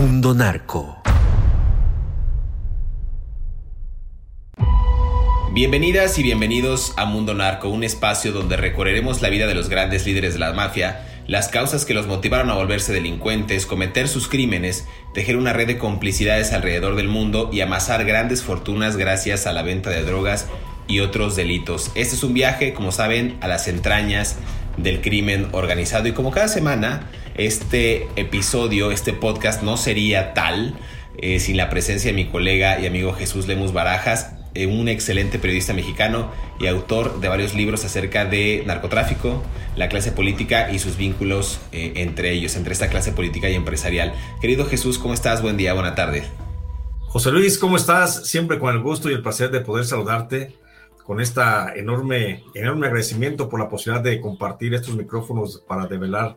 Mundo 0.00 0.32
Narco. 0.32 0.96
Bienvenidas 5.52 6.18
y 6.18 6.22
bienvenidos 6.22 6.94
a 6.96 7.04
Mundo 7.04 7.34
Narco, 7.34 7.68
un 7.68 7.84
espacio 7.84 8.32
donde 8.32 8.56
recorreremos 8.56 9.20
la 9.20 9.28
vida 9.28 9.46
de 9.46 9.54
los 9.54 9.68
grandes 9.68 10.06
líderes 10.06 10.32
de 10.32 10.38
la 10.38 10.54
mafia, 10.54 11.06
las 11.26 11.48
causas 11.48 11.84
que 11.84 11.92
los 11.92 12.06
motivaron 12.06 12.48
a 12.48 12.54
volverse 12.54 12.94
delincuentes, 12.94 13.66
cometer 13.66 14.08
sus 14.08 14.26
crímenes, 14.26 14.86
tejer 15.12 15.36
una 15.36 15.52
red 15.52 15.66
de 15.66 15.76
complicidades 15.76 16.54
alrededor 16.54 16.96
del 16.96 17.08
mundo 17.08 17.50
y 17.52 17.60
amasar 17.60 18.06
grandes 18.06 18.42
fortunas 18.42 18.96
gracias 18.96 19.46
a 19.46 19.52
la 19.52 19.60
venta 19.60 19.90
de 19.90 20.02
drogas 20.02 20.46
y 20.88 21.00
otros 21.00 21.36
delitos. 21.36 21.92
Este 21.94 22.16
es 22.16 22.24
un 22.24 22.32
viaje, 22.32 22.72
como 22.72 22.90
saben, 22.90 23.36
a 23.42 23.48
las 23.48 23.68
entrañas 23.68 24.38
del 24.78 25.02
crimen 25.02 25.48
organizado 25.52 26.08
y 26.08 26.12
como 26.12 26.30
cada 26.30 26.48
semana, 26.48 27.10
este 27.34 28.08
episodio, 28.16 28.90
este 28.90 29.12
podcast 29.12 29.62
no 29.62 29.76
sería 29.76 30.34
tal 30.34 30.74
eh, 31.18 31.40
sin 31.40 31.56
la 31.56 31.70
presencia 31.70 32.10
de 32.10 32.16
mi 32.16 32.26
colega 32.26 32.80
y 32.80 32.86
amigo 32.86 33.12
Jesús 33.12 33.46
Lemus 33.46 33.72
Barajas 33.72 34.34
eh, 34.52 34.66
un 34.66 34.88
excelente 34.88 35.38
periodista 35.38 35.72
mexicano 35.74 36.28
y 36.58 36.66
autor 36.66 37.20
de 37.20 37.28
varios 37.28 37.54
libros 37.54 37.84
acerca 37.84 38.24
de 38.24 38.64
narcotráfico, 38.66 39.44
la 39.76 39.88
clase 39.88 40.10
política 40.10 40.72
y 40.72 40.80
sus 40.80 40.96
vínculos 40.96 41.60
eh, 41.70 41.92
entre 41.96 42.32
ellos, 42.32 42.56
entre 42.56 42.72
esta 42.72 42.88
clase 42.88 43.12
política 43.12 43.48
y 43.48 43.54
empresarial. 43.54 44.12
Querido 44.40 44.66
Jesús, 44.66 44.98
¿cómo 44.98 45.14
estás? 45.14 45.40
Buen 45.40 45.56
día, 45.56 45.72
buena 45.72 45.94
tarde. 45.94 46.24
José 47.02 47.30
Luis, 47.30 47.58
¿cómo 47.58 47.76
estás? 47.76 48.26
Siempre 48.26 48.58
con 48.58 48.74
el 48.74 48.82
gusto 48.82 49.08
y 49.08 49.12
el 49.14 49.22
placer 49.22 49.52
de 49.52 49.60
poder 49.60 49.84
saludarte 49.84 50.56
con 51.04 51.20
esta 51.20 51.72
enorme, 51.74 52.42
enorme 52.54 52.86
agradecimiento 52.88 53.48
por 53.48 53.60
la 53.60 53.68
posibilidad 53.68 54.02
de 54.02 54.20
compartir 54.20 54.74
estos 54.74 54.96
micrófonos 54.96 55.62
para 55.66 55.86
develar 55.86 56.36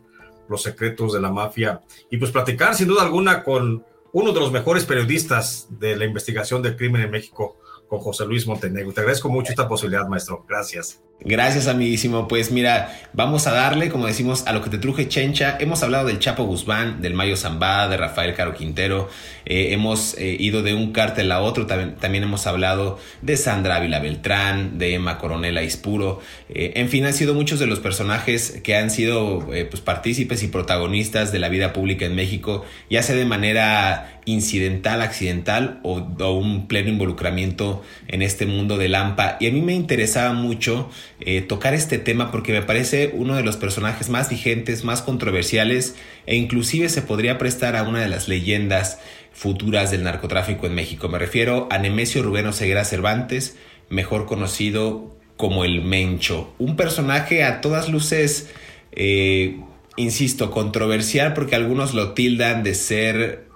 los 0.54 0.64
secretos 0.64 1.14
de 1.14 1.20
la 1.20 1.32
mafia 1.32 1.82
y 2.10 2.18
pues 2.18 2.32
platicar 2.32 2.76
sin 2.76 2.88
duda 2.88 3.02
alguna 3.02 3.44
con 3.44 3.84
uno 4.14 4.32
de 4.32 4.40
los 4.40 4.52
mejores 4.52 4.86
periodistas 4.86 5.68
de 5.70 5.98
la 5.98 6.06
investigación 6.06 6.62
del 6.62 6.78
crimen 6.78 7.02
en 7.02 7.12
México, 7.12 7.58
con 7.88 8.00
José 8.00 8.26
Luis 8.26 8.46
Montenegro. 8.48 8.94
Te 8.94 9.02
agradezco 9.02 9.30
mucho 9.30 9.52
esta 9.52 9.68
posibilidad, 9.68 10.08
maestro. 10.08 10.46
Gracias. 10.48 11.02
Gracias, 11.26 11.68
amiguísimo. 11.68 12.28
Pues 12.28 12.52
mira, 12.52 13.00
vamos 13.14 13.48
a 13.48 13.54
darle, 13.54 13.90
como 13.90 14.08
decimos, 14.08 14.44
a 14.46 14.52
lo 14.52 14.62
que 14.62 14.70
te 14.70 14.78
truje 14.78 15.08
Chencha. 15.08 15.58
Hemos 15.58 15.82
hablado 15.82 16.08
del 16.08 16.20
Chapo 16.20 16.44
Guzmán, 16.44 17.02
del 17.02 17.14
Mayo 17.14 17.38
Zambada, 17.38 17.88
de 17.88 17.96
Rafael 17.96 18.34
Caro 18.34 18.54
Quintero. 18.54 19.08
Eh, 19.46 19.70
hemos 19.72 20.18
eh, 20.18 20.36
ido 20.38 20.64
de 20.64 20.74
un 20.74 20.92
cártel 20.92 21.32
a 21.32 21.40
otro. 21.40 21.66
También, 21.66 22.24
hemos 22.24 22.46
hablado 22.46 23.00
de 23.22 23.38
Sandra 23.38 23.78
Ávila 23.78 24.00
Beltrán, 24.00 24.78
de 24.78 24.96
Emma 24.96 25.18
Coronela 25.18 25.64
Ispuro. 25.64 26.20
Eh, 26.50 26.74
en 26.76 26.90
fin, 26.90 27.06
han 27.06 27.14
sido 27.14 27.34
muchos 27.34 27.58
de 27.58 27.68
los 27.68 27.80
personajes 27.80 28.60
que 28.62 28.76
han 28.76 28.90
sido 28.90 29.46
pues, 29.48 29.80
partícipes 29.80 30.44
y 30.44 30.50
protagonistas 30.50 31.32
de 31.32 31.40
la 31.40 31.48
vida 31.48 31.72
pública 31.72 32.06
en 32.06 32.16
México, 32.16 32.66
ya 32.90 33.02
sea 33.02 33.16
de 33.16 33.26
manera 33.26 34.20
incidental, 34.26 35.02
accidental 35.02 35.80
o, 35.84 36.00
o 36.00 36.32
un 36.32 36.68
pleno 36.68 36.90
involucramiento 36.90 37.82
en 38.08 38.22
este 38.22 38.46
mundo 38.46 38.78
de 38.78 38.90
Lampa. 38.90 39.38
Y 39.40 39.48
a 39.48 39.52
mí 39.52 39.62
me 39.62 39.74
interesaba 39.74 40.34
mucho 40.34 40.90
eh, 41.20 41.42
tocar 41.42 41.74
este 41.74 41.98
tema 41.98 42.32
porque 42.32 42.52
me 42.52 42.62
parece 42.62 43.12
uno 43.14 43.36
de 43.36 43.44
los 43.44 43.58
personajes 43.58 44.10
más 44.10 44.30
vigentes, 44.30 44.84
más 44.84 45.02
controversiales 45.02 45.96
e 46.26 46.36
inclusive 46.36 46.90
se 46.90 47.02
podría 47.02 47.38
prestar 47.38 47.76
a 47.76 47.84
una 47.84 48.02
de 48.02 48.10
las 48.10 48.28
leyendas 48.28 49.00
futuras 49.32 49.92
del 49.92 50.04
narcotráfico 50.04 50.68
en 50.68 50.76
México. 50.76 51.10
Me 51.10 51.20
refiero 51.20 51.68
a 51.72 51.78
Nemesio 51.78 52.24
Rubén 52.24 52.48
Oseguera 52.48 52.86
Cervantes, 52.86 53.58
mejor 53.90 54.26
conocido 54.26 55.16
como 55.38 55.66
el 55.66 55.82
Mencho. 55.82 56.54
Un 56.60 56.76
personaje 56.76 57.44
a 57.44 57.62
todas 57.62 57.90
luces, 57.90 58.50
eh, 58.92 59.60
insisto, 59.96 60.52
controversial 60.52 61.34
porque 61.34 61.56
algunos 61.56 61.94
lo 61.94 62.14
tildan 62.14 62.64
de 62.64 62.76
ser 62.76 63.53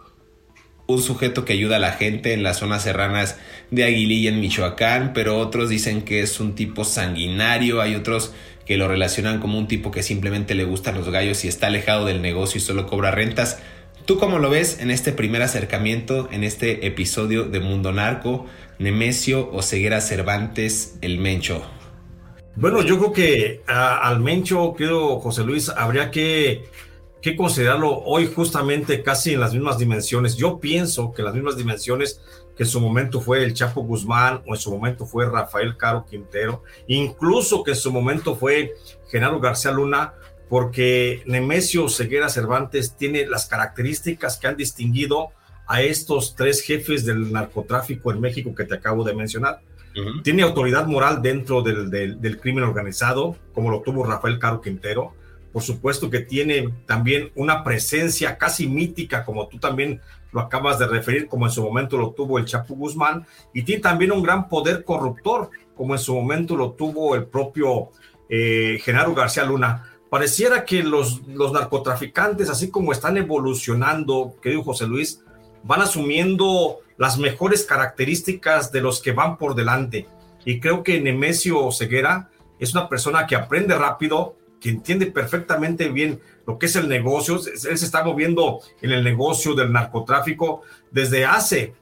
un 0.88 1.02
sujeto 1.02 1.46
que 1.46 1.54
ayuda 1.54 1.76
a 1.76 1.80
la 1.80 1.92
gente 1.92 2.34
en 2.34 2.44
las 2.44 2.58
zonas 2.58 2.84
serranas 2.84 3.38
de 3.72 3.84
Aguililla 3.84 4.30
en 4.30 4.40
Michoacán, 4.40 5.12
pero 5.14 5.38
otros 5.38 5.70
dicen 5.70 6.02
que 6.02 6.22
es 6.22 6.40
un 6.40 6.56
tipo 6.56 6.86
sanguinario, 6.86 7.82
hay 7.82 7.96
otros 7.96 8.34
que 8.66 8.78
lo 8.78 8.88
relacionan 8.88 9.40
como 9.40 9.58
un 9.58 9.68
tipo 9.68 9.92
que 9.92 10.04
simplemente 10.04 10.56
le 10.56 10.64
gustan 10.64 10.96
los 10.96 11.10
gallos 11.10 11.44
y 11.46 11.48
está 11.48 11.68
alejado 11.68 12.06
del 12.06 12.22
negocio 12.22 12.58
y 12.58 12.62
solo 12.62 12.88
cobra 12.88 13.12
rentas. 13.12 13.60
¿Tú 14.06 14.18
cómo 14.18 14.40
lo 14.40 14.50
ves 14.50 14.80
en 14.80 14.90
este 14.90 15.12
primer 15.12 15.42
acercamiento, 15.42 16.30
en 16.32 16.44
este 16.44 16.88
episodio 16.88 17.44
de 17.44 17.60
Mundo 17.60 17.92
Narco, 17.92 18.46
Nemesio 18.80 19.50
o 19.52 19.62
Ceguera 19.62 20.00
Cervantes, 20.00 20.98
el 21.02 21.18
Mencho? 21.18 21.64
Bueno, 22.56 22.82
yo 22.82 22.98
creo 22.98 23.14
que 23.14 23.62
al 23.68 24.20
Mencho, 24.20 24.74
creo, 24.78 25.20
José 25.20 25.44
Luis, 25.44 25.70
habría 25.70 26.10
que 26.10 26.64
que 27.32 27.36
considerarlo 27.36 28.04
hoy 28.06 28.32
justamente 28.34 29.04
casi 29.04 29.34
en 29.34 29.42
las 29.42 29.54
mismas 29.54 29.78
dimensiones. 29.78 30.38
Yo 30.38 30.60
pienso 30.60 31.12
que 31.12 31.24
las 31.24 31.34
mismas 31.34 31.58
dimensiones 31.58 32.22
que 32.56 32.64
en 32.64 32.70
su 32.70 32.80
momento 32.80 33.20
fue 33.20 33.44
el 33.44 33.54
Chapo 33.54 33.82
Guzmán 33.82 34.42
o 34.48 34.56
en 34.56 34.62
su 34.62 34.72
momento 34.72 35.06
fue 35.06 35.30
Rafael 35.30 35.76
Caro 35.76 36.06
Quintero, 36.10 36.64
incluso 36.88 37.64
que 37.64 37.72
en 37.72 37.78
su 37.78 37.92
momento 37.92 38.38
fue 38.38 38.76
Genaro 39.12 39.42
García 39.42 39.72
Luna, 39.72 40.14
porque 40.48 41.22
Nemesio 41.26 41.90
Ceguera 41.90 42.30
Cervantes 42.30 42.96
tiene 42.96 43.26
las 43.26 43.46
características 43.48 44.38
que 44.38 44.48
han 44.48 44.56
distinguido 44.56 45.32
a 45.68 45.82
estos 45.82 46.34
tres 46.34 46.62
jefes 46.62 47.06
del 47.06 47.34
narcotráfico 47.34 48.12
en 48.14 48.22
México 48.22 48.56
que 48.56 48.64
te 48.64 48.76
acabo 48.76 49.04
de 49.04 49.14
mencionar. 49.14 49.60
Tiene 50.24 50.44
autoridad 50.44 50.88
moral 50.88 51.22
dentro 51.22 51.62
del, 51.62 51.90
del 51.90 52.40
crimen 52.40 52.64
organizado, 52.64 53.36
como 53.54 53.70
lo 53.70 53.82
tuvo 53.82 54.06
Rafael 54.06 54.40
Caro 54.40 54.62
Quintero 54.62 55.14
por 55.52 55.64
supuesto 55.64 56.10
que 56.10 56.20
tiene 56.20 56.70
también 56.86 57.32
una 57.36 57.64
presencia 57.64 58.38
casi 58.38 58.68
mítica, 58.68 59.26
como 59.26 59.48
tú 59.48 59.60
también 59.60 60.02
lo 60.32 60.42
acabas 60.42 60.78
de 60.80 60.88
referir, 60.88 61.28
como 61.28 61.46
en 61.46 61.52
su 61.52 61.64
momento 61.64 61.98
lo 61.98 62.12
tuvo 62.12 62.38
el 62.38 62.46
Chapo 62.46 62.76
Guzmán, 62.76 63.26
y 63.54 63.64
tiene 63.64 63.82
también 63.82 64.12
un 64.12 64.22
gran 64.22 64.50
poder 64.50 64.84
corruptor, 64.84 65.50
como 65.76 65.94
en 65.94 66.00
su 66.00 66.14
momento 66.14 66.56
lo 66.56 66.72
tuvo 66.72 67.16
el 67.16 67.26
propio 67.26 67.90
eh, 68.30 68.80
Genaro 68.84 69.14
García 69.14 69.46
Luna. 69.46 69.84
Pareciera 70.10 70.66
que 70.66 70.84
los, 70.84 71.26
narcotraficantes, 71.28 72.50
así 72.50 72.70
como 72.70 72.92
están 72.92 73.18
evolucionando, 73.18 74.36
querido 74.42 74.64
José 74.64 74.88
Luis, 74.88 75.24
van 75.64 75.82
asumiendo 75.82 76.80
las 76.98 77.18
mejores 77.18 77.66
características 77.66 78.72
de 78.72 78.82
los 78.82 79.02
que 79.02 79.12
van 79.12 79.38
por 79.38 79.54
delante. 79.54 80.08
Y 80.46 80.60
creo 80.60 80.82
que 80.82 81.02
Nemesio 81.02 81.72
Ceguera 81.72 82.30
es 82.60 82.74
una 82.74 82.88
persona 82.88 83.28
que 83.28 83.36
aprende 83.36 83.78
rápido, 83.78 84.36
que 84.60 84.70
entiende 84.70 85.08
perfectamente 85.08 85.90
bien 85.90 86.20
lo 86.46 86.58
que 86.58 86.66
es 86.68 86.76
el 86.76 86.88
negocio. 86.88 87.36
Él 87.36 87.78
se 87.78 87.86
está 87.86 88.04
moviendo 88.04 88.60
en 88.82 88.92
el 88.92 89.04
negocio 89.04 89.54
del 89.54 89.72
narcotráfico 89.72 90.62
desde 90.92 91.26
hace 91.26 91.74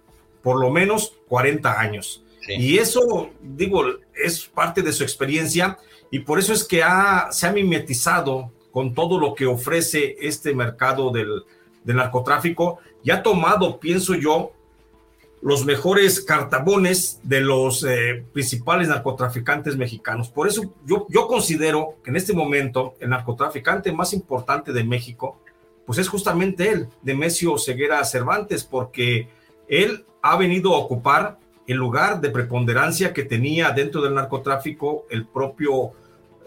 por 0.41 0.59
lo 0.59 0.69
menos 0.69 1.13
40 1.27 1.79
años. 1.79 2.23
Y 2.47 2.77
eso, 2.77 3.31
digo, 3.41 3.83
es 4.13 4.45
parte 4.45 4.83
de 4.83 4.93
su 4.93 5.03
experiencia 5.03 5.79
y 6.11 6.19
por 6.19 6.37
eso 6.37 6.53
es 6.53 6.63
que 6.63 6.83
ha, 6.83 7.31
se 7.31 7.47
ha 7.47 7.51
mimetizado 7.51 8.51
con 8.71 8.93
todo 8.93 9.19
lo 9.19 9.33
que 9.33 9.47
ofrece 9.47 10.15
este 10.19 10.53
mercado 10.53 11.09
del, 11.09 11.43
del 11.83 11.95
narcotráfico 11.95 12.79
y 13.03 13.09
ha 13.11 13.23
tomado, 13.23 13.79
pienso 13.79 14.13
yo, 14.13 14.51
los 15.45 15.63
mejores 15.63 16.21
cartabones 16.21 17.19
de 17.21 17.39
los 17.39 17.83
eh, 17.83 18.25
principales 18.33 18.87
narcotraficantes 18.87 19.77
mexicanos. 19.77 20.27
Por 20.27 20.47
eso 20.47 20.73
yo, 20.87 21.05
yo 21.07 21.27
considero 21.27 21.97
que 22.03 22.09
en 22.09 22.15
este 22.15 22.33
momento 22.33 22.95
el 22.99 23.11
narcotraficante 23.11 23.91
más 23.91 24.11
importante 24.13 24.73
de 24.73 24.83
México, 24.83 25.39
pues 25.85 25.99
es 25.99 26.09
justamente 26.09 26.71
él, 26.71 26.87
Demesio 27.03 27.59
Ceguera 27.59 28.03
Cervantes, 28.05 28.63
porque 28.63 29.27
él 29.67 30.03
ha 30.23 30.35
venido 30.35 30.73
a 30.73 30.79
ocupar 30.79 31.37
el 31.67 31.77
lugar 31.77 32.21
de 32.21 32.31
preponderancia 32.31 33.13
que 33.13 33.21
tenía 33.21 33.69
dentro 33.69 34.01
del 34.01 34.15
narcotráfico 34.15 35.05
el 35.11 35.27
propio 35.27 35.91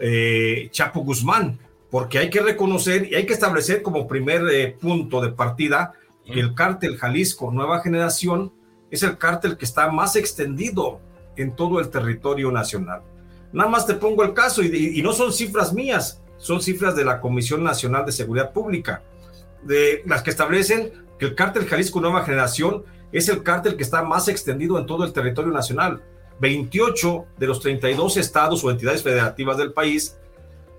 eh, 0.01 0.67
Chapo 0.71 1.05
Guzmán, 1.05 1.57
porque 1.89 2.17
hay 2.17 2.29
que 2.29 2.41
reconocer 2.41 3.09
y 3.09 3.15
hay 3.15 3.25
que 3.25 3.31
establecer 3.31 3.81
como 3.81 4.09
primer 4.09 4.41
eh, 4.51 4.75
punto 4.77 5.21
de 5.21 5.31
partida 5.31 5.93
que 6.25 6.41
el 6.41 6.53
cártel 6.53 6.97
Jalisco 6.97 7.49
Nueva 7.49 7.79
Generación 7.79 8.58
es 8.91 9.03
el 9.03 9.17
cártel 9.17 9.57
que 9.57 9.65
está 9.65 9.91
más 9.91 10.15
extendido 10.15 10.99
en 11.35 11.55
todo 11.55 11.79
el 11.79 11.89
territorio 11.89 12.51
nacional. 12.51 13.01
Nada 13.51 13.69
más 13.69 13.87
te 13.87 13.95
pongo 13.95 14.23
el 14.23 14.33
caso, 14.33 14.61
y, 14.61 15.01
no 15.01 15.13
son 15.13 15.33
cifras 15.33 15.73
mías, 15.73 16.21
son 16.37 16.61
cifras 16.61 16.95
de 16.95 17.05
la 17.05 17.19
Comisión 17.19 17.63
Nacional 17.63 18.05
de 18.05 18.11
Seguridad 18.11 18.51
Pública, 18.51 19.01
de 19.63 20.03
las 20.05 20.21
que 20.21 20.29
establecen 20.29 20.91
que 21.17 21.25
el 21.25 21.35
cártel 21.35 21.67
Jalisco 21.67 21.99
Nueva 21.99 22.23
Generación 22.23 22.83
es 23.11 23.27
el 23.29 23.43
cártel 23.43 23.75
que 23.75 23.83
está 23.83 24.03
más 24.03 24.27
extendido 24.27 24.77
en 24.77 24.85
todo 24.85 25.03
el 25.03 25.13
territorio 25.13 25.51
nacional. 25.51 26.01
28 26.39 27.25
de 27.37 27.47
los 27.47 27.59
32 27.59 28.17
estados 28.17 28.63
o 28.63 28.71
entidades 28.71 29.03
federativas 29.03 29.57
del 29.57 29.73
país 29.73 30.17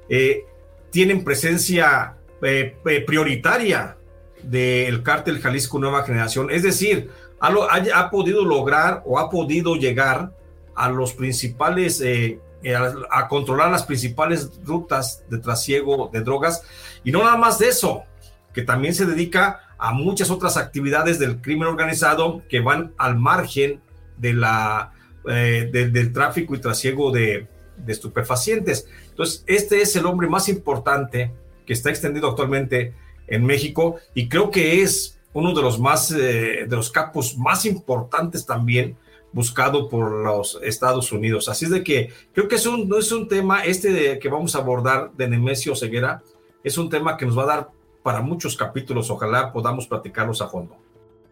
eh, 0.08 0.44
tienen 0.90 1.22
presencia 1.22 2.16
eh, 2.42 2.76
eh, 2.86 3.04
prioritaria 3.06 3.96
del 4.42 5.02
cártel 5.02 5.40
Jalisco 5.40 5.78
Nueva 5.78 6.04
Generación. 6.04 6.50
Es 6.50 6.62
decir, 6.62 7.10
ha, 7.40 8.10
podido 8.10 8.44
lograr 8.44 9.02
o 9.06 9.18
ha 9.18 9.30
podido 9.30 9.74
llegar 9.74 10.32
a 10.74 10.90
los 10.90 11.14
principales, 11.14 12.00
eh, 12.00 12.38
eh, 12.62 12.74
a, 12.74 13.28
controlar 13.28 13.70
las 13.70 13.84
principales 13.84 14.50
rutas 14.64 15.24
de 15.28 15.38
trasiego 15.38 16.10
de 16.12 16.20
drogas. 16.20 16.62
Y 17.04 17.12
no 17.12 17.24
nada 17.24 17.36
más 17.36 17.58
de 17.58 17.68
eso, 17.68 18.04
que 18.52 18.62
también 18.62 18.94
se 18.94 19.06
dedica 19.06 19.60
a 19.78 19.92
muchas 19.92 20.30
otras 20.30 20.56
actividades 20.56 21.18
del 21.18 21.40
crimen 21.40 21.68
organizado 21.68 22.42
que 22.48 22.60
van 22.60 22.92
al 22.98 23.16
margen 23.16 23.80
de 24.18 24.34
la, 24.34 24.92
eh, 25.26 25.70
del 25.72 26.12
tráfico 26.12 26.54
y 26.54 26.60
trasiego 26.60 27.10
de, 27.10 27.48
de 27.78 27.92
estupefacientes. 27.92 28.86
Entonces, 29.08 29.44
este 29.46 29.80
es 29.80 29.96
el 29.96 30.06
hombre 30.06 30.28
más 30.28 30.48
importante 30.48 31.32
que 31.66 31.72
está 31.72 31.90
extendido 31.90 32.28
actualmente 32.28 32.94
en 33.26 33.46
México 33.46 33.96
y 34.14 34.28
creo 34.28 34.50
que 34.50 34.82
es 34.82 35.19
uno 35.32 35.54
de 35.54 35.62
los 35.62 35.78
más, 35.78 36.10
eh, 36.10 36.66
de 36.68 36.76
los 36.76 36.90
capos 36.90 37.36
más 37.38 37.64
importantes 37.64 38.44
también 38.44 38.96
buscado 39.32 39.88
por 39.88 40.10
los 40.10 40.58
Estados 40.62 41.12
Unidos. 41.12 41.48
Así 41.48 41.66
es 41.66 41.70
de 41.70 41.84
que 41.84 42.10
creo 42.32 42.48
que 42.48 42.56
es 42.56 42.66
un, 42.66 42.88
no 42.88 42.98
es 42.98 43.12
un 43.12 43.28
tema, 43.28 43.64
este 43.64 44.18
que 44.18 44.28
vamos 44.28 44.56
a 44.56 44.58
abordar 44.58 45.12
de 45.16 45.28
Nemesio 45.28 45.76
Ceguera, 45.76 46.22
es 46.64 46.76
un 46.78 46.90
tema 46.90 47.16
que 47.16 47.26
nos 47.26 47.38
va 47.38 47.44
a 47.44 47.46
dar 47.46 47.68
para 48.02 48.20
muchos 48.22 48.56
capítulos. 48.56 49.10
Ojalá 49.10 49.52
podamos 49.52 49.86
platicarlos 49.86 50.42
a 50.42 50.48
fondo. 50.48 50.76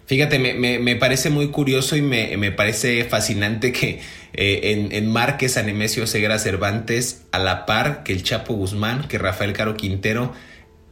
Fíjate, 0.09 0.39
me, 0.39 0.79
me, 0.79 0.97
parece 0.97 1.29
muy 1.29 1.49
curioso 1.49 1.95
y 1.95 2.01
me, 2.01 2.35
me 2.39 2.51
parece 2.51 3.05
fascinante 3.05 3.73
que 3.73 4.01
eh, 4.33 4.89
en, 4.91 5.13
marques 5.13 5.59
a 5.59 5.63
Nemesio 5.63 6.07
Ceguera 6.07 6.39
Cervantes 6.39 7.27
a 7.31 7.39
la 7.39 7.67
par 7.67 8.05
que 8.05 8.15
el 8.15 8.23
Chapo 8.23 8.55
Guzmán, 8.55 9.07
que 9.07 9.19
Rafael 9.19 9.53
Caro 9.53 9.77
Quintero, 9.77 10.33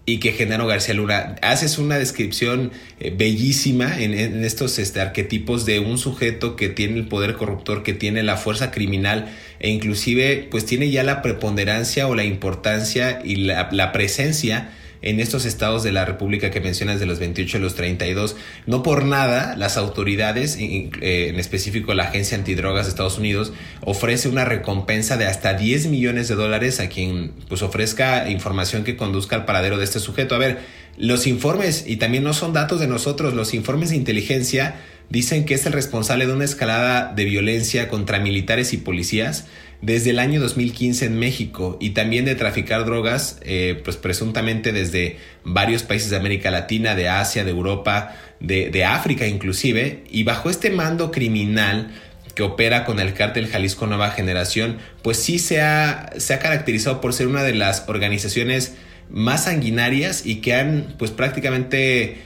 y 0.07 0.19
que 0.19 0.33
Genaro 0.33 0.69
García 0.69 0.95
Luna. 0.95 1.35
Haces 1.43 1.79
una 1.79 1.99
descripción 1.99 2.71
eh, 3.01 3.13
bellísima 3.15 4.01
en, 4.01 4.15
estos 4.45 4.79
este, 4.79 5.01
arquetipos 5.01 5.67
de 5.67 5.81
un 5.81 5.99
sujeto 5.99 6.55
que 6.55 6.69
tiene 6.69 6.97
el 6.97 7.09
poder 7.09 7.35
corruptor, 7.35 7.83
que 7.83 7.93
tiene 7.93 8.23
la 8.23 8.37
fuerza 8.37 8.71
criminal 8.71 9.29
e 9.59 9.71
inclusive 9.71 10.47
pues 10.51 10.65
tiene 10.65 10.91
ya 10.91 11.03
la 11.03 11.23
preponderancia 11.23 12.07
o 12.07 12.15
la 12.15 12.25
importancia 12.25 13.21
y 13.25 13.37
la, 13.37 13.69
la 13.73 13.91
presencia 13.91 14.71
en 15.03 15.21
estos 15.21 15.45
estados 15.45 15.83
de 15.83 15.93
la 15.93 16.05
República 16.05 16.51
que 16.51 16.61
mencionas 16.61 17.01
de 17.01 17.07
los 17.07 17.19
28 17.19 17.59
a 17.59 17.61
los 17.61 17.75
32. 17.75 18.37
No 18.67 18.83
por 18.83 19.05
nada 19.05 19.57
las 19.57 19.77
autoridades, 19.77 20.57
eh, 20.59 20.91
en 21.29 21.39
específico 21.39 21.95
la 21.95 22.05
Agencia 22.05 22.37
Antidrogas 22.37 22.87
de 22.87 22.91
Estados 22.91 23.19
Unidos, 23.19 23.53
ofrece 23.83 24.29
una 24.29 24.45
recompensa 24.45 25.17
de 25.17 25.27
hasta 25.27 25.55
10 25.55 25.87
millones 25.87 26.29
de 26.29 26.35
dólares 26.35 26.81
a 26.81 26.89
quien 26.89 27.33
pues 27.49 27.63
ofrezca 27.63 28.31
información 28.31 28.85
que 28.85 28.97
conduzca 28.97 29.37
al 29.37 29.45
paradero 29.45 29.79
de 29.79 29.85
este 29.85 30.01
sujeto. 30.01 30.35
A 30.35 30.39
ver, 30.39 30.59
los 30.97 31.27
informes, 31.27 31.85
y 31.87 31.97
también 31.97 32.25
no 32.25 32.33
son 32.33 32.53
datos 32.53 32.81
de 32.81 32.87
nosotros, 32.87 33.35
los 33.35 33.55
informes 33.55 33.91
de 33.91 33.97
inteligencia 33.97 34.77
dicen 35.09 35.45
que 35.45 35.55
es 35.55 35.67
el 35.67 35.73
responsable 35.73 36.27
de 36.27 36.33
una 36.33 36.45
escalada 36.45 37.13
de 37.15 37.25
violencia 37.25 37.89
contra 37.89 38.19
militares 38.19 38.73
y 38.73 38.79
policías 38.79 39.47
desde 39.83 40.11
el 40.11 40.19
año 40.19 40.41
2015 40.41 41.07
en 41.07 41.19
México 41.19 41.77
y 41.81 41.91
también 41.91 42.25
de 42.25 42.35
traficar 42.35 42.85
drogas, 42.85 43.39
eh, 43.43 43.81
pues 43.85 43.97
presuntamente 43.97 44.73
desde 44.73 45.19
varios 45.45 45.83
países 45.83 46.11
de 46.11 46.17
América 46.17 46.51
Latina, 46.51 46.95
de 46.95 47.09
Asia, 47.09 47.45
de 47.45 47.51
Europa, 47.51 48.17
de, 48.41 48.71
de 48.71 48.85
África 48.85 49.27
inclusive, 49.27 50.05
y 50.11 50.23
bajo 50.23 50.51
este 50.51 50.71
mando 50.71 51.11
criminal 51.11 51.91
que 52.37 52.43
opera 52.43 52.85
con 52.85 53.01
el 53.01 53.15
cártel 53.15 53.49
Jalisco 53.49 53.87
Nueva 53.87 54.11
Generación, 54.11 54.77
pues 55.03 55.17
sí 55.17 55.39
se 55.39 55.63
ha, 55.63 56.11
se 56.19 56.35
ha 56.35 56.39
caracterizado 56.39 57.01
por 57.01 57.15
ser 57.15 57.29
una 57.29 57.43
de 57.43 57.55
las 57.55 57.89
organizaciones 57.89 58.75
más 59.09 59.45
sanguinarias 59.45 60.27
y 60.27 60.37
que 60.43 60.55
han 60.55 60.95
pues 60.99 61.11
prácticamente 61.11 62.19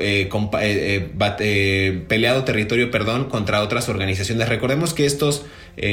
eh, 0.00 0.30
eh, 0.60 1.10
eh, 1.40 2.04
peleado 2.08 2.44
territorio 2.44 2.90
perdón, 2.90 3.28
contra 3.28 3.60
otras 3.62 3.88
organizaciones. 3.88 4.48
Recordemos 4.48 4.94
que 4.94 5.04
estos 5.04 5.44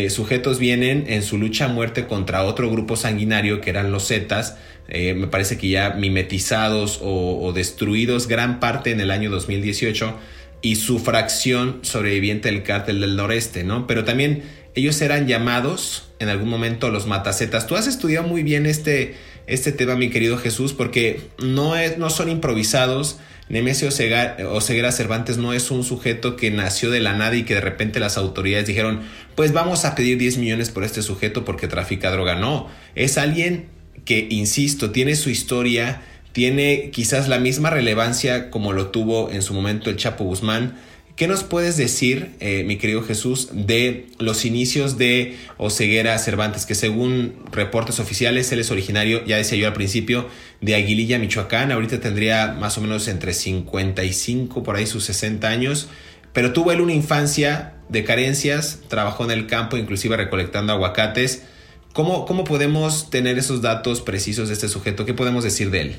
sujetos 0.10 0.60
vienen 0.60 1.06
en 1.08 1.22
su 1.24 1.38
lucha 1.38 1.66
a 1.66 1.68
muerte 1.68 2.08
contra 2.08 2.44
otro 2.44 2.70
grupo 2.70 2.96
sanguinario 2.96 3.62
que 3.62 3.70
eran 3.70 3.92
los 3.92 4.08
Zetas, 4.08 4.58
me 4.88 5.28
parece 5.28 5.58
que 5.58 5.70
ya 5.70 5.92
mimetizados 5.92 7.00
o, 7.02 7.52
destruidos 7.54 8.28
gran 8.28 8.60
parte 8.60 8.92
en 8.92 9.00
el 9.00 9.12
año 9.12 9.30
2018 9.30 10.16
y 10.62 10.78
su 10.78 11.00
fracción 11.00 11.80
sobreviviente 11.84 12.52
del 12.52 12.64
cártel 12.64 13.02
del 13.02 13.16
noreste, 13.16 13.64
¿no? 13.64 13.86
Pero 13.88 14.04
también 14.04 14.44
ellos 14.76 15.00
eran 15.02 15.28
llamados 15.28 16.10
en 16.20 16.30
algún 16.30 16.50
momento 16.50 16.90
los 16.90 17.08
matacetas. 17.08 17.68
Tú 17.68 17.76
has 17.76 17.88
estudiado 17.88 18.28
muy 18.28 18.44
bien 18.44 18.66
este, 18.66 19.16
este 19.48 19.72
tema, 19.72 19.96
mi 19.96 20.10
querido 20.10 20.38
Jesús, 20.38 20.74
porque 20.74 21.22
no, 21.40 21.76
es, 21.76 21.98
no 21.98 22.10
son 22.10 22.30
improvisados, 22.30 23.20
Nemesio 23.48 23.90
Oseguera 23.90 24.92
Cervantes 24.92 25.38
no 25.38 25.54
es 25.54 25.70
un 25.70 25.84
sujeto 25.84 26.36
que 26.36 26.50
nació 26.50 26.90
de 26.90 27.00
la 27.00 27.14
nada 27.14 27.36
y 27.36 27.44
que 27.44 27.54
de 27.54 27.62
repente 27.62 28.00
las 28.00 28.18
autoridades 28.18 28.66
dijeron, 28.66 29.02
pues 29.36 29.54
vamos 29.54 29.86
a 29.86 29.94
pedir 29.94 30.18
10 30.18 30.38
millones 30.38 30.72
por 30.72 30.84
este 30.84 31.04
sujeto 31.04 31.46
porque 31.46 31.68
trafica 31.68 32.12
droga. 32.12 32.36
No, 32.36 32.68
es 32.96 33.20
alguien 33.20 33.68
que, 34.04 34.28
insisto, 34.32 34.90
tiene 34.90 35.16
su 35.16 35.30
historia, 35.30 36.02
tiene 36.32 36.90
quizás 36.92 37.28
la 37.28 37.38
misma 37.38 37.70
relevancia 37.70 38.50
como 38.50 38.74
lo 38.74 38.88
tuvo 38.88 39.30
en 39.32 39.44
su 39.44 39.54
momento 39.54 39.92
el 39.92 39.98
Chapo 39.98 40.24
Guzmán, 40.24 40.76
¿Qué 41.16 41.30
nos 41.30 41.46
puedes 41.46 41.78
decir, 41.78 42.36
eh, 42.42 42.66
mi 42.66 42.78
querido 42.78 43.02
Jesús, 43.02 43.48
de 43.54 44.10
los 44.20 44.44
inicios 44.44 44.98
de 44.98 45.38
Oseguera 45.58 46.18
Cervantes, 46.18 46.66
que 46.66 46.76
según 46.76 47.36
reportes 47.54 48.02
oficiales, 48.02 48.52
él 48.52 48.60
es 48.60 48.70
originario, 48.70 49.24
ya 49.24 49.38
decía 49.38 49.58
yo 49.58 49.68
al 49.68 49.74
principio, 49.74 50.28
de 50.60 50.76
Aguililla, 50.76 51.18
Michoacán, 51.18 51.72
ahorita 51.72 52.02
tendría 52.02 52.52
más 52.60 52.78
o 52.78 52.82
menos 52.82 53.08
entre 53.08 53.34
55, 53.34 54.62
por 54.62 54.76
ahí 54.76 54.86
sus 54.86 55.06
60 55.06 55.48
años, 55.48 55.88
pero 56.34 56.52
tuvo 56.52 56.74
él 56.74 56.82
una 56.82 56.92
infancia 56.92 57.76
de 57.88 58.04
carencias, 58.04 58.82
trabajó 58.90 59.24
en 59.24 59.32
el 59.32 59.48
campo, 59.48 59.78
inclusive 59.78 60.18
recolectando 60.18 60.74
aguacates. 60.74 61.46
¿Cómo, 61.94 62.26
cómo 62.26 62.44
podemos 62.44 63.10
tener 63.10 63.38
esos 63.38 63.62
datos 63.62 64.02
precisos 64.02 64.50
de 64.50 64.56
este 64.56 64.68
sujeto? 64.68 65.06
¿Qué 65.06 65.14
podemos 65.14 65.46
decir 65.46 65.72
de 65.72 65.80
él? 65.80 65.96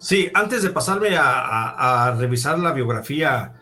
Sí, 0.00 0.30
antes 0.34 0.64
de 0.64 0.70
pasarme 0.70 1.16
a, 1.16 2.08
a 2.08 2.14
revisar 2.16 2.58
la 2.58 2.72
biografía 2.72 3.52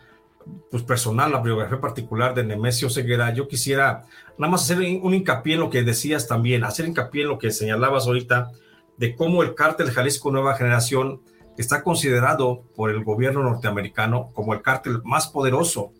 pues, 0.69 0.83
personal, 0.83 1.31
la 1.31 1.41
biografía 1.41 1.79
particular 1.79 2.33
de 2.33 2.43
Nemesio 2.43 2.89
Ceguera, 2.89 3.33
yo 3.33 3.47
quisiera 3.47 4.05
nada 4.37 4.51
más 4.51 4.63
hacer 4.63 4.79
un 4.79 5.13
hincapié 5.13 5.55
en 5.55 5.61
lo 5.61 5.69
que 5.69 5.83
decías 5.83 6.27
también, 6.27 6.63
hacer 6.63 6.87
hincapié 6.87 7.23
en 7.23 7.29
lo 7.29 7.37
que 7.37 7.51
señalabas 7.51 8.07
ahorita, 8.07 8.51
de 8.97 9.15
cómo 9.15 9.43
el 9.43 9.55
cártel 9.55 9.91
Jalisco 9.91 10.31
Nueva 10.31 10.55
Generación 10.55 11.21
está 11.57 11.83
considerado 11.83 12.63
por 12.75 12.89
el 12.89 13.03
gobierno 13.03 13.43
norteamericano 13.43 14.31
como 14.33 14.53
el 14.53 14.61
cártel 14.61 15.01
más 15.03 15.27
poderoso 15.27 15.91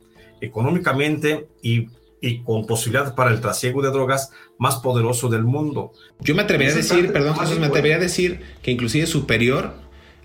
económicamente 0.42 1.48
y, 1.62 1.90
y 2.22 2.44
con 2.44 2.68
posibilidades 2.68 3.14
para 3.14 3.32
el 3.32 3.42
trasiego 3.42 3.82
de 3.82 3.90
drogas 3.90 4.32
más 4.60 4.78
poderoso 4.78 5.30
del 5.30 5.44
mundo. 5.44 5.94
Yo 6.20 6.36
me 6.36 6.44
atrevería 6.44 6.74
a 6.74 6.78
decir, 6.78 7.12
perdón 7.12 7.38
Jesús, 7.38 7.60
me 7.60 7.68
atrevería 7.68 7.98
a 7.98 8.00
decir 8.00 8.42
que 8.62 8.72
inclusive 8.72 9.08
superior 9.08 9.74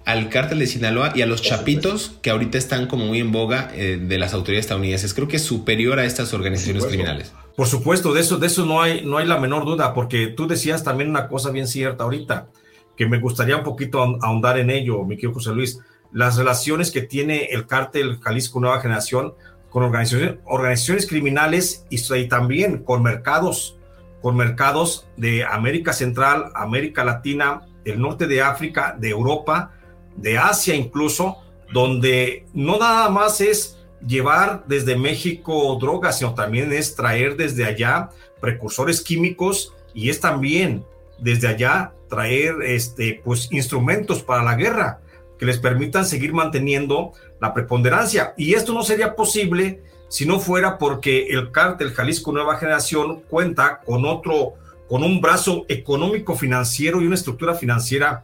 al 0.04 0.28
cártel 0.28 0.58
de 0.58 0.66
Sinaloa 0.66 1.12
y 1.14 1.22
a 1.22 1.26
los 1.26 1.42
chapitos 1.42 2.18
que 2.22 2.30
ahorita 2.30 2.58
están 2.58 2.86
como 2.86 3.06
muy 3.06 3.20
en 3.20 3.32
boga 3.32 3.70
eh, 3.74 3.98
de 4.00 4.18
las 4.18 4.34
autoridades 4.34 4.66
estadounidenses. 4.66 5.14
Creo 5.14 5.28
que 5.28 5.36
es 5.36 5.44
superior 5.44 5.98
a 5.98 6.04
estas 6.04 6.34
organizaciones 6.34 6.86
criminales. 6.86 7.32
Por 7.56 7.66
supuesto, 7.66 8.12
de 8.12 8.20
eso, 8.20 8.38
de 8.38 8.46
eso 8.46 8.64
no 8.64 8.80
hay, 8.80 9.04
no 9.04 9.18
hay 9.18 9.26
la 9.26 9.38
menor 9.38 9.64
duda, 9.64 9.94
porque 9.94 10.28
tú 10.28 10.46
decías 10.46 10.82
también 10.82 11.10
una 11.10 11.28
cosa 11.28 11.50
bien 11.50 11.68
cierta 11.68 12.04
ahorita, 12.04 12.48
que 12.96 13.06
me 13.06 13.20
gustaría 13.20 13.56
un 13.56 13.62
poquito 13.64 14.02
ahondar 14.22 14.58
en 14.58 14.70
ello, 14.70 15.04
mi 15.04 15.16
querido 15.16 15.34
José 15.34 15.52
Luis, 15.52 15.78
las 16.12 16.36
relaciones 16.36 16.90
que 16.90 17.02
tiene 17.02 17.46
el 17.50 17.66
cártel 17.66 18.18
Jalisco 18.20 18.60
Nueva 18.60 18.80
Generación 18.80 19.34
con 19.70 19.82
organizaciones, 19.82 20.36
organizaciones 20.44 21.06
criminales 21.06 21.86
y, 21.88 21.96
y 22.14 22.28
también 22.28 22.84
con 22.84 23.02
mercados, 23.02 23.78
con 24.20 24.36
mercados 24.36 25.06
de 25.16 25.44
América 25.44 25.92
Central, 25.92 26.50
América 26.54 27.04
Latina, 27.04 27.62
del 27.84 28.00
norte 28.00 28.26
de 28.26 28.42
África, 28.42 28.96
de 28.98 29.08
Europa, 29.10 29.72
de 30.16 30.38
Asia 30.38 30.74
incluso, 30.74 31.38
donde 31.72 32.46
no 32.52 32.78
nada 32.78 33.08
más 33.08 33.40
es 33.40 33.78
llevar 34.06 34.64
desde 34.66 34.96
México 34.96 35.76
drogas, 35.80 36.18
sino 36.18 36.34
también 36.34 36.72
es 36.72 36.94
traer 36.94 37.36
desde 37.36 37.64
allá 37.64 38.10
precursores 38.40 39.00
químicos 39.00 39.72
y 39.94 40.10
es 40.10 40.20
también 40.20 40.84
desde 41.18 41.48
allá 41.48 41.92
traer 42.08 42.56
este, 42.62 43.20
pues, 43.24 43.48
instrumentos 43.52 44.22
para 44.22 44.42
la 44.42 44.56
guerra 44.56 45.00
que 45.38 45.46
les 45.46 45.58
permitan 45.58 46.04
seguir 46.04 46.32
manteniendo 46.32 47.12
la 47.40 47.54
preponderancia. 47.54 48.34
Y 48.36 48.54
esto 48.54 48.72
no 48.72 48.82
sería 48.82 49.16
posible 49.16 49.82
si 50.08 50.26
no 50.26 50.38
fuera 50.38 50.78
porque 50.78 51.28
el 51.28 51.50
cártel 51.50 51.94
Jalisco 51.94 52.32
Nueva 52.32 52.58
Generación 52.58 53.22
cuenta 53.28 53.80
con 53.80 54.04
otro, 54.04 54.54
con 54.88 55.02
un 55.02 55.20
brazo 55.20 55.64
económico 55.68 56.36
financiero 56.36 57.00
y 57.00 57.06
una 57.06 57.14
estructura 57.14 57.54
financiera, 57.54 58.22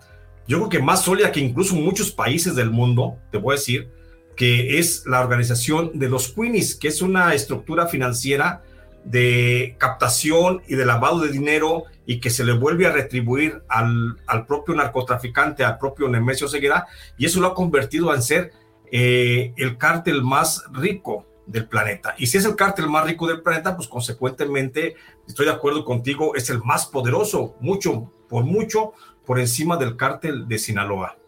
yo 0.49 0.57
creo 0.57 0.69
que 0.69 0.79
más 0.81 1.03
sólida 1.03 1.31
que 1.31 1.41
incluso 1.41 1.77
muchos 1.77 2.11
países 2.11 2.57
del 2.57 2.71
mundo, 2.71 3.19
te 3.31 3.39
voy 3.39 3.53
a 3.53 3.59
decir, 3.59 3.91
que 4.35 4.79
es 4.79 5.05
la 5.07 5.21
organización 5.21 5.99
de 5.99 6.09
los 6.09 6.29
Queenies, 6.33 6.75
que 6.75 6.89
es 6.89 7.03
una 7.03 7.35
estructura 7.35 7.87
financiera 7.87 8.63
de 9.05 9.77
captación 9.79 10.63
y 10.67 10.75
de 10.75 10.87
lavado 10.87 11.21
de 11.21 11.31
dinero 11.31 11.85
y 12.07 12.19
que 12.21 12.31
se 12.31 12.45
le 12.45 12.53
vuelve 12.53 12.87
a 12.87 12.93
retribuir 12.93 13.63
al, 13.69 14.17
al 14.27 14.47
propio 14.47 14.75
narcotraficante, 14.75 15.65
al 15.65 15.77
propio 15.77 16.09
Nemesio 16.09 16.49
Seguera, 16.49 16.87
y 17.19 17.27
eso 17.27 17.41
lo 17.41 17.49
ha 17.49 17.55
convertido 17.55 18.15
en 18.15 18.23
ser 18.23 18.53
eh, 18.91 19.53
el 19.57 19.77
cártel 19.77 20.23
más 20.23 20.65
rico 20.73 21.27
del 21.47 21.67
planeta. 21.69 22.15
Y 22.17 22.27
si 22.27 22.39
es 22.39 22.45
el 22.45 22.57
cártel 22.57 22.89
más 22.89 23.05
rico 23.05 23.27
del 23.27 23.43
planeta, 23.43 23.77
pues 23.77 23.89
consecuentemente, 23.89 24.97
estoy 25.27 25.47
de 25.47 25.53
acuerdo 25.53 25.85
contigo, 25.85 26.35
es 26.35 26.49
el 26.49 26.63
más 26.63 26.87
poderoso, 26.87 27.57
mucho, 27.61 28.13
por 28.29 28.45
mucho, 28.45 28.93
por 29.29 29.39
encima 29.39 29.77
del 29.77 29.99
cártel 29.99 30.49
de 30.49 30.59
Sinaloa. 30.59 31.19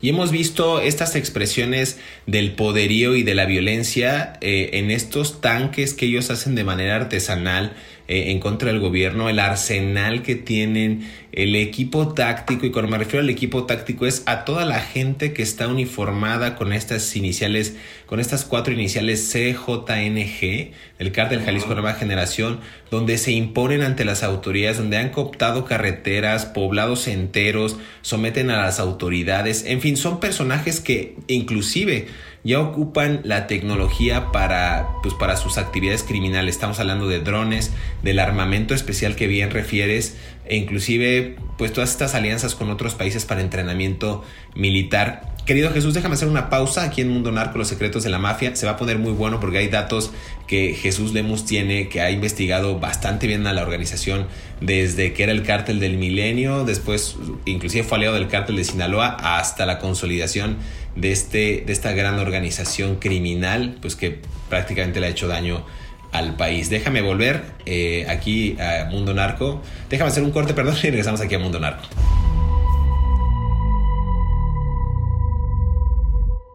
Y 0.00 0.08
hemos 0.08 0.30
visto 0.30 0.80
estas 0.80 1.16
expresiones 1.16 1.98
del 2.28 2.54
poderío 2.54 3.16
y 3.16 3.24
de 3.24 3.34
la 3.34 3.44
violencia 3.44 4.34
eh, 4.40 4.70
en 4.74 4.92
estos 4.92 5.40
tanques 5.40 5.94
que 5.94 6.06
ellos 6.06 6.30
hacen 6.30 6.54
de 6.54 6.62
manera 6.62 6.94
artesanal 6.94 7.74
eh, 8.06 8.32
en 8.32 8.38
contra 8.38 8.70
del 8.70 8.80
gobierno, 8.80 9.30
el 9.30 9.38
arsenal 9.38 10.22
que 10.22 10.34
tienen, 10.34 11.10
el 11.32 11.56
equipo 11.56 12.12
táctico, 12.12 12.66
y 12.66 12.70
cuando 12.70 12.90
me 12.90 12.98
refiero 12.98 13.20
al 13.20 13.30
equipo 13.30 13.64
táctico 13.64 14.06
es 14.06 14.22
a 14.26 14.44
toda 14.44 14.66
la 14.66 14.80
gente 14.80 15.32
que 15.32 15.42
está 15.42 15.68
uniformada 15.68 16.54
con 16.54 16.74
estas 16.74 17.16
iniciales, 17.16 17.76
con 18.06 18.20
estas 18.20 18.44
cuatro 18.44 18.74
iniciales 18.74 19.32
CJNG, 19.32 20.72
el 20.98 21.12
cártel 21.12 21.40
Jalisco 21.40 21.72
Nueva 21.72 21.94
Generación, 21.94 22.60
donde 22.90 23.16
se 23.16 23.32
imponen 23.32 23.80
ante 23.80 24.04
las 24.04 24.22
autoridades, 24.22 24.76
donde 24.76 24.98
han 24.98 25.08
cooptado 25.08 25.64
carreteras, 25.64 26.44
poblados 26.44 27.08
enteros, 27.08 27.78
someten 28.02 28.50
a 28.50 28.62
las 28.62 28.80
autoridades, 28.80 29.64
en 29.66 29.80
fin, 29.80 29.96
son 29.96 30.20
personajes 30.20 30.80
que 30.80 31.16
inclusive 31.26 32.06
ya 32.44 32.60
ocupan 32.60 33.22
la 33.24 33.46
tecnología 33.46 34.30
para, 34.30 34.88
pues, 35.02 35.14
para 35.14 35.36
sus 35.36 35.56
actividades 35.56 36.02
criminales. 36.02 36.54
Estamos 36.54 36.78
hablando 36.78 37.08
de 37.08 37.20
drones, 37.20 37.72
del 38.02 38.18
armamento 38.18 38.74
especial 38.74 39.16
que 39.16 39.26
bien 39.26 39.50
refieres, 39.50 40.16
e 40.44 40.56
inclusive 40.56 41.36
pues 41.56 41.72
todas 41.72 41.90
estas 41.90 42.14
alianzas 42.14 42.54
con 42.54 42.70
otros 42.70 42.94
países 42.94 43.24
para 43.24 43.40
entrenamiento 43.40 44.22
militar. 44.54 45.32
Querido 45.46 45.70
Jesús, 45.72 45.92
déjame 45.92 46.14
hacer 46.14 46.28
una 46.28 46.48
pausa 46.48 46.84
aquí 46.84 47.02
en 47.02 47.10
Mundo 47.10 47.30
Narco, 47.30 47.58
los 47.58 47.68
secretos 47.68 48.02
de 48.02 48.10
la 48.10 48.18
mafia. 48.18 48.56
Se 48.56 48.64
va 48.64 48.72
a 48.72 48.76
poner 48.76 48.98
muy 48.98 49.12
bueno 49.12 49.40
porque 49.40 49.58
hay 49.58 49.68
datos 49.68 50.10
que 50.46 50.74
Jesús 50.74 51.12
Lemus 51.12 51.44
tiene, 51.44 51.88
que 51.88 52.00
ha 52.00 52.10
investigado 52.10 52.78
bastante 52.78 53.26
bien 53.26 53.46
a 53.46 53.52
la 53.52 53.62
organización 53.62 54.26
desde 54.60 55.12
que 55.12 55.22
era 55.22 55.32
el 55.32 55.42
cártel 55.42 55.80
del 55.80 55.98
milenio, 55.98 56.64
después 56.64 57.16
inclusive 57.44 57.84
fue 57.84 57.98
aliado 57.98 58.14
del 58.14 58.28
cártel 58.28 58.56
de 58.56 58.64
Sinaloa 58.64 59.16
hasta 59.20 59.66
la 59.66 59.78
consolidación 59.78 60.56
de, 60.96 61.12
este, 61.12 61.62
de 61.66 61.72
esta 61.72 61.92
gran 61.92 62.18
organización 62.18 62.96
criminal, 62.96 63.78
pues 63.80 63.96
que 63.96 64.20
prácticamente 64.48 65.00
le 65.00 65.06
ha 65.06 65.10
hecho 65.10 65.28
daño 65.28 65.64
al 66.12 66.36
país. 66.36 66.70
Déjame 66.70 67.02
volver 67.02 67.42
eh, 67.66 68.06
aquí 68.08 68.56
a 68.60 68.88
Mundo 68.90 69.12
Narco. 69.14 69.60
Déjame 69.90 70.10
hacer 70.10 70.22
un 70.22 70.30
corte, 70.30 70.54
perdón, 70.54 70.76
y 70.82 70.86
regresamos 70.86 71.20
aquí 71.20 71.34
a 71.34 71.38
Mundo 71.38 71.58
Narco. 71.58 71.82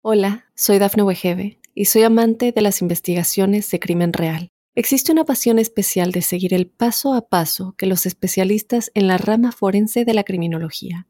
Hola, 0.01 0.46
soy 0.55 0.79
Dafne 0.79 1.03
Wegebe 1.03 1.60
y 1.75 1.86
soy 1.86 2.03
amante 2.03 2.51
de 2.53 2.62
las 2.62 2.81
investigaciones 2.81 3.69
de 3.69 3.79
crimen 3.79 4.13
real. 4.13 4.50
Existe 4.75 5.12
una 5.12 5.25
pasión 5.25 5.60
especial 5.60 6.13
de 6.13 6.22
seguir 6.22 6.53
el 6.53 6.67
paso 6.67 7.13
a 7.13 7.27
paso 7.27 7.75
que 7.77 7.86
los 7.86 8.05
especialistas 8.05 8.91
en 8.93 9.08
la 9.08 9.17
rama 9.17 9.51
forense 9.51 10.05
de 10.05 10.13
la 10.13 10.24
criminología 10.24 11.08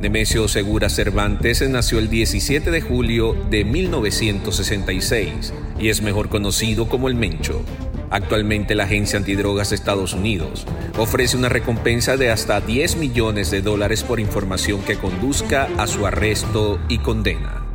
Nemesio 0.00 0.46
Segura 0.46 0.88
Cervantes 0.88 1.68
nació 1.68 1.98
el 1.98 2.08
17 2.08 2.70
de 2.70 2.80
julio 2.80 3.36
de 3.50 3.64
1966 3.64 5.52
y 5.80 5.88
es 5.88 6.02
mejor 6.02 6.28
conocido 6.28 6.88
como 6.88 7.08
el 7.08 7.16
Mencho. 7.16 7.62
Actualmente 8.08 8.76
la 8.76 8.84
Agencia 8.84 9.18
Antidrogas 9.18 9.70
de 9.70 9.76
Estados 9.76 10.12
Unidos 10.12 10.66
ofrece 10.96 11.36
una 11.36 11.48
recompensa 11.48 12.16
de 12.16 12.30
hasta 12.30 12.60
10 12.60 12.96
millones 12.96 13.50
de 13.50 13.60
dólares 13.60 14.04
por 14.04 14.20
información 14.20 14.82
que 14.82 14.96
conduzca 14.96 15.68
a 15.76 15.88
su 15.88 16.06
arresto 16.06 16.78
y 16.88 16.98
condena. 16.98 17.67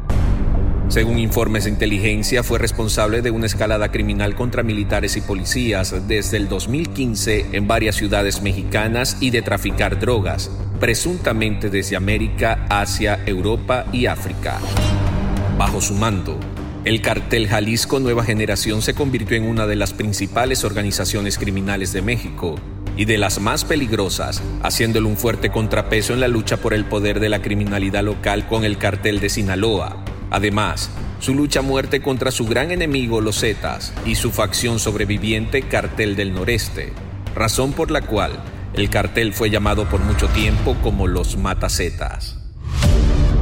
Según 0.93 1.17
informes 1.17 1.63
de 1.63 1.71
inteligencia, 1.71 2.43
fue 2.43 2.59
responsable 2.59 3.23
de 3.23 3.31
una 3.31 3.47
escalada 3.47 3.89
criminal 3.91 4.35
contra 4.35 4.61
militares 4.61 5.17
y 5.17 5.21
policías 5.21 6.07
desde 6.07 6.37
el 6.37 6.47
2015 6.47 7.47
en 7.53 7.67
varias 7.67 7.95
ciudades 7.95 8.43
mexicanas 8.43 9.17
y 9.19 9.31
de 9.31 9.41
traficar 9.41 9.99
drogas, 9.99 10.51
presuntamente 10.79 11.71
desde 11.71 11.95
América, 11.95 12.67
Asia, 12.69 13.19
Europa 13.25 13.87
y 13.91 14.05
África. 14.05 14.59
Bajo 15.57 15.81
su 15.81 15.95
mando, 15.95 16.39
el 16.85 17.01
cartel 17.01 17.47
Jalisco 17.47 17.99
Nueva 17.99 18.23
Generación 18.23 18.83
se 18.83 18.93
convirtió 18.93 19.35
en 19.35 19.45
una 19.45 19.65
de 19.65 19.77
las 19.77 19.93
principales 19.93 20.63
organizaciones 20.63 21.39
criminales 21.39 21.91
de 21.91 22.03
México 22.03 22.53
y 22.95 23.05
de 23.05 23.17
las 23.17 23.39
más 23.39 23.65
peligrosas, 23.65 24.43
haciéndole 24.61 25.07
un 25.07 25.17
fuerte 25.17 25.49
contrapeso 25.49 26.13
en 26.13 26.19
la 26.19 26.27
lucha 26.27 26.57
por 26.57 26.71
el 26.75 26.85
poder 26.85 27.19
de 27.19 27.29
la 27.29 27.41
criminalidad 27.41 28.03
local 28.03 28.47
con 28.47 28.63
el 28.63 28.77
cartel 28.77 29.19
de 29.21 29.29
Sinaloa, 29.29 30.05
Además, 30.33 30.89
su 31.19 31.35
lucha 31.35 31.59
a 31.59 31.61
muerte 31.61 32.01
contra 32.01 32.31
su 32.31 32.47
gran 32.47 32.71
enemigo 32.71 33.21
los 33.21 33.41
Zetas 33.41 33.93
y 34.03 34.15
su 34.15 34.31
facción 34.31 34.79
sobreviviente 34.79 35.61
Cartel 35.61 36.15
del 36.15 36.33
Noreste, 36.33 36.91
razón 37.35 37.73
por 37.73 37.91
la 37.91 38.01
cual 38.01 38.31
el 38.73 38.89
cartel 38.89 39.33
fue 39.33 39.51
llamado 39.51 39.87
por 39.87 39.99
mucho 39.99 40.27
tiempo 40.29 40.75
como 40.81 41.05
los 41.05 41.37
Matacetas. 41.37 42.39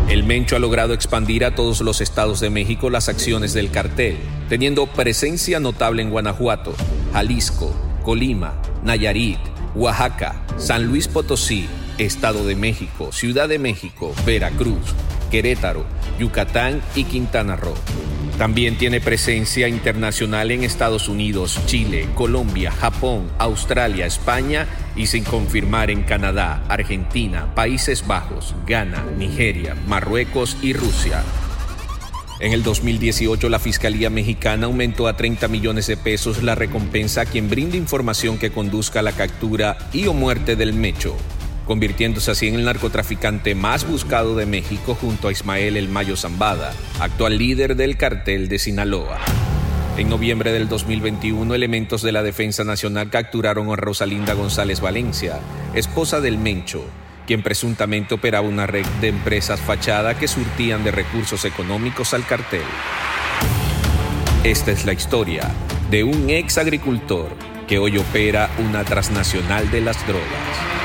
El 0.09 0.25
Mencho 0.25 0.57
ha 0.57 0.59
logrado 0.59 0.93
expandir 0.93 1.45
a 1.45 1.55
todos 1.55 1.79
los 1.79 2.01
estados 2.01 2.41
de 2.41 2.49
México 2.49 2.89
las 2.89 3.07
acciones 3.07 3.53
del 3.53 3.71
cartel, 3.71 4.17
teniendo 4.49 4.85
presencia 4.87 5.61
notable 5.61 6.01
en 6.01 6.09
Guanajuato, 6.09 6.75
Jalisco, 7.13 7.73
Colima, 8.03 8.61
Nayarit, 8.83 9.39
Oaxaca, 9.75 10.43
San 10.57 10.87
Luis 10.87 11.07
Potosí, 11.07 11.69
Estado 12.01 12.45
de 12.45 12.55
México, 12.55 13.11
Ciudad 13.11 13.47
de 13.47 13.59
México, 13.59 14.13
Veracruz, 14.25 14.95
Querétaro, 15.29 15.85
Yucatán 16.19 16.81
y 16.95 17.03
Quintana 17.03 17.55
Roo. 17.55 17.75
También 18.39 18.75
tiene 18.75 18.99
presencia 18.99 19.67
internacional 19.67 20.49
en 20.49 20.63
Estados 20.63 21.07
Unidos, 21.07 21.59
Chile, 21.67 22.07
Colombia, 22.15 22.71
Japón, 22.71 23.29
Australia, 23.37 24.07
España 24.07 24.65
y 24.95 25.05
sin 25.05 25.23
confirmar 25.23 25.91
en 25.91 26.01
Canadá, 26.01 26.63
Argentina, 26.67 27.53
Países 27.53 28.07
Bajos, 28.07 28.55
Ghana, 28.65 29.05
Nigeria, 29.19 29.75
Marruecos 29.87 30.57
y 30.63 30.73
Rusia. 30.73 31.23
En 32.39 32.51
el 32.51 32.63
2018 32.63 33.47
la 33.47 33.59
Fiscalía 33.59 34.09
Mexicana 34.09 34.65
aumentó 34.65 35.07
a 35.07 35.15
30 35.15 35.47
millones 35.47 35.85
de 35.85 35.97
pesos 35.97 36.41
la 36.41 36.55
recompensa 36.55 37.21
a 37.21 37.25
quien 37.25 37.47
brinde 37.47 37.77
información 37.77 38.39
que 38.39 38.51
conduzca 38.51 39.01
a 39.01 39.03
la 39.03 39.11
captura 39.11 39.77
y 39.93 40.07
o 40.07 40.13
muerte 40.13 40.55
del 40.55 40.73
Mecho 40.73 41.15
convirtiéndose 41.65 42.31
así 42.31 42.47
en 42.47 42.55
el 42.55 42.65
narcotraficante 42.65 43.55
más 43.55 43.87
buscado 43.87 44.35
de 44.35 44.45
México 44.45 44.95
junto 44.95 45.27
a 45.27 45.31
Ismael 45.31 45.77
El 45.77 45.89
Mayo 45.89 46.15
Zambada, 46.17 46.73
actual 46.99 47.37
líder 47.37 47.75
del 47.75 47.97
cartel 47.97 48.49
de 48.49 48.59
Sinaloa. 48.59 49.19
En 49.97 50.09
noviembre 50.09 50.51
del 50.51 50.69
2021, 50.69 51.53
elementos 51.53 52.01
de 52.01 52.11
la 52.11 52.23
Defensa 52.23 52.63
Nacional 52.63 53.09
capturaron 53.09 53.71
a 53.71 53.75
Rosalinda 53.75 54.33
González 54.33 54.79
Valencia, 54.79 55.39
esposa 55.75 56.21
del 56.21 56.37
Mencho, 56.37 56.83
quien 57.27 57.43
presuntamente 57.43 58.15
operaba 58.15 58.47
una 58.47 58.67
red 58.67 58.85
de 58.99 59.09
empresas 59.09 59.59
fachada 59.59 60.17
que 60.17 60.27
surtían 60.27 60.83
de 60.83 60.91
recursos 60.91 61.45
económicos 61.45 62.13
al 62.13 62.25
cartel. 62.25 62.63
Esta 64.43 64.71
es 64.71 64.85
la 64.85 64.93
historia 64.93 65.51
de 65.91 66.03
un 66.03 66.29
ex 66.29 66.57
agricultor 66.57 67.29
que 67.67 67.77
hoy 67.77 67.97
opera 67.97 68.49
una 68.57 68.83
transnacional 68.83 69.69
de 69.71 69.81
las 69.81 70.07
drogas. 70.07 70.80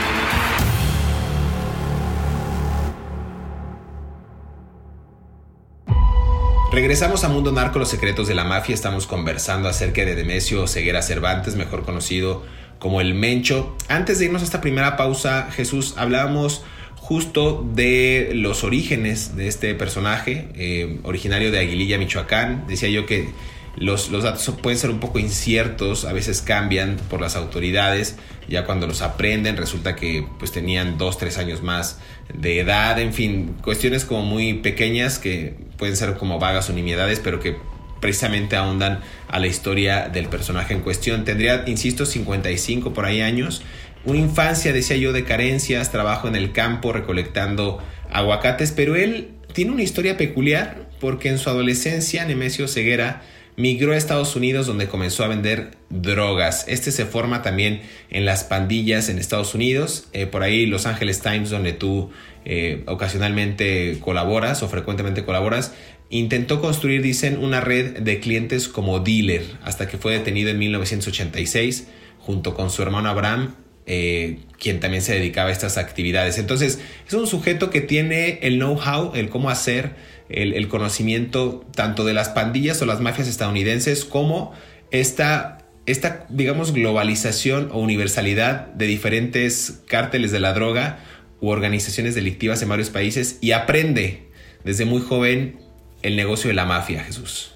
Regresamos 6.77 7.25
a 7.25 7.31
Mundo 7.31 7.53
Narco, 7.53 7.79
los 7.79 7.89
secretos 7.89 8.29
de 8.29 8.35
la 8.35 8.45
mafia. 8.45 8.75
Estamos 8.75 9.07
conversando 9.07 9.67
acerca 9.67 10.05
de 10.05 10.15
Demesio 10.15 10.67
Ceguera 10.67 11.01
Cervantes, 11.01 11.57
mejor 11.57 11.85
conocido 11.87 12.43
como 12.79 13.01
el 13.01 13.15
Mencho. 13.15 13.75
Antes 13.89 14.19
de 14.19 14.27
irnos 14.27 14.43
a 14.43 14.45
esta 14.45 14.61
primera 14.61 14.95
pausa, 14.99 15.49
Jesús, 15.51 15.95
hablábamos 15.97 16.65
justo 16.97 17.67
de 17.75 18.31
los 18.35 18.63
orígenes 18.63 19.37
de 19.37 19.49
este 19.49 19.75
personaje, 19.75 20.51
eh, 20.55 21.01
originario 21.05 21.51
de 21.51 21.61
Aguililla, 21.61 21.97
Michoacán. 21.97 22.67
Decía 22.69 22.91
yo 22.91 23.07
que 23.07 23.31
los, 23.77 24.11
los, 24.11 24.25
datos 24.25 24.55
pueden 24.63 24.79
ser 24.79 24.91
un 24.91 25.01
poco 25.01 25.19
inciertos, 25.19 26.05
a 26.05 26.13
veces 26.13 26.41
cambian 26.41 26.97
por 27.11 27.21
las 27.21 27.37
autoridades, 27.37 28.17
ya 28.49 28.65
cuando 28.65 28.87
los 28.87 29.03
aprenden 29.03 29.57
resulta 29.57 29.97
que 29.97 30.27
pues 30.39 30.53
tenían 30.53 30.99
dos, 30.99 31.19
tres 31.19 31.39
años 31.39 31.63
más 31.63 31.99
de 32.33 32.61
edad, 32.61 32.99
en 32.99 33.13
fin, 33.13 33.55
cuestiones 33.63 34.05
como 34.05 34.23
muy 34.23 34.55
pequeñas 34.55 35.19
que 35.19 35.55
pueden 35.77 35.97
ser 35.97 36.15
como 36.15 36.39
vagas 36.39 36.71
o 36.71 36.73
nimiedades, 36.73 37.21
pero 37.21 37.39
que 37.41 37.57
precisamente 38.01 38.57
ahondan 38.57 39.01
a 39.29 39.39
la 39.39 39.47
historia 39.47 40.09
del 40.09 40.29
personaje 40.29 40.75
en 40.75 40.81
cuestión. 40.81 41.25
Tendría, 41.25 41.65
insisto, 41.67 42.07
55 42.07 42.93
por 42.93 43.05
ahí 43.05 43.21
años, 43.21 43.63
una 44.05 44.19
infancia, 44.19 44.73
decía 44.73 44.97
yo, 44.97 45.13
de 45.13 45.25
carencias, 45.25 45.91
trabajo 45.91 46.29
en 46.29 46.37
el 46.37 46.53
campo 46.53 46.93
recolectando 46.93 47.83
aguacates, 48.11 48.73
pero 48.73 48.95
él 48.95 49.31
tiene 49.53 49.73
una 49.73 49.83
historia 49.83 50.17
peculiar 50.17 50.87
porque 51.01 51.29
en 51.29 51.39
su 51.39 51.51
adolescencia 51.51 52.25
Nemesio 52.25 52.69
Ceguera 52.69 53.23
migró 53.57 53.93
a 53.93 53.97
Estados 53.97 54.37
Unidos 54.37 54.67
donde 54.67 54.89
comenzó 54.89 55.25
a 55.25 55.29
vender 55.29 55.77
drogas. 55.89 56.67
Este 56.69 56.93
se 56.93 57.07
forma 57.07 57.43
también 57.43 57.83
en 58.11 58.25
las 58.25 58.45
pandillas 58.45 59.09
en 59.09 59.19
Estados 59.19 59.55
Unidos, 59.55 60.09
eh, 60.13 60.27
por 60.27 60.43
ahí 60.43 60.67
Los 60.67 60.87
Angeles 60.87 61.21
Times 61.21 61.51
donde 61.51 61.73
tú 61.73 62.11
eh, 62.45 62.85
ocasionalmente 62.87 63.99
colaboras 64.01 64.63
o 64.63 64.69
frecuentemente 64.69 65.25
colaboras. 65.25 65.73
Intentó 66.09 66.61
construir, 66.61 67.03
dicen, 67.03 67.39
una 67.39 67.61
red 67.61 67.99
de 68.01 68.21
clientes 68.21 68.69
como 68.69 69.01
dealer 69.01 69.43
hasta 69.65 69.89
que 69.89 69.99
fue 69.99 70.13
detenido 70.13 70.51
en 70.51 70.59
1986 70.59 71.89
junto 72.21 72.55
con 72.55 72.71
su 72.71 72.83
hermano 72.83 73.09
Abraham, 73.09 73.55
eh, 73.87 74.41
quien 74.59 74.81
también 74.81 75.03
se 75.03 75.15
dedicaba 75.15 75.51
a 75.51 75.53
estas 75.53 75.79
actividades. 75.79 76.39
Entonces, 76.39 76.81
es 77.07 77.15
un 77.15 77.27
sujeto 77.27 77.71
que 77.71 77.81
tiene 77.81 78.41
el 78.43 78.59
know-how, 78.59 79.13
el 79.15 79.29
cómo 79.29 79.49
hacer, 79.49 79.95
el, 80.29 80.69
conocimiento 80.69 81.65
tanto 81.75 82.05
de 82.05 82.15
las 82.15 82.29
pandillas 82.29 82.81
o 82.83 82.87
las 82.87 83.01
mafias 83.01 83.29
estadounidenses 83.29 84.05
como 84.05 84.53
esta, 84.91 85.59
esta, 85.87 86.27
digamos, 86.29 86.73
globalización 86.73 87.71
o 87.73 87.79
universalidad 87.79 88.69
de 88.69 88.87
diferentes 88.87 89.83
cárteles 89.87 90.33
de 90.33 90.41
la 90.41 90.53
droga 90.53 90.99
u 91.41 91.49
organizaciones 91.49 92.15
delictivas 92.15 92.63
en 92.63 92.69
varios 92.69 92.91
países 92.91 93.39
y 93.41 93.53
aprende 93.53 94.31
desde 94.65 94.85
muy 94.85 95.01
joven 95.01 95.61
el 96.03 96.17
negocio 96.17 96.49
de 96.49 96.55
la 96.55 96.65
mafia, 96.65 97.05
Jesús. 97.05 97.53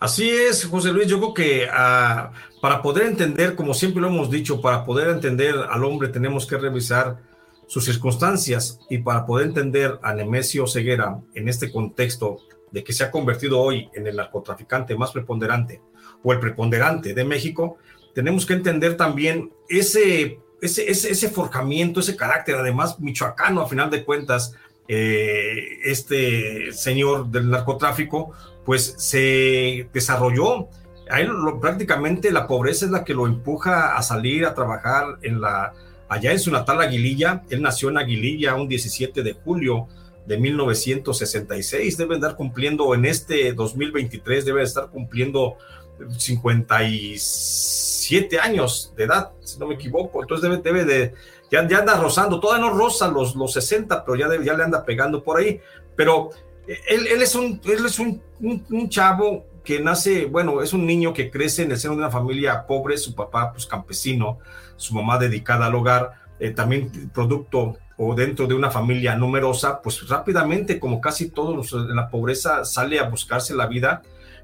Así 0.00 0.28
es, 0.28 0.64
José 0.66 0.92
Luis. 0.92 1.06
Yo 1.06 1.18
creo 1.18 1.34
que 1.34 1.68
ah, 1.72 2.32
para 2.60 2.82
poder 2.82 3.06
entender, 3.06 3.54
como 3.54 3.72
siempre 3.72 4.02
lo 4.02 4.08
hemos 4.08 4.30
dicho, 4.30 4.60
para 4.60 4.84
poder 4.84 5.08
entender 5.08 5.54
al 5.70 5.84
hombre 5.84 6.08
tenemos 6.08 6.46
que 6.46 6.56
revisar 6.56 7.18
sus 7.74 7.86
circunstancias 7.86 8.78
y 8.88 8.98
para 8.98 9.26
poder 9.26 9.48
entender 9.48 9.98
a 10.00 10.14
Nemesio 10.14 10.64
Ceguera 10.68 11.18
en 11.34 11.48
este 11.48 11.72
contexto 11.72 12.36
de 12.70 12.84
que 12.84 12.92
se 12.92 13.02
ha 13.02 13.10
convertido 13.10 13.60
hoy 13.60 13.90
en 13.94 14.06
el 14.06 14.14
narcotraficante 14.14 14.96
más 14.96 15.10
preponderante 15.10 15.82
o 16.22 16.32
el 16.32 16.38
preponderante 16.38 17.14
de 17.14 17.24
México, 17.24 17.78
tenemos 18.14 18.46
que 18.46 18.52
entender 18.52 18.96
también 18.96 19.52
ese, 19.68 20.38
ese, 20.62 20.88
ese, 20.88 21.28
forjamiento, 21.30 21.98
ese 21.98 22.14
carácter, 22.14 22.54
además 22.54 23.00
michoacano 23.00 23.60
a 23.60 23.68
final 23.68 23.90
de 23.90 24.04
cuentas, 24.04 24.54
eh, 24.86 25.80
este 25.82 26.70
señor 26.70 27.26
del 27.26 27.50
narcotráfico, 27.50 28.30
pues 28.64 28.94
se 28.98 29.88
desarrolló. 29.92 30.68
Ahí 31.10 31.26
prácticamente 31.60 32.30
la 32.30 32.46
pobreza 32.46 32.84
es 32.84 32.92
la 32.92 33.02
que 33.02 33.14
lo 33.14 33.26
empuja 33.26 33.96
a 33.96 34.02
salir 34.02 34.46
a 34.46 34.54
trabajar 34.54 35.18
en 35.22 35.40
la 35.40 35.72
allá 36.08 36.32
en 36.32 36.40
su 36.40 36.50
natal 36.50 36.80
Aguililla. 36.80 37.42
Él 37.50 37.60
nació 37.62 37.90
en 37.90 37.98
Aguililla 37.98 38.54
un 38.54 38.68
17 38.68 39.22
de 39.22 39.32
julio 39.32 39.88
de 40.26 40.38
1966. 40.38 41.96
Debe 41.96 42.16
estar 42.16 42.36
cumpliendo 42.36 42.94
en 42.94 43.04
este 43.04 43.52
2023, 43.52 44.44
debe 44.44 44.62
estar 44.62 44.88
cumpliendo 44.88 45.56
57 46.16 48.40
años 48.40 48.92
de 48.96 49.04
edad, 49.04 49.30
si 49.40 49.58
no 49.58 49.66
me 49.66 49.74
equivoco. 49.74 50.22
Entonces 50.22 50.48
debe, 50.48 50.62
debe 50.62 50.84
de, 50.84 51.14
ya, 51.50 51.60
anda 51.60 51.96
rozando, 51.96 52.40
todavía 52.40 52.66
no 52.66 52.72
roza 52.74 53.08
los, 53.08 53.36
los 53.36 53.52
60, 53.52 54.04
pero 54.04 54.16
ya, 54.16 54.28
ya 54.42 54.54
le 54.54 54.64
anda 54.64 54.84
pegando 54.84 55.22
por 55.22 55.38
ahí. 55.38 55.60
Pero 55.96 56.30
él, 56.66 57.06
él 57.06 57.22
es, 57.22 57.34
un, 57.34 57.60
él 57.64 57.86
es 57.86 57.98
un, 57.98 58.22
un, 58.40 58.88
chavo 58.88 59.44
que 59.64 59.80
nace, 59.80 60.26
bueno, 60.26 60.62
es 60.62 60.72
un 60.72 60.86
niño 60.86 61.14
que 61.14 61.30
crece 61.30 61.62
en 61.62 61.72
el 61.72 61.78
seno 61.78 61.94
de 61.94 62.00
una 62.00 62.10
familia 62.10 62.66
pobre, 62.66 62.98
su 62.98 63.14
papá 63.14 63.50
pues 63.52 63.66
campesino, 63.66 64.38
su 64.76 64.94
mamá 64.94 65.18
dedicada 65.18 65.66
al 65.66 65.74
hogar, 65.74 66.12
eh, 66.38 66.50
también 66.50 67.10
producto 67.14 67.78
o 67.96 68.14
dentro 68.14 68.46
de 68.46 68.54
una 68.54 68.70
familia 68.70 69.16
numerosa, 69.16 69.80
pues 69.80 70.06
rápidamente, 70.08 70.78
como 70.78 71.00
casi 71.00 71.30
todos 71.30 71.72
en 71.72 71.96
la 71.96 72.08
pobreza, 72.08 72.64
sale 72.64 72.98
a 72.98 73.08
buscarse 73.08 73.54
la 73.54 73.66
vida, 73.66 74.02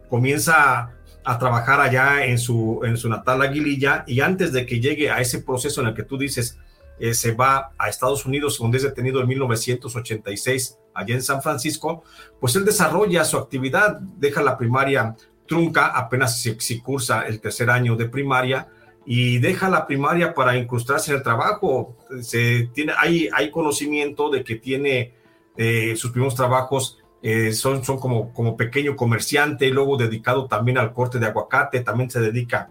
comienza 0.08 0.92
a, 1.24 1.38
trabajar 1.38 1.80
allá 1.80 2.24
en 2.24 2.38
su, 2.38 2.80
en 2.84 2.96
su 2.96 3.08
natal 3.08 3.42
Aguililla 3.42 4.04
y 4.06 4.20
antes 4.20 4.52
de 4.52 4.66
que 4.66 4.80
llegue 4.80 5.10
a 5.10 5.20
ese 5.20 5.40
proceso 5.40 5.80
en 5.80 5.88
el 5.88 5.94
que 5.94 6.04
tú 6.04 6.16
dices, 6.16 6.58
eh, 6.98 7.14
se 7.14 7.32
va 7.32 7.72
a 7.78 7.88
Estados 7.88 8.24
Unidos, 8.24 8.58
donde 8.58 8.78
es 8.78 8.84
detenido 8.84 9.20
en 9.20 9.28
1986, 9.28 10.78
allá 10.94 11.14
en 11.14 11.22
San 11.22 11.42
Francisco, 11.42 12.02
pues 12.40 12.56
él 12.56 12.64
desarrolla 12.64 13.24
su 13.24 13.36
actividad, 13.36 14.00
deja 14.00 14.42
la 14.42 14.56
primaria 14.58 15.16
trunca, 15.46 15.86
apenas 15.86 16.40
si 16.40 16.80
cursa 16.80 17.22
el 17.26 17.40
tercer 17.40 17.70
año 17.70 17.96
de 17.96 18.08
primaria, 18.08 18.68
y 19.04 19.38
deja 19.38 19.68
la 19.68 19.86
primaria 19.86 20.34
para 20.34 20.56
incrustarse 20.56 21.10
en 21.10 21.18
el 21.18 21.22
trabajo. 21.22 21.96
Se 22.20 22.70
tiene, 22.72 22.92
hay, 22.96 23.28
hay 23.32 23.50
conocimiento 23.50 24.30
de 24.30 24.44
que 24.44 24.56
tiene 24.56 25.14
eh, 25.56 25.96
sus 25.96 26.12
primeros 26.12 26.34
trabajos, 26.34 26.98
eh, 27.22 27.52
son, 27.52 27.84
son 27.84 27.98
como, 27.98 28.32
como 28.32 28.56
pequeño 28.56 28.96
comerciante, 28.96 29.68
luego 29.70 29.96
dedicado 29.96 30.46
también 30.46 30.78
al 30.78 30.92
corte 30.92 31.18
de 31.18 31.26
aguacate, 31.26 31.80
también 31.80 32.10
se 32.10 32.20
dedica 32.20 32.70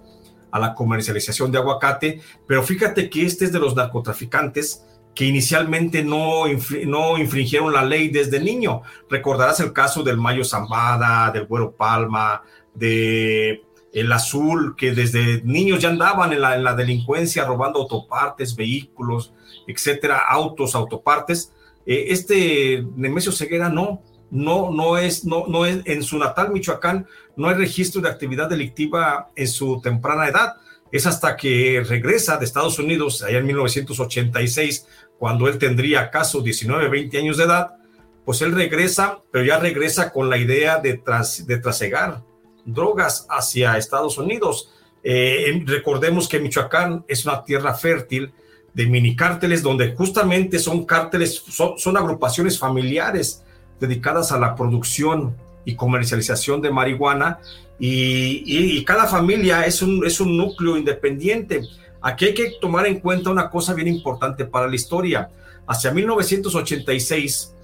a 0.51 0.59
la 0.59 0.73
comercialización 0.73 1.51
de 1.51 1.59
aguacate, 1.59 2.21
pero 2.47 2.63
fíjate 2.63 3.09
que 3.09 3.25
este 3.25 3.45
es 3.45 3.51
de 3.51 3.59
los 3.59 3.75
narcotraficantes 3.75 4.85
que 5.19 5.25
inicialmente 5.25 6.01
no, 6.01 6.43
no 6.85 7.17
infringieron 7.17 7.73
la 7.73 7.83
ley 7.83 8.07
desde 8.07 8.39
niño. 8.39 8.83
Recordarás 9.09 9.59
el 9.59 9.73
caso 9.73 10.01
del 10.01 10.15
Mayo 10.15 10.45
Zambada, 10.45 11.29
del 11.31 11.45
Güero 11.45 11.73
Palma, 11.73 12.41
de 12.73 13.61
el 13.91 14.09
azul, 14.13 14.77
que 14.77 14.93
desde 14.93 15.41
niños 15.41 15.81
ya 15.81 15.89
andaban 15.89 16.31
en 16.31 16.39
la, 16.39 16.73
delincuencia 16.73 17.43
robando 17.43 17.79
autopartes, 17.79 18.55
vehículos, 18.55 19.33
etcétera, 19.67 20.19
autos, 20.19 20.73
autopartes. 20.73 21.51
Eh, 21.85 22.05
este 22.11 22.85
Nemesio 22.95 23.33
Ceguera 23.33 23.67
no, 23.67 24.01
no, 24.31 24.71
no 24.71 24.97
es, 24.97 25.25
no, 25.25 25.47
no 25.47 25.65
es, 25.65 25.81
en 25.83 26.01
su 26.01 26.17
natal 26.17 26.53
Michoacán 26.53 27.05
no 27.35 27.49
hay 27.49 27.55
registro 27.55 28.01
de 28.01 28.07
actividad 28.07 28.47
delictiva 28.47 29.27
en 29.35 29.49
su 29.49 29.81
temprana 29.81 30.29
edad. 30.29 30.53
Es 30.91 31.05
hasta 31.05 31.37
que 31.37 31.83
regresa 31.87 32.37
de 32.37 32.45
Estados 32.45 32.79
Unidos, 32.79 33.21
allá 33.21 33.37
en 33.37 33.45
1986, 33.45 34.87
cuando 35.19 35.47
él 35.47 35.59
tendría 35.59 35.99
acaso 35.99 36.41
19, 36.41 36.89
20 36.89 37.17
años 37.17 37.37
de 37.37 37.43
edad, 37.43 37.75
pues 38.25 38.41
él 38.41 38.53
regresa, 38.53 39.19
pero 39.31 39.43
ya 39.43 39.59
regresa 39.59 40.11
con 40.11 40.29
la 40.29 40.37
idea 40.37 40.79
de, 40.79 40.95
tras, 40.95 41.45
de 41.45 41.57
trasegar 41.57 42.23
drogas 42.65 43.27
hacia 43.29 43.77
Estados 43.77 44.17
Unidos. 44.17 44.71
Eh, 45.03 45.63
recordemos 45.65 46.27
que 46.27 46.39
Michoacán 46.39 47.05
es 47.07 47.25
una 47.25 47.43
tierra 47.43 47.73
fértil 47.73 48.31
de 48.73 48.85
mini 48.85 49.15
cárteles 49.15 49.63
donde 49.63 49.93
justamente 49.95 50.59
son 50.59 50.85
cárteles, 50.85 51.43
son, 51.49 51.97
agrupaciones 51.97 52.59
familiares 52.59 53.43
dedicadas 53.79 54.31
a 54.31 54.39
la 54.39 54.55
producción 54.55 55.35
y 55.65 55.75
comercialización 55.75 56.61
de 56.61 56.71
marihuana 56.71 57.39
y, 57.79 58.83
cada 58.83 59.07
familia 59.07 59.65
es 59.65 59.81
un, 59.81 60.05
es 60.05 60.19
un 60.19 60.37
núcleo 60.37 60.77
independiente. 60.77 61.61
Aquí 62.01 62.25
hay 62.25 62.33
que 62.33 62.51
tomar 62.61 62.85
en 62.87 62.99
cuenta 62.99 63.29
una 63.29 63.49
cosa 63.49 63.73
bien 63.73 63.87
importante 63.87 64.45
para 64.45 64.67
la 64.67 64.75
historia. 64.75 65.29
Hacia 65.67 65.91
1986, 65.91 67.55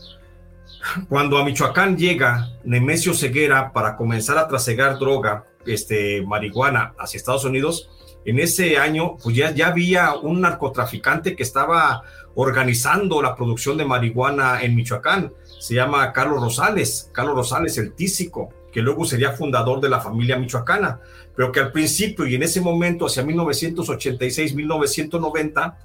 cuando 1.09 1.37
a 1.37 1.45
Michoacán 1.45 1.97
llega 1.97 2.49
Nemesio 2.63 3.13
Ceguera 3.13 3.71
para 3.71 3.95
comenzar 3.95 4.37
a 4.37 4.47
trasegar 4.47 4.99
droga 4.99 5.45
este, 5.65 6.21
marihuana 6.21 6.93
hacia 6.99 7.17
Estados 7.17 7.45
Unidos, 7.45 7.89
en 8.25 8.39
ese 8.39 8.77
año, 8.77 9.17
pues 9.21 9.35
ya, 9.35 9.51
ya 9.51 9.67
había 9.67 10.15
un 10.15 10.41
narcotraficante 10.41 11.35
que 11.35 11.43
estaba 11.43 12.03
organizando 12.33 13.21
la 13.21 13.35
producción 13.35 13.77
de 13.77 13.85
marihuana 13.85 14.61
en 14.63 14.75
Michoacán. 14.75 15.31
Se 15.59 15.75
llama 15.75 16.11
Carlos 16.11 16.41
Rosales, 16.41 17.09
Carlos 17.13 17.35
Rosales, 17.35 17.77
el 17.77 17.93
tísico, 17.93 18.49
que 18.75 18.81
luego 18.81 19.05
sería 19.05 19.31
fundador 19.31 19.79
de 19.79 19.87
la 19.87 20.01
familia 20.01 20.37
michoacana, 20.37 20.99
pero 21.33 21.49
que 21.49 21.61
al 21.61 21.71
principio 21.71 22.27
y 22.27 22.35
en 22.35 22.43
ese 22.43 22.59
momento, 22.59 23.05
hacia 23.05 23.23
1986-1990, 23.23 25.77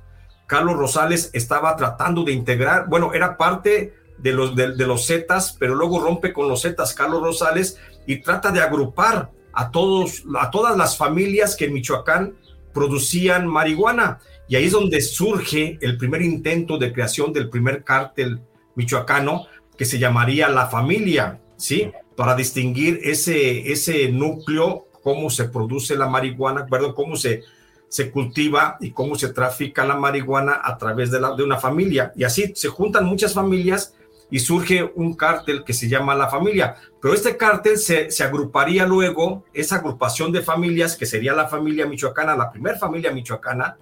Carlos 0.48 0.76
Rosales 0.76 1.30
estaba 1.32 1.76
tratando 1.76 2.24
de 2.24 2.32
integrar, 2.32 2.88
bueno, 2.88 3.14
era 3.14 3.36
parte 3.36 3.94
de 4.18 4.32
los, 4.32 4.56
de, 4.56 4.74
los 4.74 5.06
Zetas, 5.06 5.54
pero 5.56 5.76
luego 5.76 6.00
rompe 6.00 6.32
con 6.32 6.48
los 6.48 6.62
Zetas 6.62 6.92
Carlos 6.92 7.22
Rosales 7.22 7.78
y 8.08 8.22
trata 8.22 8.50
de 8.50 8.58
agrupar 8.58 9.30
a, 9.52 9.70
todos, 9.70 10.24
a 10.36 10.50
todas 10.50 10.76
las 10.76 10.96
familias 10.96 11.54
que 11.54 11.66
en 11.66 11.74
Michoacán 11.74 12.34
producían 12.74 13.46
marihuana. 13.46 14.18
Y 14.48 14.56
ahí 14.56 14.64
es 14.64 14.72
donde 14.72 15.00
surge 15.00 15.78
el 15.80 15.96
primer 15.96 16.22
intento 16.22 16.76
de 16.76 16.92
creación 16.92 17.32
del 17.32 17.50
primer 17.50 17.84
cártel 17.84 18.40
michoacano 18.74 19.46
que 19.78 19.84
se 19.84 20.00
llamaría 20.00 20.48
La 20.48 20.66
Familia, 20.66 21.40
¿sí? 21.56 21.92
Para 22.20 22.34
distinguir 22.34 23.00
ese, 23.02 23.72
ese 23.72 24.10
núcleo, 24.10 24.88
cómo 25.02 25.30
se 25.30 25.46
produce 25.46 25.96
la 25.96 26.06
marihuana, 26.06 26.66
perdón, 26.66 26.92
cómo 26.92 27.16
se, 27.16 27.44
se 27.88 28.10
cultiva 28.10 28.76
y 28.78 28.90
cómo 28.90 29.14
se 29.14 29.32
trafica 29.32 29.86
la 29.86 29.96
marihuana 29.96 30.60
a 30.62 30.76
través 30.76 31.10
de, 31.10 31.18
la, 31.18 31.34
de 31.34 31.44
una 31.44 31.56
familia. 31.56 32.12
Y 32.14 32.24
así 32.24 32.52
se 32.54 32.68
juntan 32.68 33.06
muchas 33.06 33.32
familias 33.32 33.94
y 34.30 34.38
surge 34.38 34.92
un 34.96 35.14
cártel 35.14 35.64
que 35.64 35.72
se 35.72 35.88
llama 35.88 36.14
La 36.14 36.28
Familia. 36.28 36.76
Pero 37.00 37.14
este 37.14 37.38
cártel 37.38 37.78
se, 37.78 38.10
se, 38.10 38.22
agruparía 38.22 38.84
luego, 38.84 39.44
esa 39.54 39.76
agrupación 39.76 40.30
de 40.30 40.42
familias, 40.42 40.98
que 40.98 41.06
sería 41.06 41.32
la 41.32 41.48
familia 41.48 41.86
michoacana, 41.86 42.36
la 42.36 42.52
primera 42.52 42.76
familia 42.76 43.12
michoacana, 43.12 43.78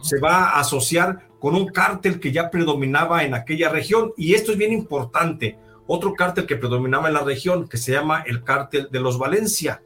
se 0.00 0.18
va 0.18 0.44
a 0.44 0.60
asociar 0.60 1.28
con 1.38 1.54
un 1.54 1.66
cártel 1.66 2.18
que 2.18 2.32
ya 2.32 2.48
predominaba 2.48 3.22
en 3.22 3.34
aquella 3.34 3.68
región. 3.68 4.14
Y 4.16 4.32
esto 4.32 4.52
es 4.52 4.56
bien 4.56 4.72
importante. 4.72 5.58
Otro 5.94 6.14
cártel 6.14 6.46
que 6.46 6.56
predominaba 6.56 7.08
en 7.08 7.12
la 7.12 7.20
región, 7.22 7.68
que 7.68 7.76
se 7.76 7.92
llama 7.92 8.24
el 8.26 8.44
cártel 8.44 8.88
de 8.90 8.98
los 8.98 9.18
Valencia. 9.18 9.82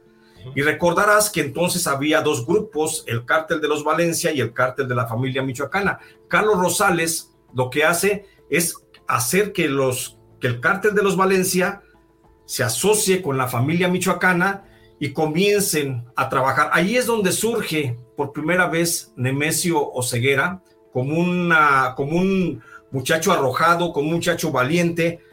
Y 0.55 0.61
recordarás 0.61 1.29
que 1.29 1.41
entonces 1.41 1.85
había 1.85 2.21
dos 2.21 2.45
grupos, 2.45 3.03
el 3.07 3.25
cártel 3.25 3.59
de 3.59 3.67
los 3.67 3.83
Valencia 3.83 4.31
y 4.31 4.39
el 4.39 4.53
cártel 4.53 4.87
de 4.87 4.95
la 4.95 5.05
familia 5.05 5.43
michoacana. 5.43 5.99
Carlos 6.29 6.59
Rosales 6.59 7.33
lo 7.53 7.69
que 7.69 7.83
hace 7.83 8.25
es 8.49 8.75
hacer 9.05 9.51
que, 9.51 9.67
los, 9.67 10.17
que 10.39 10.47
el 10.47 10.61
cártel 10.61 10.95
de 10.95 11.03
los 11.03 11.17
Valencia 11.17 11.81
se 12.45 12.63
asocie 12.63 13.21
con 13.21 13.35
la 13.35 13.47
familia 13.49 13.89
michoacana 13.89 14.63
y 15.01 15.11
comiencen 15.11 16.05
a 16.15 16.29
trabajar. 16.29 16.69
Ahí 16.71 16.95
es 16.95 17.05
donde 17.05 17.33
surge 17.33 17.99
por 18.15 18.31
primera 18.31 18.67
vez 18.67 19.11
Nemesio 19.17 19.91
Oceguera 19.91 20.63
como, 20.93 21.19
una, 21.19 21.95
como 21.97 22.17
un 22.17 22.63
muchacho 22.91 23.33
arrojado, 23.33 23.91
como 23.91 24.07
un 24.07 24.13
muchacho 24.13 24.53
valiente, 24.53 25.26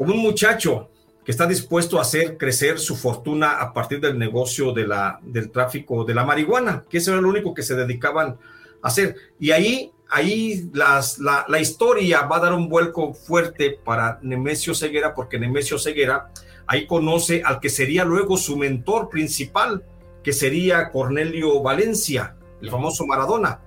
como 0.00 0.14
un 0.14 0.22
muchacho 0.22 0.88
que 1.22 1.30
está 1.30 1.46
dispuesto 1.46 1.98
a 1.98 2.00
hacer 2.00 2.38
crecer 2.38 2.78
su 2.78 2.96
fortuna 2.96 3.60
a 3.60 3.74
partir 3.74 4.00
del 4.00 4.18
negocio 4.18 4.72
de 4.72 4.86
la, 4.86 5.20
del 5.20 5.50
tráfico 5.50 6.06
de 6.06 6.14
la 6.14 6.24
marihuana, 6.24 6.84
que 6.88 6.96
eso 6.96 7.12
era 7.12 7.20
lo 7.20 7.28
único 7.28 7.52
que 7.52 7.62
se 7.62 7.74
dedicaban 7.74 8.38
a 8.80 8.88
hacer. 8.88 9.14
Y 9.38 9.50
ahí 9.50 9.92
ahí 10.08 10.70
la, 10.72 11.02
la, 11.46 11.60
historia 11.60 12.22
va 12.22 12.38
a 12.38 12.40
dar 12.40 12.54
un 12.54 12.70
vuelco 12.70 13.12
fuerte 13.12 13.78
para 13.84 14.18
Nemesio 14.22 14.74
Ceguera, 14.74 15.14
porque 15.14 15.38
Nemesio 15.38 15.78
Ceguera 15.78 16.30
ahí 16.66 16.86
conoce 16.86 17.42
al 17.44 17.60
que 17.60 17.68
sería 17.68 18.06
luego 18.06 18.38
su 18.38 18.56
mentor 18.56 19.10
principal, 19.10 19.84
que 20.24 20.32
sería 20.32 20.90
Cornelio 20.90 21.60
Valencia, 21.60 22.36
el 22.62 22.70
famoso 22.70 23.06
Maradona. 23.06 23.60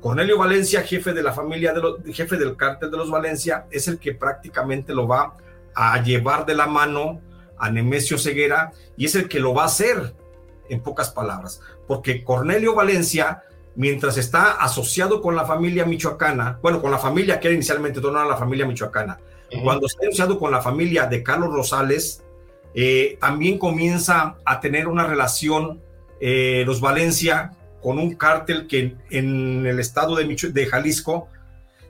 Cornelio 0.00 0.38
Valencia, 0.38 0.82
jefe 0.82 1.12
de 1.12 1.22
la 1.22 1.32
familia, 1.32 1.72
de 1.72 2.12
jefe 2.12 2.36
del 2.36 2.56
cártel 2.56 2.90
de 2.90 2.96
los 2.96 3.10
Valencia, 3.12 3.66
es 3.70 3.86
el 3.86 4.00
que 4.00 4.14
prácticamente 4.14 4.92
lo 4.92 5.06
va 5.06 5.22
a 5.22 5.47
llevar 6.02 6.46
de 6.46 6.54
la 6.54 6.66
mano 6.66 7.20
a 7.58 7.70
Nemesio 7.70 8.18
Ceguera 8.18 8.72
y 8.96 9.06
es 9.06 9.14
el 9.14 9.28
que 9.28 9.40
lo 9.40 9.54
va 9.54 9.62
a 9.62 9.66
hacer, 9.66 10.14
en 10.68 10.82
pocas 10.82 11.10
palabras, 11.10 11.60
porque 11.86 12.22
Cornelio 12.22 12.74
Valencia 12.74 13.42
mientras 13.74 14.18
está 14.18 14.52
asociado 14.52 15.22
con 15.22 15.36
la 15.36 15.44
familia 15.44 15.84
michoacana, 15.84 16.58
bueno, 16.62 16.82
con 16.82 16.90
la 16.90 16.98
familia 16.98 17.38
que 17.38 17.48
era 17.48 17.54
inicialmente, 17.54 18.00
no 18.00 18.10
era 18.10 18.26
la 18.26 18.36
familia 18.36 18.66
michoacana, 18.66 19.18
cuando 19.62 19.86
está 19.86 20.06
asociado 20.06 20.38
con 20.38 20.50
la 20.50 20.60
familia 20.60 21.06
de 21.06 21.22
Carlos 21.22 21.52
Rosales, 21.52 22.22
eh, 22.74 23.16
también 23.20 23.58
comienza 23.58 24.36
a 24.44 24.60
tener 24.60 24.88
una 24.88 25.06
relación 25.06 25.80
eh, 26.20 26.64
los 26.66 26.80
Valencia 26.80 27.52
con 27.80 27.98
un 27.98 28.14
cártel 28.16 28.66
que 28.66 28.96
en 29.10 29.64
el 29.64 29.78
estado 29.78 30.16
de, 30.16 30.24
de 30.52 30.66
Jalisco 30.66 31.28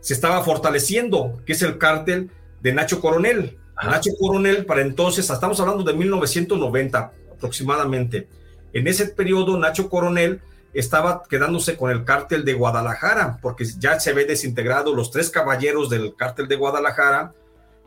se 0.00 0.14
estaba 0.14 0.42
fortaleciendo, 0.44 1.40
que 1.46 1.52
es 1.52 1.62
el 1.62 1.78
cártel 1.78 2.30
de 2.60 2.72
Nacho 2.72 3.00
Coronel. 3.00 3.58
Nacho 3.86 4.10
Coronel, 4.18 4.66
para 4.66 4.82
entonces, 4.82 5.28
estamos 5.30 5.60
hablando 5.60 5.84
de 5.84 5.92
1990 5.92 7.12
aproximadamente. 7.32 8.28
En 8.72 8.86
ese 8.88 9.06
periodo, 9.06 9.56
Nacho 9.58 9.88
Coronel 9.88 10.40
estaba 10.74 11.22
quedándose 11.28 11.76
con 11.76 11.90
el 11.90 12.04
cártel 12.04 12.44
de 12.44 12.54
Guadalajara, 12.54 13.38
porque 13.40 13.64
ya 13.78 13.98
se 14.00 14.10
había 14.10 14.26
desintegrado 14.26 14.94
los 14.94 15.10
tres 15.10 15.30
caballeros 15.30 15.88
del 15.88 16.14
cártel 16.14 16.48
de 16.48 16.56
Guadalajara, 16.56 17.32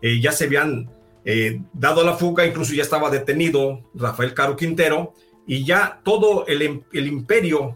eh, 0.02 0.20
ya 0.20 0.32
se 0.32 0.46
habían 0.46 0.90
eh, 1.26 1.62
dado 1.74 2.04
la 2.04 2.14
fuga, 2.14 2.46
incluso 2.46 2.74
ya 2.74 2.82
estaba 2.82 3.10
detenido 3.10 3.82
Rafael 3.94 4.34
Caro 4.34 4.56
Quintero, 4.56 5.14
y 5.46 5.66
ya 5.66 6.00
todo 6.04 6.46
el, 6.48 6.84
el 6.92 7.08
imperio 7.08 7.76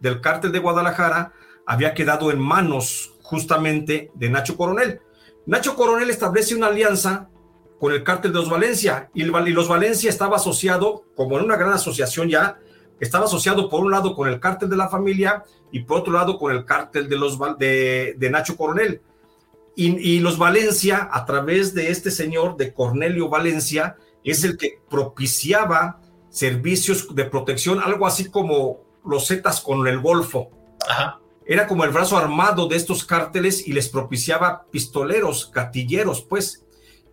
del 0.00 0.20
cártel 0.20 0.52
de 0.52 0.58
Guadalajara 0.58 1.32
había 1.66 1.94
quedado 1.94 2.30
en 2.30 2.38
manos 2.38 3.14
justamente 3.22 4.10
de 4.14 4.28
Nacho 4.28 4.56
Coronel. 4.56 5.00
Nacho 5.46 5.74
Coronel 5.76 6.10
establece 6.10 6.54
una 6.54 6.66
alianza 6.66 7.28
con 7.84 7.92
el 7.92 8.02
cártel 8.02 8.32
de 8.32 8.38
los 8.38 8.48
Valencia 8.48 9.10
y, 9.12 9.24
y 9.24 9.52
los 9.52 9.68
Valencia 9.68 10.08
estaba 10.08 10.36
asociado, 10.36 11.04
como 11.14 11.36
en 11.36 11.44
una 11.44 11.58
gran 11.58 11.74
asociación 11.74 12.30
ya, 12.30 12.58
estaba 12.98 13.26
asociado 13.26 13.68
por 13.68 13.82
un 13.84 13.90
lado 13.90 14.14
con 14.14 14.26
el 14.26 14.40
cártel 14.40 14.70
de 14.70 14.76
la 14.78 14.88
familia 14.88 15.44
y 15.70 15.80
por 15.80 15.98
otro 15.98 16.14
lado 16.14 16.38
con 16.38 16.50
el 16.56 16.64
cártel 16.64 17.10
de, 17.10 17.18
los, 17.18 17.38
de, 17.58 18.28
Nacho 18.32 18.56
Coronel. 18.56 19.02
Y, 19.76 20.18
los 20.20 20.38
Valencia, 20.38 21.10
a 21.12 21.26
través 21.26 21.74
de 21.74 21.90
este 21.90 22.10
señor, 22.10 22.56
de 22.56 22.72
Cornelio 22.72 23.28
Valencia, 23.28 23.98
es 24.24 24.44
el 24.44 24.56
que 24.56 24.80
propiciaba 24.88 26.00
servicios 26.30 27.14
de 27.14 27.26
protección, 27.26 27.80
algo 27.80 28.06
así 28.06 28.30
como 28.30 28.80
los 29.04 29.28
Zetas 29.28 29.60
con 29.60 29.86
el 29.86 30.00
Golfo. 30.00 30.48
Era 31.44 31.66
como 31.66 31.84
el 31.84 31.90
brazo 31.90 32.16
armado 32.16 32.66
de 32.66 32.76
estos 32.76 33.04
cárteles 33.04 33.68
y 33.68 33.74
les 33.74 33.90
propiciaba 33.90 34.64
pistoleros, 34.70 35.52
gatilleros, 35.52 36.22
pues. 36.22 36.63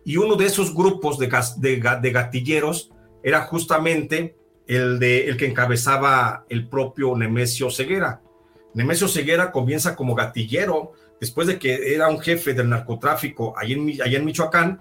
Y 0.04 0.16
uno 0.16 0.36
de 0.36 0.46
esos 0.46 0.74
grupos 0.74 1.18
de, 1.18 1.28
de, 1.58 1.98
de 2.00 2.10
gatilleros 2.10 2.90
era 3.22 3.42
justamente 3.42 4.36
el, 4.66 4.98
de, 4.98 5.28
el 5.28 5.36
que 5.36 5.46
encabezaba 5.46 6.44
el 6.48 6.68
propio 6.68 7.16
Nemesio 7.16 7.70
Ceguera. 7.70 8.20
Nemesio 8.74 9.08
Ceguera 9.08 9.52
comienza 9.52 9.94
como 9.94 10.14
gatillero, 10.14 10.92
después 11.20 11.46
de 11.46 11.58
que 11.58 11.94
era 11.94 12.08
un 12.08 12.20
jefe 12.20 12.54
del 12.54 12.68
narcotráfico 12.68 13.54
allá 13.56 13.74
en, 13.74 13.88
en 14.00 14.24
Michoacán, 14.24 14.80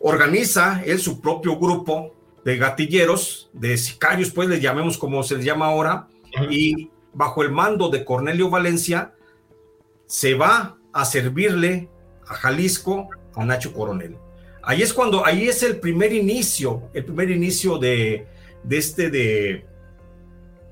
organiza 0.00 0.82
él 0.84 0.98
su 0.98 1.20
propio 1.20 1.58
grupo 1.58 2.14
de 2.44 2.56
gatilleros, 2.58 3.50
de 3.52 3.76
sicarios, 3.78 4.30
pues 4.30 4.48
les 4.48 4.60
llamemos 4.60 4.98
como 4.98 5.22
se 5.22 5.36
les 5.36 5.44
llama 5.44 5.66
ahora, 5.66 6.08
y 6.50 6.90
bajo 7.12 7.42
el 7.42 7.52
mando 7.52 7.88
de 7.88 8.04
Cornelio 8.04 8.50
Valencia, 8.50 9.14
se 10.06 10.34
va 10.34 10.76
a 10.92 11.04
servirle 11.04 11.88
a 12.26 12.34
Jalisco 12.34 13.08
a 13.34 13.44
Nacho 13.44 13.72
Coronel. 13.72 14.18
Ahí 14.66 14.82
es 14.82 14.92
cuando, 14.92 15.26
ahí 15.26 15.48
es 15.48 15.62
el 15.62 15.78
primer 15.78 16.12
inicio, 16.12 16.90
el 16.94 17.04
primer 17.04 17.30
inicio 17.30 17.78
de, 17.78 18.26
de 18.62 18.78
este 18.78 19.10
de, 19.10 19.66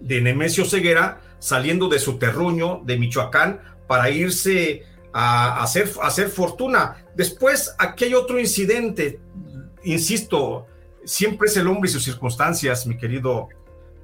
de 0.00 0.20
Nemesio 0.20 0.64
Ceguera 0.64 1.20
saliendo 1.38 1.88
de 1.88 1.98
su 1.98 2.18
terruño 2.18 2.82
de 2.84 2.98
Michoacán 2.98 3.60
para 3.86 4.10
irse 4.10 4.84
a, 5.12 5.62
hacer, 5.62 5.90
a 6.00 6.06
hacer 6.06 6.28
fortuna. 6.28 7.04
Después, 7.14 7.74
aquí 7.78 8.04
hay 8.04 8.14
otro 8.14 8.38
incidente, 8.38 9.20
insisto, 9.84 10.66
siempre 11.04 11.48
es 11.48 11.56
el 11.56 11.66
hombre 11.66 11.90
y 11.90 11.92
sus 11.92 12.04
circunstancias, 12.04 12.86
mi 12.86 12.96
querido 12.96 13.48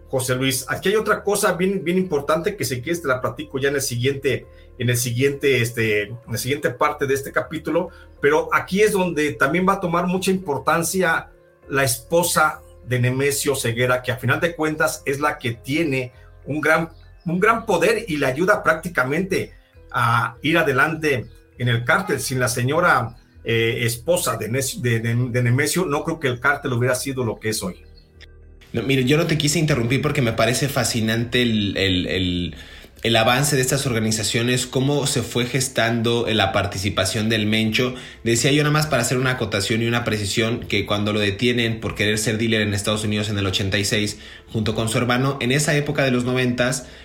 José 0.09 0.35
Luis. 0.35 0.64
Aquí 0.68 0.88
hay 0.88 0.97
otra 0.97 1.23
cosa 1.23 1.53
bien, 1.53 1.85
bien 1.85 1.99
importante 1.99 2.57
que 2.57 2.64
si 2.64 2.81
quieres 2.81 3.03
te 3.03 3.09
la 3.09 3.21
platico 3.21 3.59
ya 3.59 3.68
en 3.68 3.77
el 3.77 3.83
siguiente, 3.83 4.47
en 4.79 4.88
el 4.88 4.97
siguiente, 4.97 5.61
este, 5.61 6.03
en 6.05 6.18
la 6.27 6.38
siguiente 6.38 6.71
parte 6.71 7.07
de 7.07 7.14
este 7.14 7.31
capítulo, 7.31 7.90
pero 8.21 8.49
aquí 8.53 8.81
es 8.81 8.92
donde 8.92 9.33
también 9.33 9.68
va 9.68 9.75
a 9.75 9.81
tomar 9.81 10.07
mucha 10.07 10.31
importancia 10.31 11.31
la 11.68 11.85
esposa 11.85 12.62
de 12.87 12.99
Nemesio 12.99 13.55
Ceguera, 13.55 14.03
que 14.03 14.12
a 14.12 14.16
final 14.16 14.40
de 14.40 14.57
cuentas 14.57 15.03
es 15.05 15.21
la 15.21 15.38
que 15.38 15.53
tiene 15.53 16.12
un 16.47 16.61
gran, 16.61 16.88
un 17.27 17.38
gran 17.38 17.66
poder 17.66 18.07
y 18.09 18.16
le 18.16 18.27
ayuda 18.27 18.62
prácticamente 18.62 19.53
a 19.90 20.37
ir 20.42 20.57
adelante 20.57 21.27
en 21.59 21.68
el 21.68 21.85
cártel. 21.85 22.21
Sin 22.21 22.40
la 22.40 22.49
señora 22.49 23.14
eh, 23.44 23.81
esposa 23.83 24.38
de, 24.38 24.49
de, 24.49 25.42
Nemesio, 25.42 25.85
no 25.85 26.03
creo 26.03 26.18
que 26.18 26.29
el 26.29 26.40
cártel 26.40 26.73
hubiera 26.73 26.94
sido 26.94 27.25
lo 27.25 27.38
que 27.38 27.51
es 27.51 27.62
hoy. 27.62 27.85
Mire, 28.72 29.04
yo 29.04 29.16
no 29.16 29.26
te 29.26 29.38
quise 29.38 29.59
interrumpir 29.59 30.02
porque 30.02 30.22
me 30.22 30.33
parece 30.33 30.68
fascinante 30.68 31.42
el 31.42 32.54
el 33.02 33.14
avance 33.14 33.54
de 33.54 33.62
estas 33.62 33.87
organizaciones, 33.87 34.66
cómo 34.66 35.07
se 35.07 35.22
fue 35.22 35.46
gestando 35.46 36.26
la 36.28 36.50
participación 36.50 37.28
del 37.28 37.46
Mencho. 37.46 37.94
Decía 38.24 38.50
yo 38.50 38.64
nada 38.64 38.72
más 38.72 38.87
para 38.87 39.02
hacer 39.02 39.18
una 39.18 39.33
acotación 39.33 39.83
y 39.83 39.87
una 39.87 40.04
precisión 40.04 40.61
que 40.68 40.85
cuando 40.85 41.12
lo 41.12 41.20
detienen 41.20 41.78
por 41.78 41.94
querer 41.94 42.18
ser 42.18 42.38
dealer 42.38 42.62
en 42.62 42.74
Estados 42.74 43.04
Unidos 43.04 43.28
en 43.28 43.38
el 43.38 43.46
86, 43.46 44.18
junto 44.52 44.74
con 44.74 44.88
su 44.88 44.98
hermano, 44.98 45.38
en 45.40 45.52
esa 45.52 45.76
época 45.76 46.02
de 46.02 46.11
los 46.11 46.24
90 46.24 46.59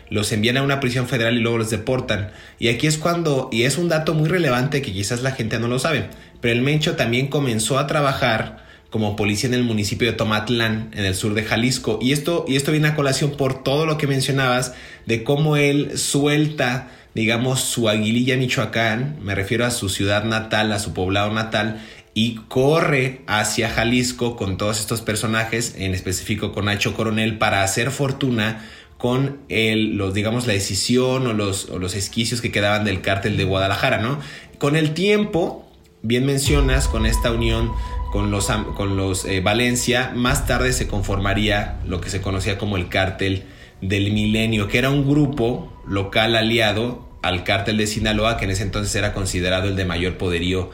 los 0.10 0.32
envían 0.32 0.58
a 0.58 0.64
una 0.64 0.80
prisión 0.80 1.08
federal 1.08 1.38
y 1.38 1.42
luego 1.42 1.60
los 1.60 1.70
deportan. 1.70 2.32
Y 2.58 2.70
aquí 2.70 2.88
es 2.88 2.98
cuando, 2.98 3.50
y 3.52 3.64
es 3.64 3.78
un 3.78 3.88
dato 3.88 4.16
muy 4.16 4.30
relevante 4.30 4.82
que 4.82 4.94
quizás 4.94 5.22
la 5.22 5.32
gente 5.32 5.60
no 5.60 5.68
lo 5.68 5.78
sabe, 5.78 6.10
pero 6.42 6.54
el 6.56 6.64
Mencho 6.64 6.96
también 6.96 7.28
comenzó 7.28 7.78
a 7.78 7.86
trabajar 7.86 8.63
como 8.94 9.16
policía 9.16 9.48
en 9.48 9.56
el 9.56 9.64
municipio 9.64 10.08
de 10.08 10.16
Tomatlán, 10.16 10.92
en 10.94 11.06
el 11.06 11.16
sur 11.16 11.34
de 11.34 11.44
Jalisco. 11.44 11.98
Y 12.00 12.12
esto, 12.12 12.46
y 12.48 12.58
esto 12.58 12.72
viene 12.72 12.90
a 12.90 12.96
colación 12.96 13.32
por 13.32 13.64
todo 13.64 13.88
lo 13.88 13.98
que 13.98 14.06
mencionabas 14.06 14.76
de 15.08 15.24
cómo 15.24 15.58
él 15.58 15.98
suelta, 15.98 16.92
digamos, 17.16 17.62
su 17.62 17.90
aguililla 17.90 18.38
Michoacán, 18.38 19.18
me 19.24 19.34
refiero 19.34 19.66
a 19.66 19.72
su 19.72 19.90
ciudad 19.90 20.26
natal, 20.26 20.72
a 20.72 20.78
su 20.78 20.94
poblado 20.94 21.34
natal, 21.34 21.82
y 22.14 22.36
corre 22.48 23.22
hacia 23.26 23.68
Jalisco 23.68 24.36
con 24.36 24.58
todos 24.58 24.80
estos 24.80 25.02
personajes, 25.02 25.74
en 25.80 25.96
específico 25.96 26.52
con 26.52 26.66
Nacho 26.66 26.94
Coronel, 26.94 27.40
para 27.40 27.64
hacer 27.64 27.90
fortuna 27.90 28.64
con 29.00 29.40
el, 29.50 29.98
los, 29.98 30.14
digamos, 30.14 30.46
la 30.46 30.54
decisión 30.54 31.26
o 31.26 31.34
los, 31.34 31.68
o 31.72 31.80
los 31.80 31.96
esquicios 31.96 32.42
que 32.42 32.52
quedaban 32.52 32.86
del 32.86 33.02
cártel 33.02 33.38
de 33.38 33.44
Guadalajara, 33.44 33.98
¿no? 33.98 34.20
Con 34.60 34.76
el 34.76 34.94
tiempo, 34.94 35.68
bien 36.04 36.28
mencionas, 36.28 36.88
con 36.88 37.08
esta 37.08 37.32
unión 37.32 37.72
con 38.14 38.30
los, 38.30 38.46
con 38.76 38.96
los 38.96 39.26
eh, 39.26 39.42
Valencia, 39.42 40.12
más 40.14 40.46
tarde 40.46 40.72
se 40.72 40.88
conformaría 40.88 41.80
lo 41.88 42.00
que 42.00 42.12
se 42.12 42.22
conocía 42.22 42.60
como 42.60 42.78
el 42.78 42.88
cártel 42.88 43.46
del 43.82 44.14
milenio, 44.14 44.68
que 44.68 44.78
era 44.78 44.92
un 44.92 45.10
grupo 45.10 45.82
local 45.88 46.36
aliado 46.36 47.10
al 47.24 47.44
cártel 47.44 47.78
de 47.78 47.88
Sinaloa, 47.88 48.38
que 48.38 48.46
en 48.46 48.52
ese 48.52 48.62
entonces 48.62 48.94
era 48.94 49.14
considerado 49.14 49.68
el 49.68 49.76
de 49.76 49.86
mayor 49.86 50.20
poderío 50.20 50.70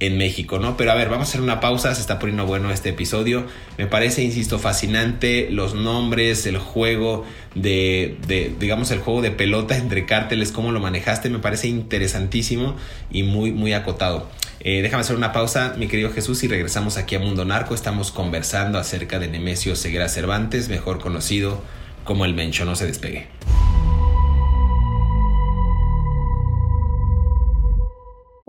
en 0.00 0.16
México, 0.16 0.58
¿no? 0.58 0.76
Pero 0.76 0.92
a 0.92 0.94
ver, 0.94 1.10
vamos 1.10 1.28
a 1.28 1.30
hacer 1.30 1.42
una 1.42 1.60
pausa, 1.60 1.94
se 1.94 2.00
está 2.00 2.18
poniendo 2.18 2.46
bueno 2.46 2.70
este 2.70 2.88
episodio. 2.88 3.46
Me 3.76 3.86
parece, 3.86 4.22
insisto, 4.22 4.58
fascinante 4.58 5.48
los 5.50 5.74
nombres, 5.74 6.46
el 6.46 6.58
juego 6.58 7.24
de, 7.54 8.16
digamos, 8.58 8.90
el 8.90 9.00
juego 9.00 9.20
de 9.20 9.30
pelota 9.30 9.76
entre 9.76 10.06
cárteles, 10.06 10.52
cómo 10.52 10.72
lo 10.72 10.80
manejaste, 10.80 11.28
me 11.28 11.38
parece 11.38 11.68
interesantísimo 11.68 12.76
y 13.10 13.22
muy, 13.24 13.52
muy 13.52 13.74
acotado. 13.74 14.28
Eh, 14.60 14.82
déjame 14.82 15.02
hacer 15.02 15.16
una 15.16 15.32
pausa, 15.32 15.74
mi 15.76 15.86
querido 15.86 16.10
Jesús, 16.10 16.42
y 16.44 16.48
regresamos 16.48 16.96
aquí 16.96 17.14
a 17.14 17.18
Mundo 17.18 17.44
Narco. 17.44 17.74
Estamos 17.74 18.10
conversando 18.10 18.78
acerca 18.78 19.18
de 19.18 19.28
Nemesio 19.28 19.76
Ceguera 19.76 20.08
Cervantes, 20.08 20.68
mejor 20.70 20.98
conocido 20.98 21.62
como 22.04 22.24
el 22.24 22.34
Mencho. 22.34 22.64
No 22.64 22.74
se 22.74 22.86
despegue. 22.86 23.28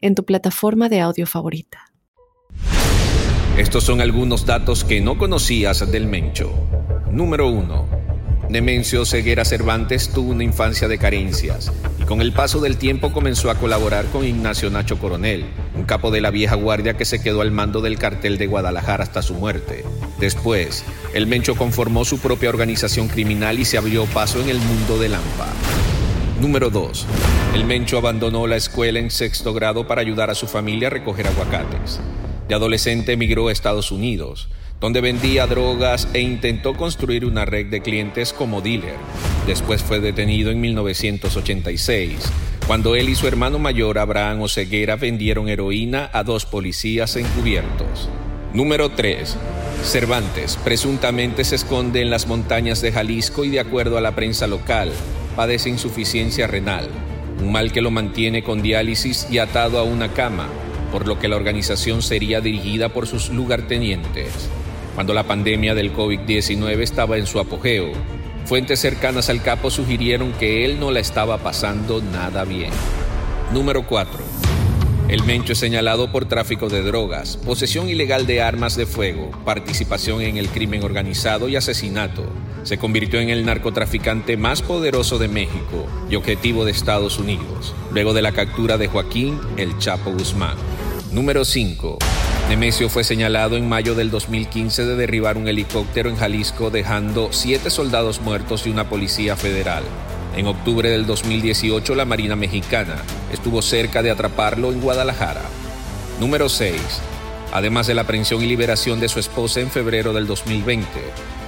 en 0.00 0.14
tu 0.14 0.24
plataforma 0.24 0.88
de 0.88 1.00
audio 1.00 1.26
favorita. 1.26 1.92
Estos 3.56 3.84
son 3.84 4.00
algunos 4.00 4.46
datos 4.46 4.84
que 4.84 5.00
no 5.00 5.18
conocías 5.18 5.90
del 5.90 6.06
Mencho. 6.06 6.52
Número 7.10 7.48
1. 7.48 8.00
Nemencio 8.48 9.04
Ceguera 9.04 9.44
Cervantes 9.44 10.08
tuvo 10.08 10.30
una 10.30 10.42
infancia 10.42 10.88
de 10.88 10.98
carencias 10.98 11.70
y 12.00 12.04
con 12.04 12.20
el 12.20 12.32
paso 12.32 12.60
del 12.60 12.78
tiempo 12.78 13.12
comenzó 13.12 13.50
a 13.50 13.54
colaborar 13.54 14.06
con 14.06 14.24
Ignacio 14.24 14.70
Nacho 14.70 14.98
Coronel, 14.98 15.44
un 15.76 15.84
capo 15.84 16.10
de 16.10 16.20
la 16.20 16.30
vieja 16.30 16.56
guardia 16.56 16.96
que 16.96 17.04
se 17.04 17.22
quedó 17.22 17.42
al 17.42 17.52
mando 17.52 17.80
del 17.80 17.98
cartel 17.98 18.38
de 18.38 18.48
Guadalajara 18.48 19.04
hasta 19.04 19.22
su 19.22 19.34
muerte. 19.34 19.84
Después, 20.18 20.84
el 21.14 21.26
Mencho 21.26 21.54
conformó 21.54 22.04
su 22.04 22.18
propia 22.18 22.48
organización 22.48 23.06
criminal 23.06 23.58
y 23.58 23.64
se 23.64 23.78
abrió 23.78 24.04
paso 24.06 24.40
en 24.40 24.48
el 24.48 24.58
mundo 24.58 24.98
del 24.98 25.14
AMPA. 25.14 25.99
Número 26.40 26.70
2. 26.70 27.06
El 27.54 27.64
Mencho 27.64 27.98
abandonó 27.98 28.46
la 28.46 28.56
escuela 28.56 28.98
en 28.98 29.10
sexto 29.10 29.52
grado 29.52 29.86
para 29.86 30.00
ayudar 30.00 30.30
a 30.30 30.34
su 30.34 30.46
familia 30.46 30.88
a 30.88 30.90
recoger 30.90 31.26
aguacates. 31.26 32.00
De 32.48 32.54
adolescente 32.54 33.12
emigró 33.12 33.48
a 33.48 33.52
Estados 33.52 33.92
Unidos 33.92 34.48
donde 34.80 35.02
vendía 35.02 35.46
drogas 35.46 36.08
e 36.14 36.20
intentó 36.20 36.74
construir 36.74 37.26
una 37.26 37.44
red 37.44 37.66
de 37.66 37.82
clientes 37.82 38.32
como 38.32 38.62
dealer. 38.62 38.94
Después 39.46 39.82
fue 39.82 40.00
detenido 40.00 40.50
en 40.50 40.60
1986, 40.60 42.16
cuando 42.66 42.96
él 42.96 43.10
y 43.10 43.14
su 43.14 43.28
hermano 43.28 43.58
mayor 43.58 43.98
Abraham 43.98 44.42
Oseguera 44.42 44.96
vendieron 44.96 45.48
heroína 45.48 46.08
a 46.12 46.24
dos 46.24 46.46
policías 46.46 47.16
encubiertos. 47.16 48.08
Número 48.54 48.90
3. 48.90 49.36
Cervantes 49.84 50.58
presuntamente 50.64 51.44
se 51.44 51.56
esconde 51.56 52.00
en 52.00 52.10
las 52.10 52.26
montañas 52.26 52.80
de 52.80 52.92
Jalisco 52.92 53.44
y 53.44 53.50
de 53.50 53.60
acuerdo 53.60 53.98
a 53.98 54.00
la 54.00 54.14
prensa 54.14 54.46
local, 54.46 54.90
padece 55.36 55.68
insuficiencia 55.68 56.46
renal, 56.46 56.88
un 57.40 57.52
mal 57.52 57.72
que 57.72 57.80
lo 57.80 57.90
mantiene 57.90 58.42
con 58.42 58.62
diálisis 58.62 59.26
y 59.30 59.38
atado 59.38 59.78
a 59.78 59.82
una 59.82 60.12
cama, 60.12 60.48
por 60.92 61.06
lo 61.06 61.18
que 61.18 61.28
la 61.28 61.36
organización 61.36 62.02
sería 62.02 62.40
dirigida 62.40 62.88
por 62.88 63.06
sus 63.06 63.30
lugartenientes 63.30 64.50
cuando 64.94 65.14
la 65.14 65.24
pandemia 65.24 65.74
del 65.74 65.94
COVID-19 65.94 66.80
estaba 66.80 67.16
en 67.16 67.26
su 67.26 67.38
apogeo. 67.38 67.92
Fuentes 68.44 68.80
cercanas 68.80 69.30
al 69.30 69.42
capo 69.42 69.70
sugirieron 69.70 70.32
que 70.32 70.64
él 70.64 70.80
no 70.80 70.90
la 70.90 71.00
estaba 71.00 71.38
pasando 71.38 72.02
nada 72.02 72.44
bien. 72.44 72.70
Número 73.52 73.86
4. 73.86 74.18
El 75.08 75.24
Mencho 75.24 75.54
es 75.54 75.58
señalado 75.58 76.12
por 76.12 76.26
tráfico 76.26 76.68
de 76.68 76.82
drogas, 76.82 77.36
posesión 77.36 77.88
ilegal 77.88 78.26
de 78.26 78.42
armas 78.42 78.76
de 78.76 78.86
fuego, 78.86 79.30
participación 79.44 80.20
en 80.20 80.36
el 80.36 80.48
crimen 80.48 80.82
organizado 80.82 81.48
y 81.48 81.56
asesinato. 81.56 82.24
Se 82.62 82.78
convirtió 82.78 83.20
en 83.20 83.30
el 83.30 83.46
narcotraficante 83.46 84.36
más 84.36 84.62
poderoso 84.62 85.18
de 85.18 85.28
México 85.28 85.86
y 86.10 86.16
objetivo 86.16 86.64
de 86.64 86.72
Estados 86.72 87.18
Unidos, 87.18 87.74
luego 87.90 88.12
de 88.12 88.22
la 88.22 88.32
captura 88.32 88.76
de 88.76 88.88
Joaquín 88.88 89.40
El 89.56 89.78
Chapo 89.78 90.10
Guzmán. 90.12 90.56
Número 91.10 91.44
5. 91.44 91.98
Nemesio 92.50 92.88
fue 92.88 93.02
señalado 93.04 93.56
en 93.56 93.68
mayo 93.68 93.94
del 93.94 94.10
2015 94.10 94.84
de 94.84 94.96
derribar 94.96 95.38
un 95.38 95.48
helicóptero 95.48 96.10
en 96.10 96.16
Jalisco 96.16 96.70
dejando 96.70 97.28
siete 97.32 97.70
soldados 97.70 98.20
muertos 98.20 98.66
y 98.66 98.70
una 98.70 98.88
policía 98.88 99.36
federal. 99.36 99.82
En 100.36 100.46
octubre 100.46 100.90
del 100.90 101.06
2018 101.06 101.94
la 101.94 102.04
Marina 102.04 102.36
Mexicana 102.36 102.96
estuvo 103.32 103.62
cerca 103.62 104.02
de 104.02 104.10
atraparlo 104.10 104.70
en 104.70 104.80
Guadalajara. 104.80 105.42
Número 106.20 106.48
6. 106.48 106.80
Además 107.52 107.86
de 107.86 107.94
la 107.94 108.02
aprehensión 108.02 108.42
y 108.42 108.46
liberación 108.46 109.00
de 109.00 109.08
su 109.08 109.18
esposa 109.18 109.60
en 109.60 109.70
febrero 109.70 110.12
del 110.12 110.26
2020, 110.26 110.86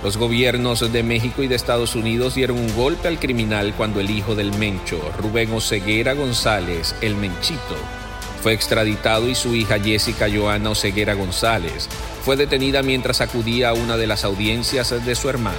los 0.02 0.16
gobiernos 0.16 0.92
de 0.92 1.02
México 1.02 1.42
y 1.42 1.48
de 1.48 1.54
Estados 1.54 1.94
Unidos 1.94 2.34
dieron 2.34 2.58
un 2.58 2.74
golpe 2.74 3.08
al 3.08 3.20
criminal 3.20 3.72
cuando 3.76 4.00
el 4.00 4.10
hijo 4.10 4.34
del 4.34 4.52
Mencho, 4.58 5.00
Rubén 5.18 5.52
Oseguera 5.52 6.14
González, 6.14 6.94
el 7.02 7.14
Menchito, 7.14 7.76
fue 8.42 8.52
extraditado 8.52 9.28
y 9.28 9.36
su 9.36 9.54
hija 9.54 9.78
Jessica 9.78 10.26
Joana 10.28 10.70
Oseguera 10.70 11.14
González 11.14 11.88
fue 12.24 12.36
detenida 12.36 12.82
mientras 12.82 13.20
acudía 13.20 13.68
a 13.68 13.74
una 13.74 13.96
de 13.96 14.08
las 14.08 14.24
audiencias 14.24 15.04
de 15.04 15.14
su 15.14 15.28
hermano. 15.28 15.58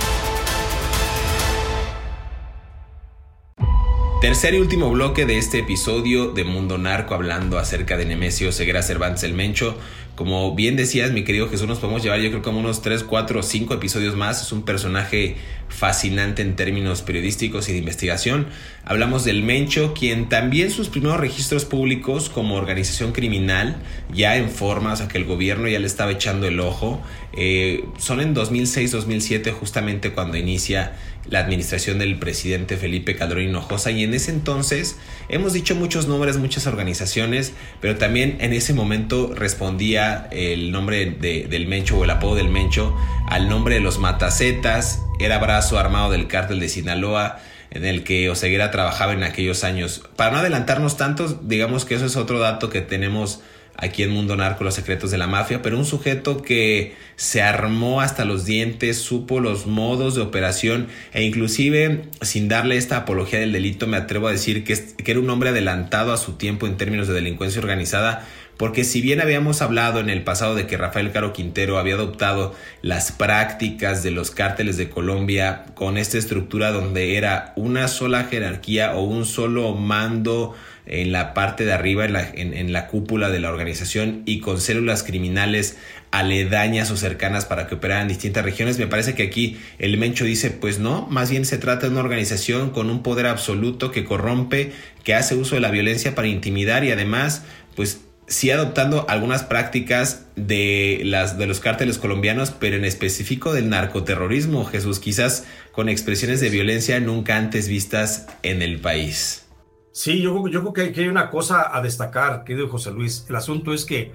Tercer 4.23 4.53
y 4.53 4.60
último 4.60 4.89
bloque 4.89 5.25
de 5.25 5.38
este 5.38 5.60
episodio 5.60 6.32
de 6.32 6.45
Mundo 6.45 6.77
Narco 6.77 7.13
hablando 7.13 7.58
acerca 7.58 7.97
de 7.97 8.06
Nemesio 8.06 8.53
Ceguera 8.53 8.82
Cervantes 8.82 9.23
el 9.23 9.34
Mencho. 9.34 9.77
Como 10.15 10.54
bien 10.54 10.76
decías, 10.76 11.12
mi 11.12 11.23
querido 11.23 11.49
Jesús, 11.49 11.67
nos 11.67 11.80
podemos 11.80 12.04
llevar 12.04 12.19
yo 12.19 12.30
creo 12.30 12.43
como 12.43 12.60
unos 12.60 12.84
3, 12.84 13.04
4, 13.04 13.41
5 13.41 13.73
episodios 13.73 14.15
más. 14.15 14.43
Es 14.43 14.52
un 14.52 14.62
personaje 14.62 15.38
fascinante 15.69 16.43
en 16.43 16.56
términos 16.56 17.02
periodísticos 17.02 17.67
y 17.67 17.71
de 17.71 17.80
investigación. 17.80 18.45
Hablamos 18.86 19.26
del 19.26 19.41
Mencho, 19.41 19.93
quien 19.93 20.30
también 20.30 20.69
sus 20.69 20.89
primeros 20.89 21.19
registros 21.19 21.65
públicos 21.65 22.30
como 22.30 22.56
organización 22.56 23.12
criminal, 23.12 23.78
ya 24.13 24.38
en 24.38 24.49
forma, 24.49 24.93
o 24.93 24.95
sea 24.95 25.08
que 25.08 25.17
el 25.17 25.26
gobierno 25.26 25.67
ya 25.67 25.80
le 25.80 25.88
estaba 25.88 26.12
echando 26.12 26.45
el 26.45 26.60
ojo, 26.60 27.02
eh, 27.36 27.84
son 27.97 28.21
en 28.21 28.36
2006-2007 28.36 29.52
justamente 29.52 30.12
cuando 30.12 30.38
inicia 30.38 30.93
la 31.30 31.39
administración 31.39 31.99
del 31.99 32.19
presidente 32.19 32.76
Felipe 32.78 33.15
Calderón 33.15 33.45
Hinojosa 33.45 33.91
y 33.91 34.04
en 34.04 34.13
ese 34.13 34.32
entonces 34.32 34.97
hemos 35.30 35.54
dicho 35.54 35.73
muchos 35.73 36.08
nombres, 36.08 36.38
muchas 36.38 36.67
organizaciones, 36.67 37.54
pero 37.80 37.95
también 37.95 38.38
en 38.41 38.54
ese 38.54 38.73
momento 38.73 39.34
respondía 39.34 40.02
el 40.31 40.71
nombre 40.71 41.05
de, 41.05 41.47
del 41.49 41.67
Mencho 41.67 41.97
o 41.97 42.03
el 42.03 42.09
apodo 42.09 42.35
del 42.35 42.49
Mencho 42.49 42.95
al 43.27 43.49
nombre 43.49 43.75
de 43.75 43.81
los 43.81 43.99
Matacetas 43.99 45.01
era 45.19 45.39
brazo 45.39 45.79
armado 45.79 46.11
del 46.11 46.27
cártel 46.27 46.59
de 46.59 46.69
Sinaloa 46.69 47.39
en 47.71 47.85
el 47.85 48.03
que 48.03 48.29
Oseguera 48.29 48.71
trabajaba 48.71 49.13
en 49.13 49.23
aquellos 49.23 49.63
años. 49.63 50.03
Para 50.15 50.31
no 50.31 50.37
adelantarnos 50.37 50.95
tanto, 50.97 51.27
digamos 51.43 51.85
que 51.85 51.95
eso 51.95 52.05
es 52.05 52.15
otro 52.15 52.39
dato 52.39 52.69
que 52.69 52.81
tenemos 52.81 53.41
aquí 53.75 54.03
en 54.03 54.11
Mundo 54.11 54.35
Narco, 54.35 54.63
los 54.63 54.75
secretos 54.75 55.11
de 55.11 55.17
la 55.17 55.27
mafia, 55.27 55.61
pero 55.61 55.77
un 55.77 55.85
sujeto 55.85 56.41
que 56.41 56.95
se 57.15 57.41
armó 57.41 58.01
hasta 58.01 58.25
los 58.25 58.45
dientes, 58.45 58.99
supo 58.99 59.39
los 59.39 59.65
modos 59.65 60.15
de 60.15 60.21
operación 60.21 60.87
e 61.13 61.23
inclusive 61.23 62.03
sin 62.21 62.47
darle 62.47 62.77
esta 62.77 62.97
apología 62.97 63.39
del 63.39 63.51
delito 63.51 63.87
me 63.87 63.97
atrevo 63.97 64.27
a 64.27 64.31
decir 64.31 64.63
que, 64.63 64.75
que 64.75 65.11
era 65.11 65.19
un 65.19 65.29
hombre 65.29 65.49
adelantado 65.49 66.13
a 66.13 66.17
su 66.17 66.33
tiempo 66.33 66.67
en 66.67 66.77
términos 66.77 67.07
de 67.07 67.15
delincuencia 67.15 67.59
organizada, 67.59 68.27
porque 68.57 68.83
si 68.83 69.01
bien 69.01 69.21
habíamos 69.21 69.61
hablado 69.61 69.99
en 69.99 70.09
el 70.09 70.23
pasado 70.23 70.55
de 70.55 70.67
que 70.67 70.77
Rafael 70.77 71.11
Caro 71.11 71.33
Quintero 71.33 71.77
había 71.77 71.95
adoptado 71.95 72.55
las 72.81 73.11
prácticas 73.11 74.03
de 74.03 74.11
los 74.11 74.31
cárteles 74.31 74.77
de 74.77 74.89
Colombia 74.89 75.65
con 75.73 75.97
esta 75.97 76.17
estructura 76.17 76.71
donde 76.71 77.17
era 77.17 77.53
una 77.55 77.87
sola 77.87 78.25
jerarquía 78.25 78.95
o 78.95 79.03
un 79.03 79.25
solo 79.25 79.73
mando 79.73 80.55
en 80.85 81.11
la 81.11 81.33
parte 81.33 81.65
de 81.65 81.71
arriba, 81.71 82.05
en 82.05 82.13
la, 82.13 82.29
en, 82.29 82.73
la 82.73 82.87
cúpula 82.87 83.29
de 83.29 83.39
la 83.39 83.49
organización 83.49 84.21
y 84.25 84.39
con 84.39 84.59
células 84.59 85.03
criminales 85.03 85.77
aledañas 86.11 86.91
o 86.91 86.97
cercanas 86.97 87.45
para 87.45 87.67
que 87.67 87.75
operaran 87.75 88.03
en 88.03 88.07
distintas 88.09 88.43
regiones. 88.43 88.77
Me 88.77 88.87
parece 88.87 89.15
que 89.15 89.23
aquí 89.23 89.57
el 89.79 89.97
Mencho 89.97 90.25
dice, 90.25 90.51
pues 90.51 90.79
no, 90.79 91.07
más 91.07 91.31
bien 91.31 91.45
se 91.45 91.57
trata 91.57 91.87
de 91.87 91.93
una 91.93 92.01
organización 92.01 92.71
con 92.71 92.89
un 92.89 93.01
poder 93.01 93.27
absoluto 93.27 93.91
que 93.91 94.03
corrompe, 94.03 94.73
que 95.03 95.15
hace 95.15 95.35
uso 95.35 95.55
de 95.55 95.61
la 95.61 95.71
violencia 95.71 96.15
para 96.15 96.27
intimidar 96.27 96.83
y 96.83 96.91
además, 96.91 97.43
pues 97.75 98.01
sí 98.27 98.51
adoptando 98.51 99.05
algunas 99.09 99.43
prácticas 99.43 100.25
de, 100.36 101.01
las, 101.03 101.38
de 101.38 101.47
los 101.47 101.59
cárteles 101.59 101.97
colombianos, 101.97 102.51
pero 102.51 102.75
en 102.75 102.86
específico 102.86 103.53
del 103.53 103.69
narcoterrorismo, 103.69 104.65
Jesús, 104.65 104.99
quizás 104.99 105.45
con 105.71 105.89
expresiones 105.89 106.39
de 106.41 106.49
violencia 106.49 106.99
nunca 106.99 107.38
antes 107.38 107.67
vistas 107.67 108.27
en 108.43 108.62
el 108.62 108.79
país. 108.79 109.45
Sí, 109.91 110.21
yo, 110.21 110.47
yo 110.47 110.73
creo 110.73 110.91
que 110.91 111.01
hay 111.01 111.07
una 111.07 111.29
cosa 111.29 111.75
a 111.75 111.81
destacar, 111.81 112.43
querido 112.43 112.67
José 112.67 112.91
Luis. 112.91 113.25
El 113.29 113.36
asunto 113.36 113.73
es 113.73 113.86
que, 113.86 114.12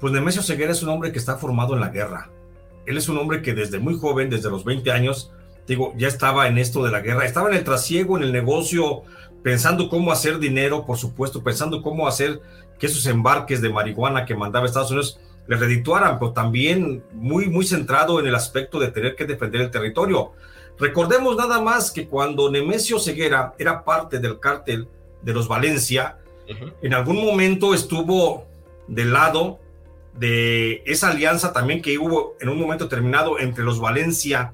pues 0.00 0.12
Nemesio 0.12 0.42
Ceguera 0.42 0.72
es 0.72 0.82
un 0.82 0.88
hombre 0.88 1.12
que 1.12 1.18
está 1.18 1.36
formado 1.36 1.74
en 1.74 1.80
la 1.80 1.90
guerra. 1.90 2.30
Él 2.86 2.96
es 2.96 3.08
un 3.08 3.18
hombre 3.18 3.42
que 3.42 3.52
desde 3.52 3.78
muy 3.78 3.98
joven, 3.98 4.30
desde 4.30 4.50
los 4.50 4.64
20 4.64 4.90
años, 4.90 5.32
digo, 5.66 5.92
ya 5.96 6.08
estaba 6.08 6.48
en 6.48 6.56
esto 6.56 6.82
de 6.82 6.90
la 6.90 7.00
guerra, 7.00 7.26
estaba 7.26 7.50
en 7.50 7.56
el 7.56 7.64
trasiego, 7.64 8.16
en 8.16 8.24
el 8.24 8.32
negocio, 8.32 9.02
pensando 9.42 9.88
cómo 9.88 10.12
hacer 10.12 10.38
dinero, 10.38 10.84
por 10.84 10.98
supuesto, 10.98 11.42
pensando 11.42 11.82
cómo 11.82 12.06
hacer 12.06 12.40
que 12.78 12.86
esos 12.86 13.06
embarques 13.06 13.60
de 13.60 13.70
marihuana 13.70 14.24
que 14.24 14.34
mandaba 14.34 14.66
Estados 14.66 14.90
Unidos 14.90 15.20
le 15.46 15.56
redituaran, 15.56 16.18
pero 16.18 16.32
también 16.32 17.02
muy, 17.12 17.48
muy 17.48 17.66
centrado 17.66 18.20
en 18.20 18.26
el 18.26 18.34
aspecto 18.34 18.78
de 18.78 18.88
tener 18.88 19.16
que 19.16 19.24
defender 19.24 19.60
el 19.62 19.70
territorio. 19.70 20.32
Recordemos 20.78 21.36
nada 21.36 21.60
más 21.60 21.90
que 21.90 22.06
cuando 22.06 22.50
Nemesio 22.50 22.98
Ceguera 22.98 23.54
era 23.58 23.84
parte 23.84 24.18
del 24.18 24.38
cártel 24.38 24.88
de 25.22 25.32
los 25.34 25.48
Valencia, 25.48 26.16
en 26.82 26.94
algún 26.94 27.24
momento 27.24 27.74
estuvo 27.74 28.46
del 28.88 29.12
lado 29.12 29.60
de 30.14 30.82
esa 30.86 31.10
alianza 31.10 31.52
también 31.52 31.80
que 31.80 31.96
hubo 31.98 32.34
en 32.40 32.48
un 32.48 32.58
momento 32.58 32.84
determinado 32.84 33.38
entre 33.38 33.62
los 33.62 33.78
Valencia 33.78 34.52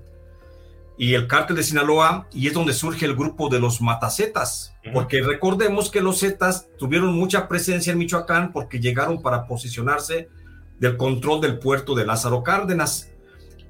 y 0.99 1.15
el 1.15 1.27
cártel 1.27 1.57
de 1.57 1.63
Sinaloa, 1.63 2.27
y 2.33 2.47
es 2.47 2.55
donde 2.55 2.73
surge 2.73 3.05
el 3.05 3.15
grupo 3.15 3.49
de 3.49 3.61
los 3.61 3.81
Matacetas, 3.81 4.75
porque 4.93 5.21
recordemos 5.23 5.91
que 5.91 6.01
los 6.01 6.21
Zetas 6.21 6.69
tuvieron 6.79 7.15
mucha 7.15 7.49
presencia 7.49 7.93
en 7.93 7.99
Michoacán 7.99 8.53
porque 8.53 8.81
llegaron 8.81 9.21
para 9.21 9.47
posicionarse 9.47 10.29
del 10.79 10.97
control 10.97 11.41
del 11.41 11.59
puerto 11.59 11.95
de 11.95 12.07
Lázaro 12.07 12.43
Cárdenas, 12.43 13.11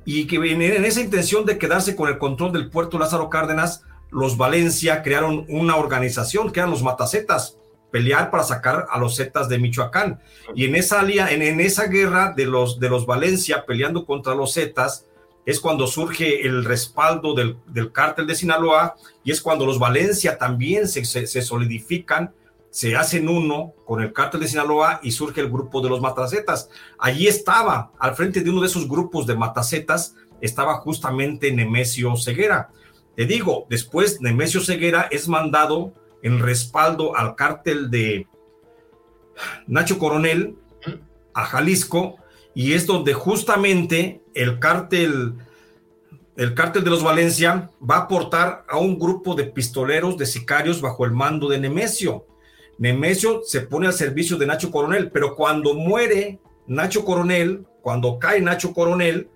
y 0.05 0.27
que 0.29 0.37
en, 0.37 0.63
en 0.63 0.85
esa 0.85 1.01
intención 1.01 1.45
de 1.45 1.59
quedarse 1.59 1.97
con 1.97 2.09
el 2.09 2.19
control 2.19 2.53
del 2.53 2.71
puerto 2.71 2.97
de 2.97 3.05
Lázaro 3.05 3.29
Cárdenas, 3.29 3.83
los 4.13 4.37
Valencia 4.37 5.03
crearon 5.03 5.47
una 5.49 5.75
organización 5.77 6.53
que 6.53 6.61
eran 6.61 6.71
los 6.71 6.83
Matacetas, 6.83 7.59
pelear 7.91 8.31
para 8.31 8.45
sacar 8.45 8.87
a 8.91 8.99
los 8.99 9.17
Zetas 9.17 9.49
de 9.49 9.59
Michoacán. 9.59 10.21
Y 10.55 10.67
en 10.67 10.77
esa, 10.77 11.01
en, 11.03 11.43
en 11.43 11.61
esa 11.61 11.87
guerra 11.87 12.33
de 12.37 12.47
los, 12.47 12.79
de 12.79 12.89
los 12.89 13.05
Valencia 13.05 13.65
peleando 13.67 14.07
contra 14.07 14.35
los 14.35 14.55
Zetas, 14.55 15.06
es 15.47 15.61
cuando 15.61 15.87
surge 15.87 16.45
el 16.45 16.65
respaldo 16.65 17.33
del, 17.33 17.57
del 17.69 17.93
cártel 17.93 18.27
de 18.27 18.35
Sinaloa 18.35 18.97
y 19.23 19.31
es 19.31 19.41
cuando 19.41 19.65
los 19.65 19.79
Valencia 19.79 20.37
también 20.37 20.89
se, 20.89 21.05
se, 21.05 21.41
solidifican, 21.43 22.35
se 22.71 22.97
hacen 22.97 23.29
uno 23.29 23.73
con 23.87 24.03
el 24.03 24.13
cártel 24.13 24.41
de 24.41 24.49
Sinaloa 24.49 24.99
y 25.05 25.13
surge 25.13 25.41
el 25.41 25.49
grupo 25.49 25.81
de 25.81 25.89
los 25.89 26.01
Matacetas. 26.01 26.69
Allí 26.99 27.29
estaba, 27.29 27.93
al 28.01 28.17
frente 28.17 28.41
de 28.41 28.51
uno 28.51 28.61
de 28.61 28.67
esos 28.67 28.89
grupos 28.89 29.25
de 29.25 29.37
Matacetas, 29.37 30.17
estaba 30.41 30.75
justamente 30.79 31.53
Nemesio 31.53 32.17
Ceguera. 32.17 32.71
Te 33.15 33.25
digo, 33.25 33.67
después 33.71 34.21
Nemesio 34.21 34.61
Ceguera 34.61 35.07
es 35.13 35.29
mandado 35.29 35.95
en 36.23 36.41
respaldo 36.41 37.17
al 37.17 37.37
cártel 37.37 37.89
de 37.89 38.27
Nacho 39.69 39.97
Coronel 40.01 40.57
a 41.35 41.45
Jalisco 41.45 42.17
y 42.57 42.73
es 42.73 42.87
donde 42.87 43.13
justamente 43.13 44.23
el 44.33 44.59
cártel 44.59 45.35
el 46.37 46.55
cártel 46.55 46.85
de 46.85 46.91
los 46.91 47.03
Valencia 47.03 47.71
va 47.79 47.97
a 47.97 48.01
aportar 48.01 48.65
a 48.69 48.79
un 48.79 48.99
grupo 48.99 49.35
de 49.35 49.45
pistoleros, 49.45 50.17
de 50.17 50.27
sicarios 50.27 50.81
bajo 50.81 51.05
el 51.05 51.13
mando 51.13 51.49
de 51.49 51.59
Nemesio. 51.59 52.27
Nemesio 52.79 53.43
se 53.45 53.63
pone 53.63 53.87
al 53.87 53.93
servicio 53.93 54.37
de 54.37 54.47
Nacho 54.47 54.71
Coronel, 54.71 55.11
pero 55.11 55.35
cuando 55.35 55.75
muere 55.75 56.39
Nacho 56.67 57.05
Coronel, 57.05 57.67
cuando 57.81 58.19
cae 58.19 58.41
Nacho 58.41 58.73
Coronel, 58.73 59.29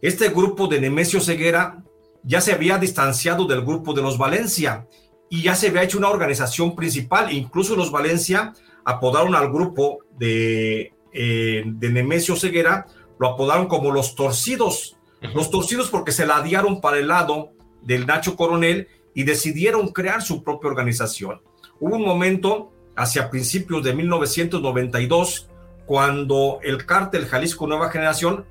este 0.00 0.28
grupo 0.28 0.66
de 0.68 0.80
Nemesio 0.80 1.20
Ceguera 1.20 1.82
ya 2.22 2.40
se 2.40 2.52
había 2.52 2.78
distanciado 2.78 3.46
del 3.46 3.62
grupo 3.62 3.92
de 3.94 4.02
los 4.02 4.16
Valencia 4.16 4.86
y 5.30 5.42
ya 5.42 5.54
se 5.54 5.68
había 5.68 5.82
hecho 5.82 5.98
una 5.98 6.10
organización 6.10 6.76
principal. 6.76 7.32
Incluso 7.32 7.76
los 7.76 7.90
Valencia 7.90 8.54
apodaron 8.84 9.34
al 9.34 9.50
grupo 9.50 9.98
de, 10.18 10.92
eh, 11.12 11.62
de 11.66 11.90
Nemesio 11.90 12.36
Ceguera, 12.36 12.86
lo 13.18 13.28
apodaron 13.28 13.66
como 13.66 13.90
los 13.90 14.14
torcidos. 14.14 14.96
Los 15.34 15.50
torcidos 15.50 15.88
porque 15.88 16.10
se 16.10 16.26
ladearon 16.26 16.80
para 16.80 16.98
el 16.98 17.08
lado 17.08 17.52
del 17.82 18.06
Nacho 18.06 18.34
Coronel 18.34 18.88
y 19.14 19.22
decidieron 19.22 19.88
crear 19.88 20.22
su 20.22 20.42
propia 20.42 20.70
organización. 20.70 21.42
Hubo 21.78 21.96
un 21.96 22.04
momento 22.04 22.72
hacia 22.96 23.30
principios 23.30 23.84
de 23.84 23.94
1992 23.94 25.48
cuando 25.86 26.58
el 26.62 26.84
cártel 26.86 27.26
Jalisco 27.26 27.66
Nueva 27.66 27.90
Generación 27.90 28.46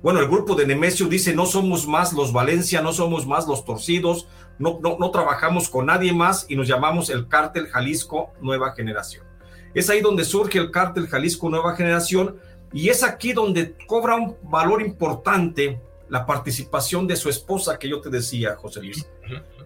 bueno, 0.00 0.20
el 0.20 0.28
grupo 0.28 0.54
de 0.54 0.66
Nemesio 0.66 1.08
dice, 1.08 1.34
no 1.34 1.44
somos 1.44 1.88
más 1.88 2.12
los 2.12 2.32
Valencia, 2.32 2.80
no 2.80 2.92
somos 2.92 3.26
más 3.26 3.48
los 3.48 3.64
torcidos, 3.64 4.28
no, 4.58 4.78
no, 4.80 4.96
no 4.98 5.10
trabajamos 5.10 5.68
con 5.68 5.86
nadie 5.86 6.12
más 6.12 6.46
y 6.48 6.54
nos 6.54 6.68
llamamos 6.68 7.10
el 7.10 7.26
cártel 7.26 7.66
Jalisco 7.66 8.32
Nueva 8.40 8.74
Generación. 8.76 9.27
Es 9.74 9.90
ahí 9.90 10.00
donde 10.00 10.24
surge 10.24 10.58
el 10.58 10.70
cártel 10.70 11.08
Jalisco 11.08 11.48
Nueva 11.48 11.76
Generación 11.76 12.36
y 12.72 12.88
es 12.88 13.02
aquí 13.02 13.32
donde 13.32 13.74
cobra 13.86 14.16
un 14.16 14.36
valor 14.42 14.82
importante 14.82 15.80
la 16.08 16.24
participación 16.24 17.06
de 17.06 17.16
su 17.16 17.28
esposa 17.28 17.78
que 17.78 17.88
yo 17.88 18.00
te 18.00 18.10
decía, 18.10 18.56
José 18.56 18.80
Luis. 18.80 19.06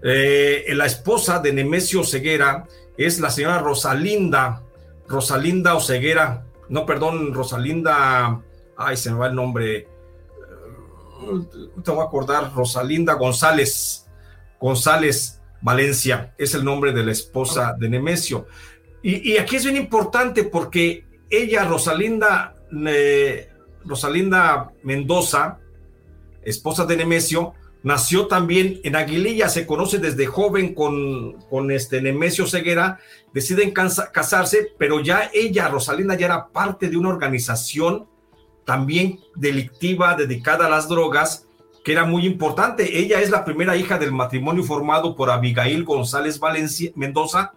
Eh, 0.03 0.65
la 0.75 0.87
esposa 0.87 1.39
de 1.39 1.53
Nemesio 1.53 2.05
Ceguera 2.05 2.67
es 2.97 3.21
la 3.21 3.31
señora 3.31 3.59
Rosalinda, 3.59 4.63
Rosalinda 5.07 5.75
Oceguera, 5.75 6.45
no, 6.69 6.87
perdón, 6.87 7.33
Rosalinda, 7.35 8.41
ay, 8.77 8.97
se 8.97 9.11
me 9.11 9.19
va 9.19 9.27
el 9.29 9.35
nombre, 9.35 9.89
te 11.85 11.91
voy 11.91 12.01
a 12.01 12.05
acordar, 12.05 12.53
Rosalinda 12.55 13.15
González, 13.15 14.07
González 14.61 15.41
Valencia, 15.61 16.35
es 16.39 16.55
el 16.55 16.65
nombre 16.65 16.93
de 16.93 17.05
la 17.05 17.13
esposa 17.13 17.75
de 17.79 17.89
Nemesio. 17.89 18.47
Y, 19.03 19.37
aquí 19.37 19.57
es 19.57 19.65
bien 19.65 19.77
importante 19.77 20.45
porque 20.45 21.05
ella, 21.29 21.65
Rosalinda, 21.65 22.55
Rosalinda 23.85 24.71
Mendoza, 24.85 25.59
esposa 26.45 26.87
de 26.87 26.99
Nemesio, 26.99 27.55
nació 27.83 28.29
también 28.29 28.81
en 28.85 28.95
Aguililla, 28.95 29.49
se 29.49 29.67
conoce 29.67 29.99
desde 29.99 30.27
joven 30.27 30.73
con, 30.73 31.33
con 31.51 31.73
este 31.73 32.01
Nemesio 32.01 32.47
Ceguera, 32.47 33.01
deciden 33.35 33.73
casarse, 33.73 34.69
pero 34.79 35.01
ya 35.01 35.31
ella, 35.35 35.67
Rosalinda, 35.67 36.17
ya 36.17 36.27
era 36.27 36.49
parte 36.49 36.89
de 36.89 36.97
una 36.97 37.09
organización 37.09 38.07
también 38.65 39.19
delictiva 39.35 40.15
dedicada 40.15 40.67
a 40.67 40.71
las 40.71 40.89
drogas, 40.89 41.49
que 41.85 41.91
era 41.91 42.05
muy 42.05 42.25
importante. 42.25 43.01
Ella 43.01 43.21
es 43.21 43.31
la 43.31 43.45
primera 43.45 43.77
hija 43.77 43.99
del 43.99 44.13
matrimonio 44.13 44.63
formado 44.63 45.17
por 45.17 45.31
Abigail 45.31 45.83
González 45.83 46.39
Valencia, 46.39 46.93
Mendoza 46.95 47.55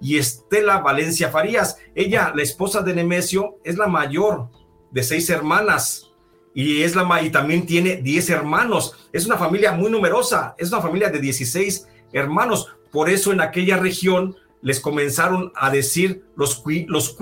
y 0.00 0.18
Estela 0.18 0.78
Valencia 0.78 1.30
Farías. 1.30 1.78
Ella, 1.94 2.32
la 2.34 2.42
esposa 2.42 2.82
de 2.82 2.94
Nemesio, 2.94 3.58
es 3.64 3.76
la 3.76 3.86
mayor 3.86 4.48
de 4.90 5.02
seis 5.02 5.28
hermanas 5.30 6.08
y, 6.54 6.82
es 6.82 6.96
la, 6.96 7.22
y 7.22 7.30
también 7.30 7.66
tiene 7.66 7.96
diez 7.96 8.30
hermanos. 8.30 9.08
Es 9.12 9.26
una 9.26 9.36
familia 9.36 9.72
muy 9.72 9.90
numerosa, 9.90 10.54
es 10.58 10.72
una 10.72 10.80
familia 10.80 11.08
de 11.08 11.20
16 11.20 11.86
hermanos. 12.12 12.68
Por 12.90 13.10
eso 13.10 13.32
en 13.32 13.40
aquella 13.40 13.76
región 13.76 14.36
les 14.60 14.80
comenzaron 14.80 15.52
a 15.54 15.70
decir 15.70 16.24
los, 16.36 16.62
los 16.88 17.16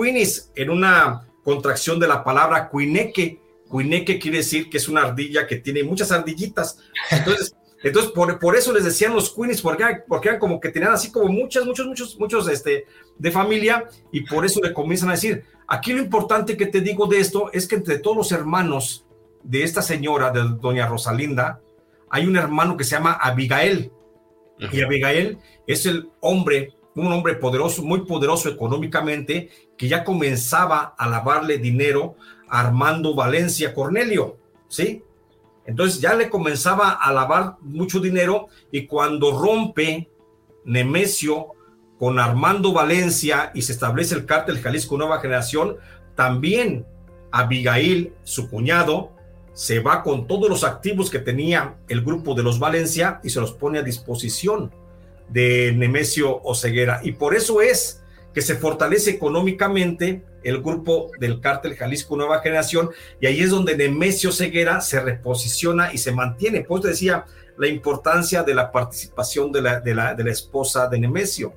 en 0.55 0.71
una 0.71 1.29
contracción 1.45 2.01
de 2.01 2.09
la 2.09 2.25
palabra 2.25 2.69
cuineque. 2.69 3.41
Cuineque 3.69 4.19
quiere 4.19 4.39
decir 4.39 4.71
que 4.71 4.79
es 4.79 4.89
una 4.89 5.03
ardilla 5.03 5.47
que 5.47 5.57
tiene 5.57 5.83
muchas 5.83 6.13
ardillitas. 6.13 6.79
Entonces, 7.11 7.55
Entonces, 7.83 8.11
por, 8.13 8.39
por 8.39 8.57
eso 8.57 8.73
les 8.73 8.85
decían 8.85 9.15
los 9.15 9.35
Queenies, 9.35 9.61
porque, 9.61 9.85
porque 10.09 10.29
eran 10.29 10.41
como 10.41 10.61
que 10.61 10.71
tenían 10.71 10.93
así 10.93 11.13
como 11.13 11.29
muchas, 11.29 11.65
muchos, 11.67 11.87
muchos, 11.87 12.19
muchos 12.19 12.49
este, 12.49 12.87
de 13.19 13.31
familia, 13.31 13.89
y 14.11 14.23
por 14.23 14.45
eso 14.45 14.61
le 14.63 14.73
comienzan 14.73 15.11
a 15.11 15.13
decir, 15.13 15.45
aquí 15.67 15.93
lo 15.93 16.01
importante 16.01 16.57
que 16.57 16.67
te 16.67 16.81
digo 16.81 17.07
de 17.07 17.21
esto 17.21 17.51
es 17.53 17.69
que 17.69 17.77
entre 17.77 17.99
todos 17.99 18.17
los 18.17 18.33
hermanos 18.33 19.07
de 19.43 19.63
esta 19.63 19.83
señora, 19.83 20.31
de 20.31 20.43
doña 20.61 20.87
Rosalinda, 20.87 21.61
hay 22.09 22.27
un 22.27 22.37
hermano 22.37 22.77
que 22.77 22.85
se 22.85 22.97
llama 22.97 23.13
Abigail, 23.13 23.93
y 24.59 24.81
Abigail 24.81 25.39
es 25.67 25.85
el 25.85 26.09
hombre, 26.21 26.75
un 26.95 27.13
hombre 27.13 27.35
poderoso, 27.35 27.83
muy 27.83 28.07
poderoso 28.07 28.49
económicamente, 28.49 29.51
que 29.77 29.87
ya 29.87 30.03
comenzaba 30.03 30.95
a 30.97 31.09
lavarle 31.09 31.59
dinero 31.59 32.17
a 32.49 32.61
Armando 32.61 33.15
Valencia 33.15 33.75
Cornelio, 33.75 34.39
¿sí? 34.69 35.03
Entonces 35.67 36.01
ya 36.01 36.15
le 36.15 36.31
comenzaba 36.31 36.91
a 36.91 37.13
lavar 37.13 37.57
mucho 37.61 38.01
dinero 38.01 38.49
y 38.71 38.87
cuando 38.87 39.39
rompe 39.39 40.09
Nemesio 40.65 41.49
con 41.99 42.19
Armando 42.19 42.73
Valencia 42.73 43.51
y 43.55 43.63
se 43.63 43.73
establece 43.73 44.15
el 44.15 44.27
cártel 44.27 44.61
Jalisco 44.61 44.97
Nueva 44.97 45.21
Generación, 45.21 45.77
también 46.15 46.87
Abigail, 47.33 48.13
su 48.23 48.49
cuñado, 48.49 49.13
se 49.53 49.81
va 49.81 50.03
con 50.03 50.27
todos 50.27 50.49
los 50.49 50.65
activos 50.65 51.11
que 51.11 51.19
tenía 51.19 51.77
el 51.89 52.03
grupo 52.03 52.35
de 52.35 52.43
los 52.43 52.59
Valencia 52.59 53.21
y 53.25 53.31
se 53.31 53.41
los 53.41 53.53
pone 53.53 53.79
a 53.79 53.83
disposición 53.83 54.71
de 55.29 55.73
Nemesio 55.75 56.43
Oceguera. 56.43 57.01
Y 57.03 57.13
por 57.13 57.35
eso 57.35 57.61
es 57.61 58.03
que 58.37 58.43
se 58.43 58.57
fortalece 58.57 59.13
económicamente 59.13 60.23
el 60.43 60.61
grupo 60.61 61.11
del 61.19 61.41
cártel 61.41 61.75
Jalisco 61.75 62.19
Nueva 62.19 62.41
Generación 62.41 62.91
y 63.19 63.25
ahí 63.25 63.41
es 63.41 63.49
donde 63.49 63.79
Nemesio 63.79 64.31
Ceguera 64.31 64.83
se 64.83 65.01
reposiciona 65.01 65.91
y 65.95 65.97
se 65.97 66.13
mantiene. 66.13 66.61
Pues 66.61 66.83
decía 66.83 67.25
la 67.57 67.67
importancia 67.67 68.43
de 68.43 68.55
la 68.55 68.71
participación 68.71 69.53
de 69.53 69.63
la, 69.63 69.81
de 69.81 69.95
la, 69.95 70.13
de 70.13 70.23
la 70.23 70.33
esposa 70.33 70.87
de 70.87 70.99
Nemesio, 70.99 71.55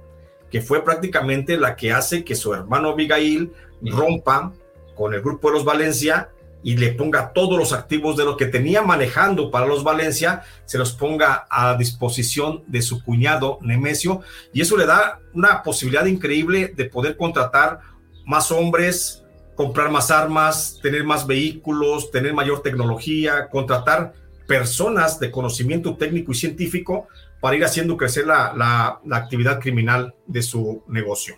que 0.50 0.62
fue 0.62 0.82
prácticamente 0.82 1.58
la 1.58 1.76
que 1.76 1.92
hace 1.92 2.24
que 2.24 2.34
su 2.34 2.54
hermano 2.54 2.92
Abigail 2.92 3.52
rompa 3.82 4.54
con 4.96 5.14
el 5.14 5.20
grupo 5.20 5.50
de 5.50 5.56
los 5.56 5.66
Valencia 5.66 6.30
y 6.64 6.78
le 6.78 6.92
ponga 6.92 7.32
todos 7.34 7.58
los 7.58 7.74
activos 7.74 8.18
de 8.18 8.26
lo 8.26 8.36
que 8.36 8.46
tenía 8.46 8.82
manejando 8.82 9.50
para 9.50 9.66
los 9.66 9.84
Valencia, 9.84 10.44
se 10.66 10.78
los 10.78 10.94
ponga 10.94 11.48
a 11.50 11.76
disposición 11.78 12.64
de 12.68 12.82
su 12.82 13.04
cuñado 13.04 13.60
Nemesio, 13.62 14.22
y 14.54 14.62
eso 14.62 14.78
le 14.78 14.86
da 14.86 15.20
una 15.34 15.64
posibilidad 15.64 16.06
increíble 16.06 16.74
de 16.76 16.86
poder 16.86 17.16
contratar 17.16 17.80
más 18.26 18.52
hombres, 18.52 19.24
comprar 19.56 19.90
más 19.90 20.12
armas, 20.12 20.80
tener 20.82 21.04
más 21.04 21.26
vehículos, 21.26 22.12
tener 22.12 22.34
mayor 22.34 22.62
tecnología, 22.62 23.50
contratar 23.50 24.14
personas 24.48 25.20
de 25.20 25.32
conocimiento 25.32 25.96
técnico 25.96 26.32
y 26.32 26.36
científico 26.36 27.08
para 27.40 27.56
ir 27.56 27.64
haciendo 27.64 27.96
crecer 27.96 28.26
la, 28.26 29.00
la 29.06 29.16
actividad 29.16 29.60
criminal 29.60 30.16
de 30.28 30.42
su 30.42 30.84
negocio. 30.88 31.38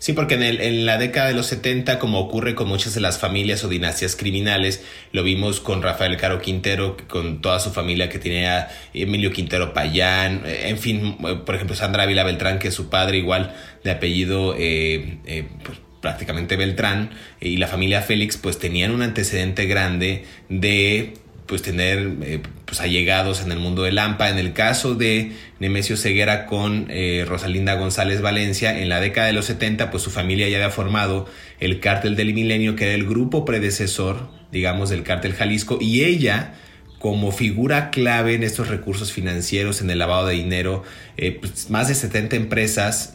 Sí, 0.00 0.14
porque 0.14 0.36
en, 0.36 0.42
el, 0.42 0.62
en, 0.62 0.86
la 0.86 0.96
década 0.96 1.28
de 1.28 1.34
los 1.34 1.44
70, 1.48 1.98
como 1.98 2.20
ocurre 2.20 2.54
con 2.54 2.66
muchas 2.66 2.94
de 2.94 3.02
las 3.02 3.18
familias 3.18 3.64
o 3.64 3.68
dinastías 3.68 4.16
criminales, 4.16 4.82
lo 5.12 5.22
vimos 5.22 5.60
con 5.60 5.82
Rafael 5.82 6.16
Caro 6.16 6.40
Quintero, 6.40 6.96
con 7.06 7.42
toda 7.42 7.60
su 7.60 7.70
familia 7.70 8.08
que 8.08 8.18
tenía 8.18 8.70
Emilio 8.94 9.30
Quintero 9.30 9.74
Payán, 9.74 10.44
en 10.46 10.78
fin, 10.78 11.18
por 11.44 11.54
ejemplo, 11.54 11.76
Sandra 11.76 12.06
Vila 12.06 12.24
Beltrán, 12.24 12.58
que 12.58 12.70
su 12.70 12.88
padre 12.88 13.18
igual 13.18 13.54
de 13.84 13.90
apellido 13.90 14.54
eh, 14.58 15.18
eh, 15.26 15.46
pues, 15.62 15.76
prácticamente 16.00 16.56
Beltrán, 16.56 17.10
y 17.38 17.58
la 17.58 17.66
familia 17.66 18.00
Félix, 18.00 18.38
pues 18.38 18.58
tenían 18.58 18.92
un 18.92 19.02
antecedente 19.02 19.66
grande 19.66 20.24
de 20.48 21.12
pues 21.50 21.62
tener 21.62 22.12
eh, 22.22 22.40
pues 22.64 22.80
allegados 22.80 23.42
en 23.42 23.50
el 23.50 23.58
mundo 23.58 23.82
del 23.82 23.96
Lampa. 23.96 24.30
En 24.30 24.38
el 24.38 24.52
caso 24.52 24.94
de 24.94 25.32
Nemesio 25.58 25.96
Ceguera 25.96 26.46
con 26.46 26.86
eh, 26.90 27.24
Rosalinda 27.26 27.74
González 27.74 28.22
Valencia, 28.22 28.80
en 28.80 28.88
la 28.88 29.00
década 29.00 29.26
de 29.26 29.32
los 29.32 29.46
70, 29.46 29.90
pues 29.90 30.04
su 30.04 30.12
familia 30.12 30.48
ya 30.48 30.58
había 30.58 30.70
formado 30.70 31.26
el 31.58 31.80
cártel 31.80 32.14
del 32.14 32.32
milenio, 32.34 32.76
que 32.76 32.84
era 32.84 32.94
el 32.94 33.04
grupo 33.04 33.44
predecesor, 33.44 34.28
digamos, 34.52 34.90
del 34.90 35.02
cártel 35.02 35.34
Jalisco, 35.34 35.78
y 35.80 36.04
ella 36.04 36.54
como 37.00 37.32
figura 37.32 37.90
clave 37.90 38.34
en 38.34 38.44
estos 38.44 38.68
recursos 38.68 39.10
financieros, 39.10 39.80
en 39.80 39.90
el 39.90 39.98
lavado 39.98 40.28
de 40.28 40.34
dinero, 40.36 40.84
eh, 41.16 41.32
pues 41.32 41.68
más 41.68 41.88
de 41.88 41.96
70 41.96 42.36
empresas 42.36 43.12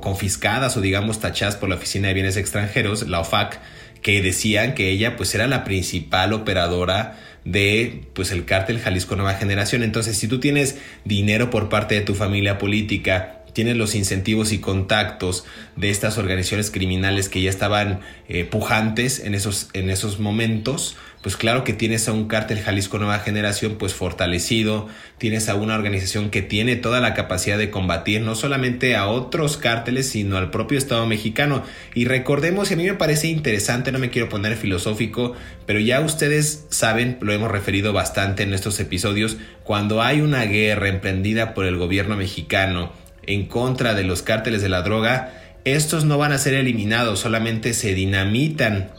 confiscadas 0.00 0.76
o 0.76 0.80
digamos 0.80 1.18
tachadas 1.18 1.56
por 1.56 1.68
la 1.68 1.74
Oficina 1.74 2.06
de 2.06 2.14
Bienes 2.14 2.36
Extranjeros, 2.36 3.08
la 3.08 3.18
OFAC, 3.18 3.58
que 4.02 4.22
decían 4.22 4.74
que 4.74 4.90
ella 4.90 5.16
pues 5.16 5.34
era 5.34 5.46
la 5.46 5.64
principal 5.64 6.32
operadora 6.32 7.18
de 7.44 8.02
pues 8.14 8.30
el 8.30 8.44
cártel 8.44 8.78
Jalisco 8.78 9.16
Nueva 9.16 9.34
Generación. 9.34 9.82
Entonces, 9.82 10.16
si 10.16 10.28
tú 10.28 10.40
tienes 10.40 10.78
dinero 11.04 11.50
por 11.50 11.68
parte 11.68 11.94
de 11.94 12.02
tu 12.02 12.14
familia 12.14 12.58
política, 12.58 13.38
tienes 13.52 13.76
los 13.76 13.94
incentivos 13.94 14.52
y 14.52 14.58
contactos 14.58 15.44
de 15.76 15.90
estas 15.90 16.18
organizaciones 16.18 16.70
criminales 16.70 17.28
que 17.28 17.42
ya 17.42 17.50
estaban 17.50 18.00
eh, 18.28 18.44
pujantes 18.44 19.20
en 19.20 19.34
esos, 19.34 19.70
en 19.72 19.90
esos 19.90 20.20
momentos, 20.20 20.96
pues 21.22 21.36
claro 21.36 21.64
que 21.64 21.72
tienes 21.72 22.08
a 22.08 22.12
un 22.12 22.28
cártel 22.28 22.60
Jalisco 22.60 22.98
Nueva 22.98 23.18
Generación 23.18 23.76
pues 23.76 23.92
fortalecido, 23.92 24.88
tienes 25.18 25.48
a 25.48 25.56
una 25.56 25.74
organización 25.74 26.30
que 26.30 26.42
tiene 26.42 26.76
toda 26.76 27.00
la 27.00 27.14
capacidad 27.14 27.58
de 27.58 27.70
combatir 27.70 28.20
no 28.20 28.34
solamente 28.34 28.94
a 28.94 29.08
otros 29.08 29.56
cárteles, 29.56 30.08
sino 30.08 30.36
al 30.36 30.50
propio 30.50 30.78
Estado 30.78 31.06
mexicano. 31.06 31.64
Y 31.94 32.04
recordemos, 32.04 32.70
y 32.70 32.74
a 32.74 32.76
mí 32.76 32.84
me 32.84 32.94
parece 32.94 33.26
interesante, 33.28 33.90
no 33.90 33.98
me 33.98 34.10
quiero 34.10 34.28
poner 34.28 34.56
filosófico, 34.56 35.34
pero 35.66 35.80
ya 35.80 36.00
ustedes 36.00 36.66
saben, 36.70 37.18
lo 37.20 37.32
hemos 37.32 37.50
referido 37.50 37.92
bastante 37.92 38.44
en 38.44 38.54
estos 38.54 38.78
episodios, 38.78 39.38
cuando 39.64 40.02
hay 40.02 40.20
una 40.20 40.44
guerra 40.44 40.88
emprendida 40.88 41.52
por 41.52 41.66
el 41.66 41.76
gobierno 41.76 42.16
mexicano 42.16 42.92
en 43.26 43.46
contra 43.46 43.94
de 43.94 44.04
los 44.04 44.22
cárteles 44.22 44.62
de 44.62 44.68
la 44.68 44.82
droga, 44.82 45.32
estos 45.64 46.04
no 46.04 46.16
van 46.16 46.32
a 46.32 46.38
ser 46.38 46.54
eliminados, 46.54 47.20
solamente 47.20 47.74
se 47.74 47.92
dinamitan 47.92 48.90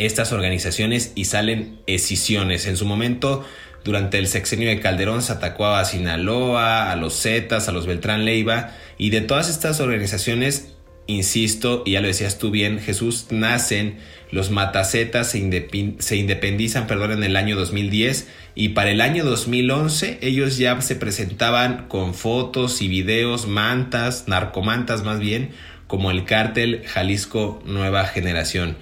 estas 0.00 0.32
organizaciones 0.32 1.12
y 1.14 1.26
salen 1.26 1.78
escisiones. 1.86 2.66
En 2.66 2.76
su 2.78 2.86
momento, 2.86 3.44
durante 3.84 4.18
el 4.18 4.28
sexenio 4.28 4.68
de 4.68 4.80
Calderón, 4.80 5.22
se 5.22 5.32
atacó 5.32 5.66
a 5.66 5.84
Sinaloa, 5.84 6.90
a 6.90 6.96
los 6.96 7.20
Zetas, 7.20 7.68
a 7.68 7.72
los 7.72 7.86
Beltrán 7.86 8.24
Leiva, 8.24 8.72
y 8.96 9.10
de 9.10 9.20
todas 9.20 9.50
estas 9.50 9.78
organizaciones, 9.80 10.72
insisto, 11.06 11.82
y 11.84 11.92
ya 11.92 12.00
lo 12.00 12.06
decías 12.06 12.38
tú 12.38 12.50
bien, 12.50 12.78
Jesús, 12.80 13.26
nacen 13.30 13.98
los 14.30 14.50
Matacetas, 14.50 15.30
se, 15.30 15.68
se 15.98 16.16
independizan, 16.16 16.86
perdón, 16.86 17.12
en 17.12 17.22
el 17.22 17.36
año 17.36 17.54
2010, 17.56 18.26
y 18.54 18.70
para 18.70 18.90
el 18.90 19.02
año 19.02 19.24
2011 19.24 20.18
ellos 20.22 20.56
ya 20.56 20.80
se 20.80 20.96
presentaban 20.96 21.88
con 21.88 22.14
fotos 22.14 22.80
y 22.80 22.88
videos, 22.88 23.46
mantas, 23.46 24.28
narcomantas 24.28 25.04
más 25.04 25.18
bien, 25.18 25.50
como 25.86 26.10
el 26.10 26.24
cártel 26.24 26.84
Jalisco 26.86 27.60
Nueva 27.66 28.06
Generación 28.06 28.76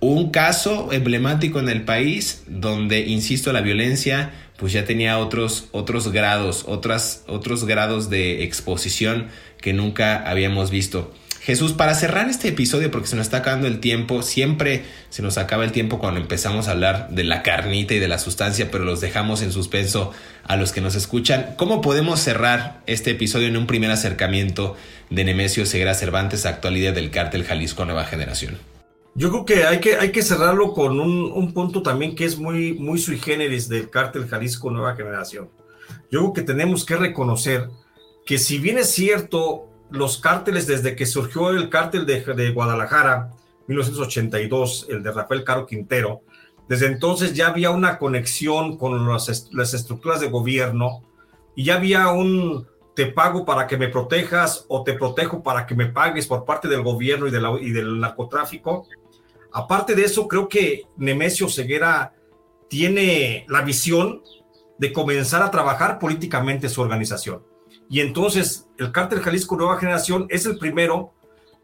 un 0.00 0.30
caso 0.30 0.92
emblemático 0.92 1.58
en 1.60 1.68
el 1.68 1.82
país 1.82 2.42
donde, 2.46 3.00
insisto, 3.00 3.52
la 3.52 3.60
violencia 3.60 4.32
pues 4.56 4.74
ya 4.74 4.84
tenía 4.84 5.18
otros, 5.18 5.68
otros 5.72 6.12
grados, 6.12 6.64
otras, 6.66 7.24
otros 7.26 7.64
grados 7.64 8.10
de 8.10 8.44
exposición 8.44 9.28
que 9.60 9.72
nunca 9.72 10.28
habíamos 10.28 10.70
visto. 10.70 11.14
Jesús, 11.40 11.72
para 11.72 11.94
cerrar 11.94 12.28
este 12.28 12.48
episodio, 12.48 12.90
porque 12.90 13.08
se 13.08 13.16
nos 13.16 13.26
está 13.26 13.38
acabando 13.38 13.66
el 13.66 13.80
tiempo, 13.80 14.20
siempre 14.20 14.84
se 15.08 15.22
nos 15.22 15.38
acaba 15.38 15.64
el 15.64 15.72
tiempo 15.72 15.98
cuando 15.98 16.20
empezamos 16.20 16.68
a 16.68 16.72
hablar 16.72 17.08
de 17.10 17.24
la 17.24 17.42
carnita 17.42 17.94
y 17.94 17.98
de 17.98 18.08
la 18.08 18.18
sustancia, 18.18 18.70
pero 18.70 18.84
los 18.84 19.00
dejamos 19.00 19.40
en 19.40 19.50
suspenso 19.50 20.12
a 20.44 20.56
los 20.56 20.72
que 20.72 20.82
nos 20.82 20.94
escuchan. 20.94 21.54
¿Cómo 21.56 21.80
podemos 21.80 22.20
cerrar 22.20 22.82
este 22.86 23.12
episodio 23.12 23.48
en 23.48 23.56
un 23.56 23.66
primer 23.66 23.90
acercamiento 23.90 24.76
de 25.08 25.24
Nemesio 25.24 25.64
Segura 25.64 25.94
Cervantes, 25.94 26.44
actual 26.44 26.74
líder 26.74 26.94
del 26.94 27.10
cártel 27.10 27.44
Jalisco 27.44 27.86
Nueva 27.86 28.04
Generación? 28.04 28.58
Yo 29.20 29.28
creo 29.28 29.44
que 29.44 29.64
hay 29.64 29.80
que, 29.80 29.96
hay 29.96 30.12
que 30.12 30.22
cerrarlo 30.22 30.72
con 30.72 30.98
un, 30.98 31.52
punto 31.52 31.82
también 31.82 32.14
que 32.16 32.24
es 32.24 32.38
muy, 32.38 32.72
muy 32.72 32.98
sui 32.98 33.18
generis 33.18 33.68
del 33.68 33.90
cártel 33.90 34.26
Jalisco 34.26 34.70
Nueva 34.70 34.96
Generación. 34.96 35.50
Yo 36.10 36.20
creo 36.20 36.32
que 36.32 36.40
tenemos 36.40 36.86
que 36.86 36.96
reconocer 36.96 37.68
que 38.24 38.38
si 38.38 38.58
bien 38.58 38.78
es 38.78 38.88
cierto, 38.92 39.68
los 39.90 40.16
cárteles 40.16 40.66
desde 40.66 40.96
que 40.96 41.04
surgió 41.04 41.50
el 41.50 41.68
cártel 41.68 42.06
de, 42.06 42.22
de 42.22 42.50
Guadalajara, 42.52 43.34
1982, 43.66 44.86
el 44.88 45.02
de 45.02 45.12
Rafael 45.12 45.44
Caro 45.44 45.66
Quintero, 45.66 46.22
desde 46.66 46.86
entonces 46.86 47.34
ya 47.34 47.48
había 47.48 47.72
una 47.72 47.98
conexión 47.98 48.78
con 48.78 49.06
las, 49.06 49.50
las 49.52 49.74
estructuras 49.74 50.20
de 50.20 50.30
gobierno 50.30 51.02
y 51.54 51.64
ya 51.64 51.74
había 51.74 52.08
un, 52.08 52.66
te 52.94 53.04
pago 53.04 53.44
para 53.44 53.66
que 53.66 53.76
me 53.76 53.88
protejas 53.88 54.64
o 54.68 54.82
te 54.82 54.94
protejo 54.94 55.42
para 55.42 55.66
que 55.66 55.74
me 55.74 55.86
pagues 55.86 56.26
por 56.26 56.46
parte 56.46 56.68
del 56.68 56.82
gobierno 56.82 57.26
y, 57.26 57.30
de 57.30 57.40
y 57.60 57.70
del 57.70 58.00
narcotráfico. 58.00 58.86
Aparte 59.52 59.94
de 59.94 60.04
eso, 60.04 60.28
creo 60.28 60.48
que 60.48 60.86
Nemesio 60.96 61.48
Ceguera 61.48 62.14
tiene 62.68 63.44
la 63.48 63.62
visión 63.62 64.22
de 64.78 64.92
comenzar 64.92 65.42
a 65.42 65.50
trabajar 65.50 65.98
políticamente 65.98 66.68
su 66.68 66.80
organización. 66.80 67.42
Y 67.88 68.00
entonces 68.00 68.68
el 68.78 68.92
cártel 68.92 69.20
Jalisco 69.20 69.56
Nueva 69.56 69.78
Generación 69.78 70.26
es 70.30 70.46
el 70.46 70.58
primero 70.58 71.12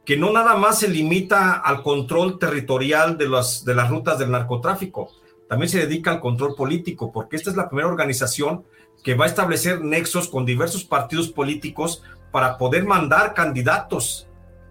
que 0.05 0.16
no 0.16 0.32
nada 0.32 0.57
más 0.57 0.80
se 0.80 0.89
limita 0.89 1.55
al 1.55 1.82
control 1.82 2.39
territorial 2.39 3.18
de, 3.18 3.28
las 3.28 3.64
de 3.64 3.74
las 3.74 3.91
rutas 3.91 4.18
del 4.18 4.30
narcotráfico, 4.30 5.11
también 5.49 5.68
se 5.68 5.78
dedica 5.78 6.11
al 6.11 6.20
control 6.20 6.55
político, 6.55 7.12
porque 7.12 7.37
esta 7.37 7.51
es 7.51 7.57
la 7.57 7.68
primera 7.68 7.89
organización 7.89 8.64
que 9.03 9.14
va 9.14 9.24
a 9.24 9.28
establecer 9.28 9.80
nexos 9.80 10.28
con 10.28 10.45
diversos 10.45 10.84
partidos 10.84 11.28
políticos 11.28 12.03
para 12.32 12.59
poder 12.59 12.84
mandar 12.84 13.34
candidatos 13.34 14.28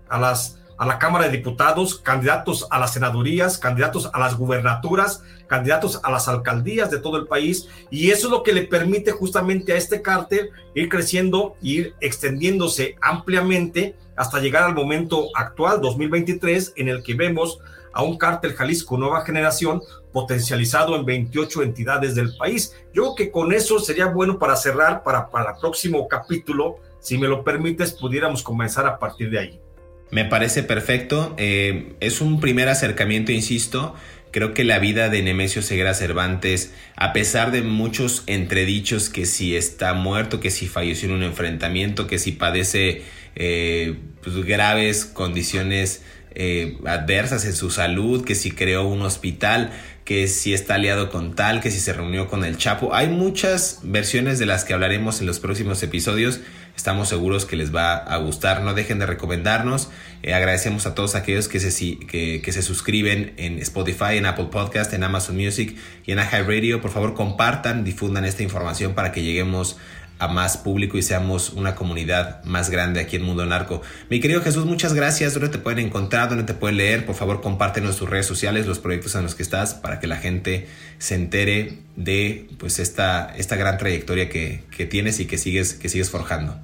a 0.09 0.19
las 0.19 0.59
a 0.77 0.85
la 0.85 0.99
Cámara 0.99 1.25
de 1.25 1.37
Diputados, 1.37 1.99
candidatos 1.99 2.67
a 2.69 2.79
las 2.79 2.93
senadurías, 2.93 3.57
candidatos 3.57 4.09
a 4.13 4.19
las 4.19 4.37
gubernaturas, 4.37 5.23
candidatos 5.47 5.99
a 6.03 6.11
las 6.11 6.27
alcaldías 6.27 6.91
de 6.91 6.99
todo 6.99 7.17
el 7.17 7.27
país. 7.27 7.67
Y 7.89 8.11
eso 8.11 8.27
es 8.27 8.31
lo 8.31 8.43
que 8.43 8.53
le 8.53 8.63
permite 8.63 9.11
justamente 9.11 9.73
a 9.73 9.77
este 9.77 10.01
cártel 10.01 10.49
ir 10.73 10.89
creciendo, 10.89 11.55
ir 11.61 11.95
extendiéndose 12.01 12.95
ampliamente 13.01 13.95
hasta 14.15 14.39
llegar 14.39 14.63
al 14.63 14.75
momento 14.75 15.27
actual, 15.35 15.81
2023, 15.81 16.73
en 16.75 16.89
el 16.89 17.03
que 17.03 17.13
vemos 17.13 17.59
a 17.93 18.03
un 18.03 18.17
cártel 18.17 18.53
Jalisco 18.53 18.97
Nueva 18.97 19.25
Generación 19.25 19.81
potencializado 20.11 20.95
en 20.95 21.05
28 21.05 21.63
entidades 21.63 22.15
del 22.15 22.35
país. 22.35 22.73
Yo 22.93 23.03
creo 23.03 23.15
que 23.15 23.31
con 23.31 23.53
eso 23.53 23.79
sería 23.79 24.07
bueno 24.07 24.37
para 24.37 24.55
cerrar, 24.55 25.03
para, 25.03 25.29
para 25.29 25.51
el 25.51 25.57
próximo 25.59 26.07
capítulo, 26.07 26.77
si 26.99 27.17
me 27.17 27.27
lo 27.27 27.43
permites, 27.43 27.93
pudiéramos 27.93 28.43
comenzar 28.43 28.85
a 28.85 28.99
partir 28.99 29.29
de 29.29 29.39
ahí. 29.39 29.64
Me 30.11 30.25
parece 30.25 30.63
perfecto. 30.63 31.35
Eh, 31.37 31.93
es 31.99 32.21
un 32.21 32.39
primer 32.39 32.69
acercamiento, 32.69 33.31
insisto. 33.31 33.95
Creo 34.31 34.53
que 34.53 34.63
la 34.65 34.79
vida 34.79 35.09
de 35.09 35.21
Nemesio 35.21 35.61
Segura 35.61 35.93
Cervantes, 35.93 36.73
a 36.95 37.13
pesar 37.13 37.51
de 37.51 37.61
muchos 37.61 38.23
entredichos 38.27 39.09
que 39.09 39.25
si 39.25 39.55
está 39.55 39.93
muerto, 39.93 40.41
que 40.41 40.51
si 40.51 40.67
falleció 40.67 41.07
en 41.07 41.15
un 41.15 41.23
enfrentamiento, 41.23 42.05
que 42.05 42.19
si 42.19 42.33
padece 42.33 43.03
eh, 43.35 43.95
pues, 44.21 44.35
graves 44.43 45.05
condiciones 45.05 46.03
eh, 46.37 46.77
adversas 46.85 47.45
en 47.45 47.53
su 47.53 47.71
salud, 47.71 48.25
que 48.25 48.35
si 48.35 48.51
creó 48.51 48.85
un 48.85 49.03
hospital, 49.03 49.71
que 50.03 50.27
si 50.27 50.53
está 50.53 50.75
aliado 50.75 51.09
con 51.09 51.33
tal, 51.33 51.61
que 51.61 51.71
si 51.71 51.79
se 51.79 51.93
reunió 51.93 52.27
con 52.27 52.43
el 52.43 52.57
Chapo. 52.57 52.93
Hay 52.93 53.07
muchas 53.07 53.79
versiones 53.83 54.37
de 54.37 54.45
las 54.45 54.65
que 54.65 54.73
hablaremos 54.73 55.21
en 55.21 55.27
los 55.27 55.39
próximos 55.39 55.81
episodios. 55.81 56.41
Estamos 56.75 57.09
seguros 57.09 57.45
que 57.45 57.55
les 57.55 57.73
va 57.73 57.95
a 57.95 58.17
gustar. 58.17 58.61
No 58.61 58.73
dejen 58.73 58.99
de 58.99 59.05
recomendarnos. 59.05 59.89
Eh, 60.23 60.33
agradecemos 60.33 60.85
a 60.85 60.95
todos 60.95 61.15
aquellos 61.15 61.47
que 61.47 61.59
se, 61.59 61.97
que, 61.99 62.41
que 62.41 62.51
se 62.51 62.61
suscriben 62.61 63.33
en 63.37 63.59
Spotify, 63.59 64.17
en 64.17 64.25
Apple 64.25 64.47
Podcast, 64.51 64.93
en 64.93 65.03
Amazon 65.03 65.37
Music 65.37 65.75
y 66.05 66.11
en 66.11 66.17
Radio. 66.17 66.81
Por 66.81 66.91
favor, 66.91 67.13
compartan, 67.13 67.83
difundan 67.83 68.25
esta 68.25 68.43
información 68.43 68.93
para 68.93 69.11
que 69.11 69.23
lleguemos 69.23 69.77
a 70.17 70.27
más 70.27 70.57
público 70.57 70.97
y 70.97 71.01
seamos 71.01 71.49
una 71.49 71.75
comunidad 71.75 72.43
más 72.45 72.69
grande 72.69 72.99
aquí 72.99 73.17
en 73.17 73.23
Mundo 73.23 73.45
Narco. 73.45 73.81
Mi 74.09 74.19
querido 74.19 74.41
Jesús, 74.41 74.65
muchas 74.65 74.93
gracias. 74.93 75.33
¿Dónde 75.33 75.49
te 75.49 75.57
pueden 75.57 75.85
encontrar? 75.85 76.29
¿Dónde 76.29 76.43
te 76.43 76.53
pueden 76.53 76.77
leer? 76.77 77.05
Por 77.05 77.15
favor, 77.15 77.41
compártenos 77.41 77.97
tus 77.97 78.09
redes 78.09 78.25
sociales, 78.25 78.65
los 78.67 78.79
proyectos 78.79 79.15
en 79.15 79.23
los 79.23 79.35
que 79.35 79.43
estás, 79.43 79.73
para 79.73 79.99
que 79.99 80.07
la 80.07 80.17
gente 80.17 80.67
se 80.97 81.15
entere 81.15 81.79
de 81.95 82.49
pues 82.57 82.79
esta, 82.79 83.35
esta 83.35 83.55
gran 83.55 83.77
trayectoria 83.77 84.29
que, 84.29 84.63
que 84.75 84.85
tienes 84.85 85.19
y 85.19 85.25
que 85.25 85.37
sigues, 85.37 85.73
que 85.73 85.89
sigues 85.89 86.09
forjando. 86.09 86.59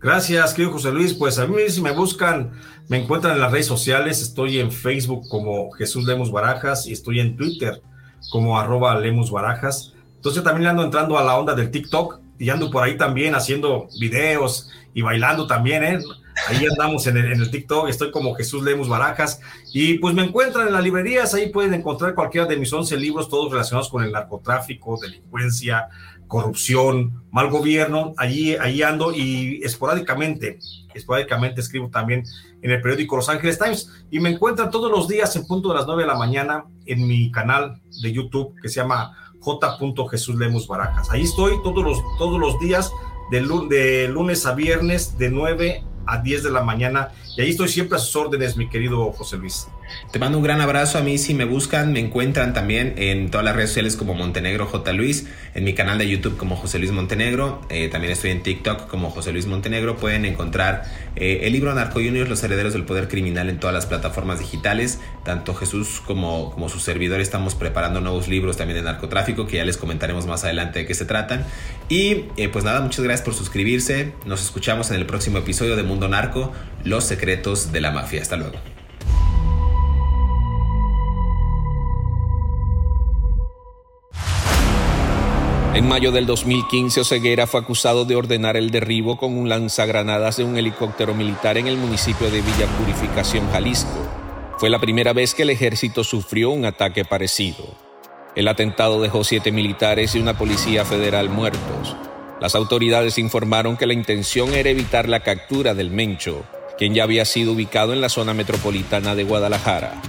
Gracias, 0.00 0.54
querido 0.54 0.72
José 0.72 0.90
Luis. 0.90 1.14
Pues 1.14 1.38
a 1.38 1.46
mí 1.46 1.54
si 1.68 1.80
me 1.80 1.92
buscan, 1.92 2.50
me 2.88 2.98
encuentran 2.98 3.34
en 3.34 3.40
las 3.40 3.52
redes 3.52 3.66
sociales. 3.66 4.20
Estoy 4.20 4.58
en 4.58 4.72
Facebook 4.72 5.28
como 5.28 5.70
Jesús 5.70 6.04
Lemos 6.04 6.32
Barajas 6.32 6.88
y 6.88 6.92
estoy 6.92 7.20
en 7.20 7.36
Twitter 7.36 7.80
como 8.32 8.58
arroba 8.58 9.00
Barajas. 9.30 9.92
Entonces 10.16 10.42
también 10.42 10.70
ando 10.70 10.82
entrando 10.84 11.18
a 11.18 11.24
la 11.24 11.36
onda 11.36 11.54
del 11.54 11.70
TikTok 11.70 12.21
y 12.38 12.50
ando 12.50 12.70
por 12.70 12.82
ahí 12.82 12.96
también 12.96 13.34
haciendo 13.34 13.88
videos 14.00 14.70
y 14.94 15.02
bailando 15.02 15.46
también, 15.46 15.84
¿eh? 15.84 15.98
Ahí 16.48 16.64
andamos 16.66 17.06
en 17.06 17.18
el, 17.18 17.50
TikTok, 17.50 17.88
estoy 17.88 18.10
como 18.10 18.34
Jesús 18.34 18.62
Lemos 18.62 18.88
Barajas. 18.88 19.40
Y 19.72 19.98
pues 19.98 20.14
me 20.14 20.24
encuentran 20.24 20.66
en 20.66 20.72
las 20.72 20.82
librerías, 20.82 21.34
ahí 21.34 21.50
pueden 21.50 21.74
encontrar 21.74 22.14
cualquiera 22.14 22.46
de 22.46 22.56
mis 22.56 22.72
11 22.72 22.96
libros, 22.96 23.28
todos 23.28 23.52
relacionados 23.52 23.88
con 23.90 24.02
el 24.02 24.12
narcotráfico, 24.12 24.98
delincuencia, 25.00 25.88
corrupción, 26.26 27.22
mal 27.30 27.50
gobierno, 27.50 28.14
allí, 28.16 28.56
allí 28.56 28.82
ando 28.82 29.12
y 29.12 29.60
esporádicamente, 29.62 30.58
esporádicamente 30.94 31.60
escribo 31.60 31.90
también 31.90 32.24
en 32.62 32.70
el 32.70 32.80
periódico 32.80 33.16
Los 33.16 33.28
Ángeles 33.28 33.58
Times. 33.58 33.90
Y 34.10 34.18
me 34.18 34.30
encuentran 34.30 34.70
todos 34.70 34.90
los 34.90 35.08
días 35.08 35.36
en 35.36 35.46
punto 35.46 35.68
de 35.68 35.74
las 35.74 35.86
9 35.86 36.02
de 36.02 36.08
la 36.08 36.16
mañana 36.16 36.64
en 36.86 37.06
mi 37.06 37.30
canal 37.30 37.80
de 38.00 38.12
YouTube 38.12 38.54
que 38.60 38.68
se 38.68 38.76
llama 38.76 39.14
J. 39.42 39.76
Jesús 40.08 40.36
Lemos 40.36 40.66
Barajas. 40.66 41.10
Ahí 41.10 41.22
estoy 41.22 41.60
todos 41.62 41.84
los, 41.84 41.98
todos 42.16 42.38
los 42.38 42.58
días, 42.60 42.92
de, 43.30 43.40
de 43.68 44.08
lunes 44.08 44.46
a 44.46 44.54
viernes, 44.54 45.18
de 45.18 45.30
9 45.30 45.84
a 46.06 46.18
10 46.18 46.44
de 46.44 46.50
la 46.50 46.62
mañana. 46.62 47.10
Y 47.36 47.40
ahí 47.40 47.50
estoy 47.50 47.68
siempre 47.68 47.96
a 47.96 48.00
sus 48.00 48.14
órdenes, 48.14 48.56
mi 48.56 48.68
querido 48.68 49.10
José 49.12 49.38
Luis. 49.38 49.66
Te 50.10 50.18
mando 50.18 50.38
un 50.38 50.44
gran 50.44 50.60
abrazo. 50.60 50.98
A 50.98 51.02
mí 51.02 51.16
si 51.16 51.32
me 51.32 51.44
buscan, 51.44 51.92
me 51.92 52.00
encuentran 52.00 52.52
también 52.52 52.94
en 52.96 53.30
todas 53.30 53.44
las 53.44 53.56
redes 53.56 53.70
sociales 53.70 53.96
como 53.96 54.14
Montenegro 54.14 54.66
J. 54.66 54.92
Luis, 54.92 55.26
en 55.54 55.64
mi 55.64 55.74
canal 55.74 55.98
de 55.98 56.08
YouTube 56.08 56.36
como 56.36 56.56
José 56.56 56.78
Luis 56.78 56.92
Montenegro, 56.92 57.60
eh, 57.68 57.88
también 57.88 58.12
estoy 58.12 58.30
en 58.30 58.42
TikTok 58.42 58.86
como 58.88 59.10
José 59.10 59.32
Luis 59.32 59.46
Montenegro. 59.46 59.96
Pueden 59.96 60.24
encontrar 60.24 60.84
eh, 61.16 61.40
el 61.44 61.52
libro 61.52 61.74
Narco 61.74 62.00
Juniors, 62.00 62.28
Los 62.28 62.42
Herederos 62.42 62.72
del 62.74 62.84
Poder 62.84 63.08
Criminal 63.08 63.48
en 63.48 63.58
todas 63.58 63.74
las 63.74 63.86
plataformas 63.86 64.38
digitales. 64.38 65.00
Tanto 65.24 65.54
Jesús 65.54 66.02
como, 66.04 66.50
como 66.52 66.68
su 66.68 66.80
servidor 66.80 67.20
estamos 67.20 67.54
preparando 67.54 68.00
nuevos 68.00 68.28
libros 68.28 68.56
también 68.56 68.78
de 68.78 68.82
narcotráfico 68.82 69.46
que 69.46 69.56
ya 69.56 69.64
les 69.64 69.76
comentaremos 69.76 70.26
más 70.26 70.44
adelante 70.44 70.80
de 70.80 70.86
qué 70.86 70.94
se 70.94 71.04
tratan. 71.04 71.44
Y 71.88 72.24
eh, 72.36 72.48
pues 72.50 72.64
nada, 72.64 72.80
muchas 72.80 73.04
gracias 73.04 73.24
por 73.24 73.34
suscribirse. 73.34 74.12
Nos 74.26 74.42
escuchamos 74.42 74.90
en 74.90 74.96
el 74.96 75.06
próximo 75.06 75.38
episodio 75.38 75.76
de 75.76 75.82
Mundo 75.82 76.08
Narco, 76.08 76.52
Los 76.84 77.04
De 77.22 77.80
la 77.80 77.92
Mafia. 77.92 78.20
Hasta 78.20 78.36
luego. 78.36 78.56
En 85.74 85.86
mayo 85.86 86.10
del 86.10 86.26
2015, 86.26 87.02
Oseguera 87.02 87.46
fue 87.46 87.60
acusado 87.60 88.04
de 88.04 88.16
ordenar 88.16 88.56
el 88.56 88.72
derribo 88.72 89.18
con 89.18 89.38
un 89.38 89.48
lanzagranadas 89.48 90.38
de 90.38 90.44
un 90.44 90.56
helicóptero 90.56 91.14
militar 91.14 91.56
en 91.58 91.68
el 91.68 91.76
municipio 91.76 92.28
de 92.28 92.40
Villa 92.40 92.66
Purificación, 92.76 93.48
Jalisco. 93.52 94.04
Fue 94.58 94.68
la 94.68 94.80
primera 94.80 95.12
vez 95.12 95.32
que 95.32 95.42
el 95.42 95.50
ejército 95.50 96.02
sufrió 96.02 96.50
un 96.50 96.64
ataque 96.64 97.04
parecido. 97.04 97.64
El 98.34 98.48
atentado 98.48 99.00
dejó 99.00 99.22
siete 99.22 99.52
militares 99.52 100.16
y 100.16 100.18
una 100.18 100.36
policía 100.36 100.84
federal 100.84 101.28
muertos. 101.28 101.96
Las 102.40 102.56
autoridades 102.56 103.16
informaron 103.18 103.76
que 103.76 103.86
la 103.86 103.92
intención 103.92 104.52
era 104.54 104.70
evitar 104.70 105.08
la 105.08 105.20
captura 105.20 105.74
del 105.74 105.90
Mencho, 105.90 106.44
quien 106.78 106.94
ya 106.94 107.04
había 107.04 107.24
sido 107.24 107.52
ubicado 107.52 107.92
en 107.92 108.00
la 108.00 108.08
zona 108.08 108.34
metropolitana 108.34 109.14
de 109.14 109.24
Guadalajara. 109.24 110.00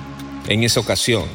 En 0.47 0.63
esa 0.63 0.79
ocasión, 0.79 1.25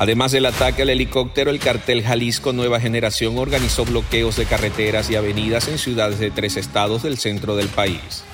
Además 0.00 0.32
del 0.32 0.46
ataque 0.46 0.80
al 0.80 0.88
helicóptero, 0.88 1.50
el 1.50 1.58
cartel 1.58 2.02
Jalisco 2.02 2.54
Nueva 2.54 2.80
Generación 2.80 3.36
organizó 3.36 3.84
bloqueos 3.84 4.34
de 4.34 4.46
carreteras 4.46 5.10
y 5.10 5.16
avenidas 5.16 5.68
en 5.68 5.76
ciudades 5.76 6.18
de 6.18 6.30
tres 6.30 6.56
estados 6.56 7.02
del 7.02 7.18
centro 7.18 7.54
del 7.54 7.68
país. 7.68 8.24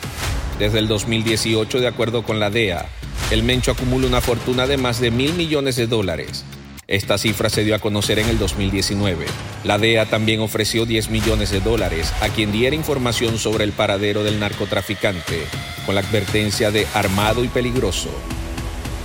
Desde 0.60 0.78
el 0.78 0.86
2018, 0.86 1.80
de 1.80 1.88
acuerdo 1.88 2.22
con 2.22 2.38
la 2.38 2.50
DEA, 2.50 2.86
el 3.32 3.42
Mencho 3.42 3.72
acumula 3.72 4.06
una 4.06 4.20
fortuna 4.20 4.68
de 4.68 4.76
más 4.76 5.00
de 5.00 5.10
mil 5.10 5.34
millones 5.34 5.74
de 5.74 5.88
dólares. 5.88 6.44
Esta 6.88 7.18
cifra 7.18 7.50
se 7.50 7.64
dio 7.64 7.74
a 7.74 7.80
conocer 7.80 8.18
en 8.18 8.28
el 8.28 8.38
2019. 8.38 9.26
La 9.64 9.78
DEA 9.78 10.06
también 10.06 10.40
ofreció 10.40 10.86
10 10.86 11.10
millones 11.10 11.50
de 11.50 11.60
dólares 11.60 12.12
a 12.20 12.28
quien 12.28 12.52
diera 12.52 12.76
información 12.76 13.38
sobre 13.38 13.64
el 13.64 13.72
paradero 13.72 14.22
del 14.22 14.38
narcotraficante, 14.38 15.42
con 15.84 15.94
la 15.96 16.02
advertencia 16.02 16.70
de 16.70 16.86
armado 16.94 17.42
y 17.44 17.48
peligroso 17.48 18.10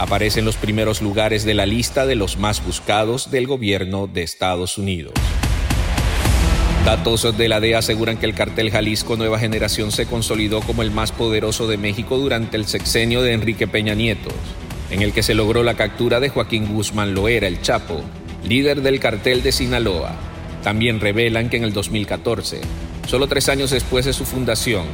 aparece 0.01 0.39
en 0.39 0.45
los 0.45 0.57
primeros 0.57 0.99
lugares 1.03 1.45
de 1.45 1.53
la 1.53 1.67
lista 1.67 2.07
de 2.07 2.15
los 2.15 2.37
más 2.37 2.65
buscados 2.65 3.29
del 3.29 3.45
gobierno 3.45 4.07
de 4.07 4.23
Estados 4.23 4.79
Unidos. 4.79 5.13
Datos 6.83 7.37
de 7.37 7.47
la 7.47 7.59
DEA 7.59 7.77
aseguran 7.77 8.17
que 8.17 8.25
el 8.25 8.33
cartel 8.33 8.71
Jalisco 8.71 9.15
Nueva 9.15 9.37
Generación 9.37 9.91
se 9.91 10.07
consolidó 10.07 10.61
como 10.61 10.81
el 10.81 10.89
más 10.89 11.11
poderoso 11.11 11.67
de 11.67 11.77
México 11.77 12.17
durante 12.17 12.57
el 12.57 12.65
sexenio 12.65 13.21
de 13.21 13.33
Enrique 13.33 13.67
Peña 13.67 13.93
Nieto, 13.93 14.31
en 14.91 15.01
el 15.01 15.13
que 15.13 15.23
se 15.23 15.33
logró 15.33 15.63
la 15.63 15.75
captura 15.75 16.19
de 16.19 16.29
Joaquín 16.29 16.67
Guzmán 16.73 17.13
Loera, 17.13 17.47
el 17.47 17.61
Chapo, 17.61 18.01
líder 18.43 18.81
del 18.81 18.99
cartel 18.99 19.41
de 19.41 19.53
Sinaloa. 19.53 20.13
También 20.63 20.99
revelan 20.99 21.49
que 21.49 21.57
en 21.57 21.63
el 21.63 21.73
2014, 21.73 22.61
solo 23.07 23.27
tres 23.27 23.49
años 23.49 23.71
después 23.71 24.05
de 24.05 24.13
su 24.13 24.25
fundación, 24.25 24.85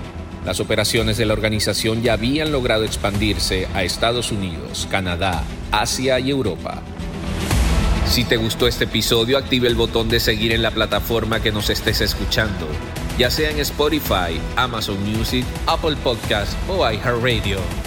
las 0.45 0.60
operaciones 0.60 1.18
de 1.18 1.26
la 1.26 1.34
organización 1.34 2.04
ya 2.04 2.14
habían 2.14 2.52
logrado 2.52 2.86
expandirse 2.86 3.68
a 3.74 3.84
Estados 3.84 4.32
Unidos, 4.32 4.88
Canadá, 4.89 5.43
Asia 5.72 6.20
y 6.20 6.30
Europa. 6.30 6.82
Si 8.06 8.24
te 8.24 8.38
gustó 8.38 8.68
este 8.68 8.86
episodio, 8.86 9.38
active 9.38 9.68
el 9.68 9.76
botón 9.76 10.08
de 10.08 10.22
seguir 10.22 10.54
en 10.54 10.62
la 10.62 10.72
plataforma 10.72 11.41
que 11.41 11.52
nos 11.52 11.70
estés 11.70 12.00
escuchando, 12.00 12.68
ya 13.18 13.30
sea 13.30 13.50
en 13.50 13.60
Spotify, 13.60 14.39
Amazon 14.56 14.98
Music, 15.04 15.43
Apple 15.66 15.98
Podcast 16.02 16.54
o 16.70 16.89
iHeartRadio. 16.89 17.86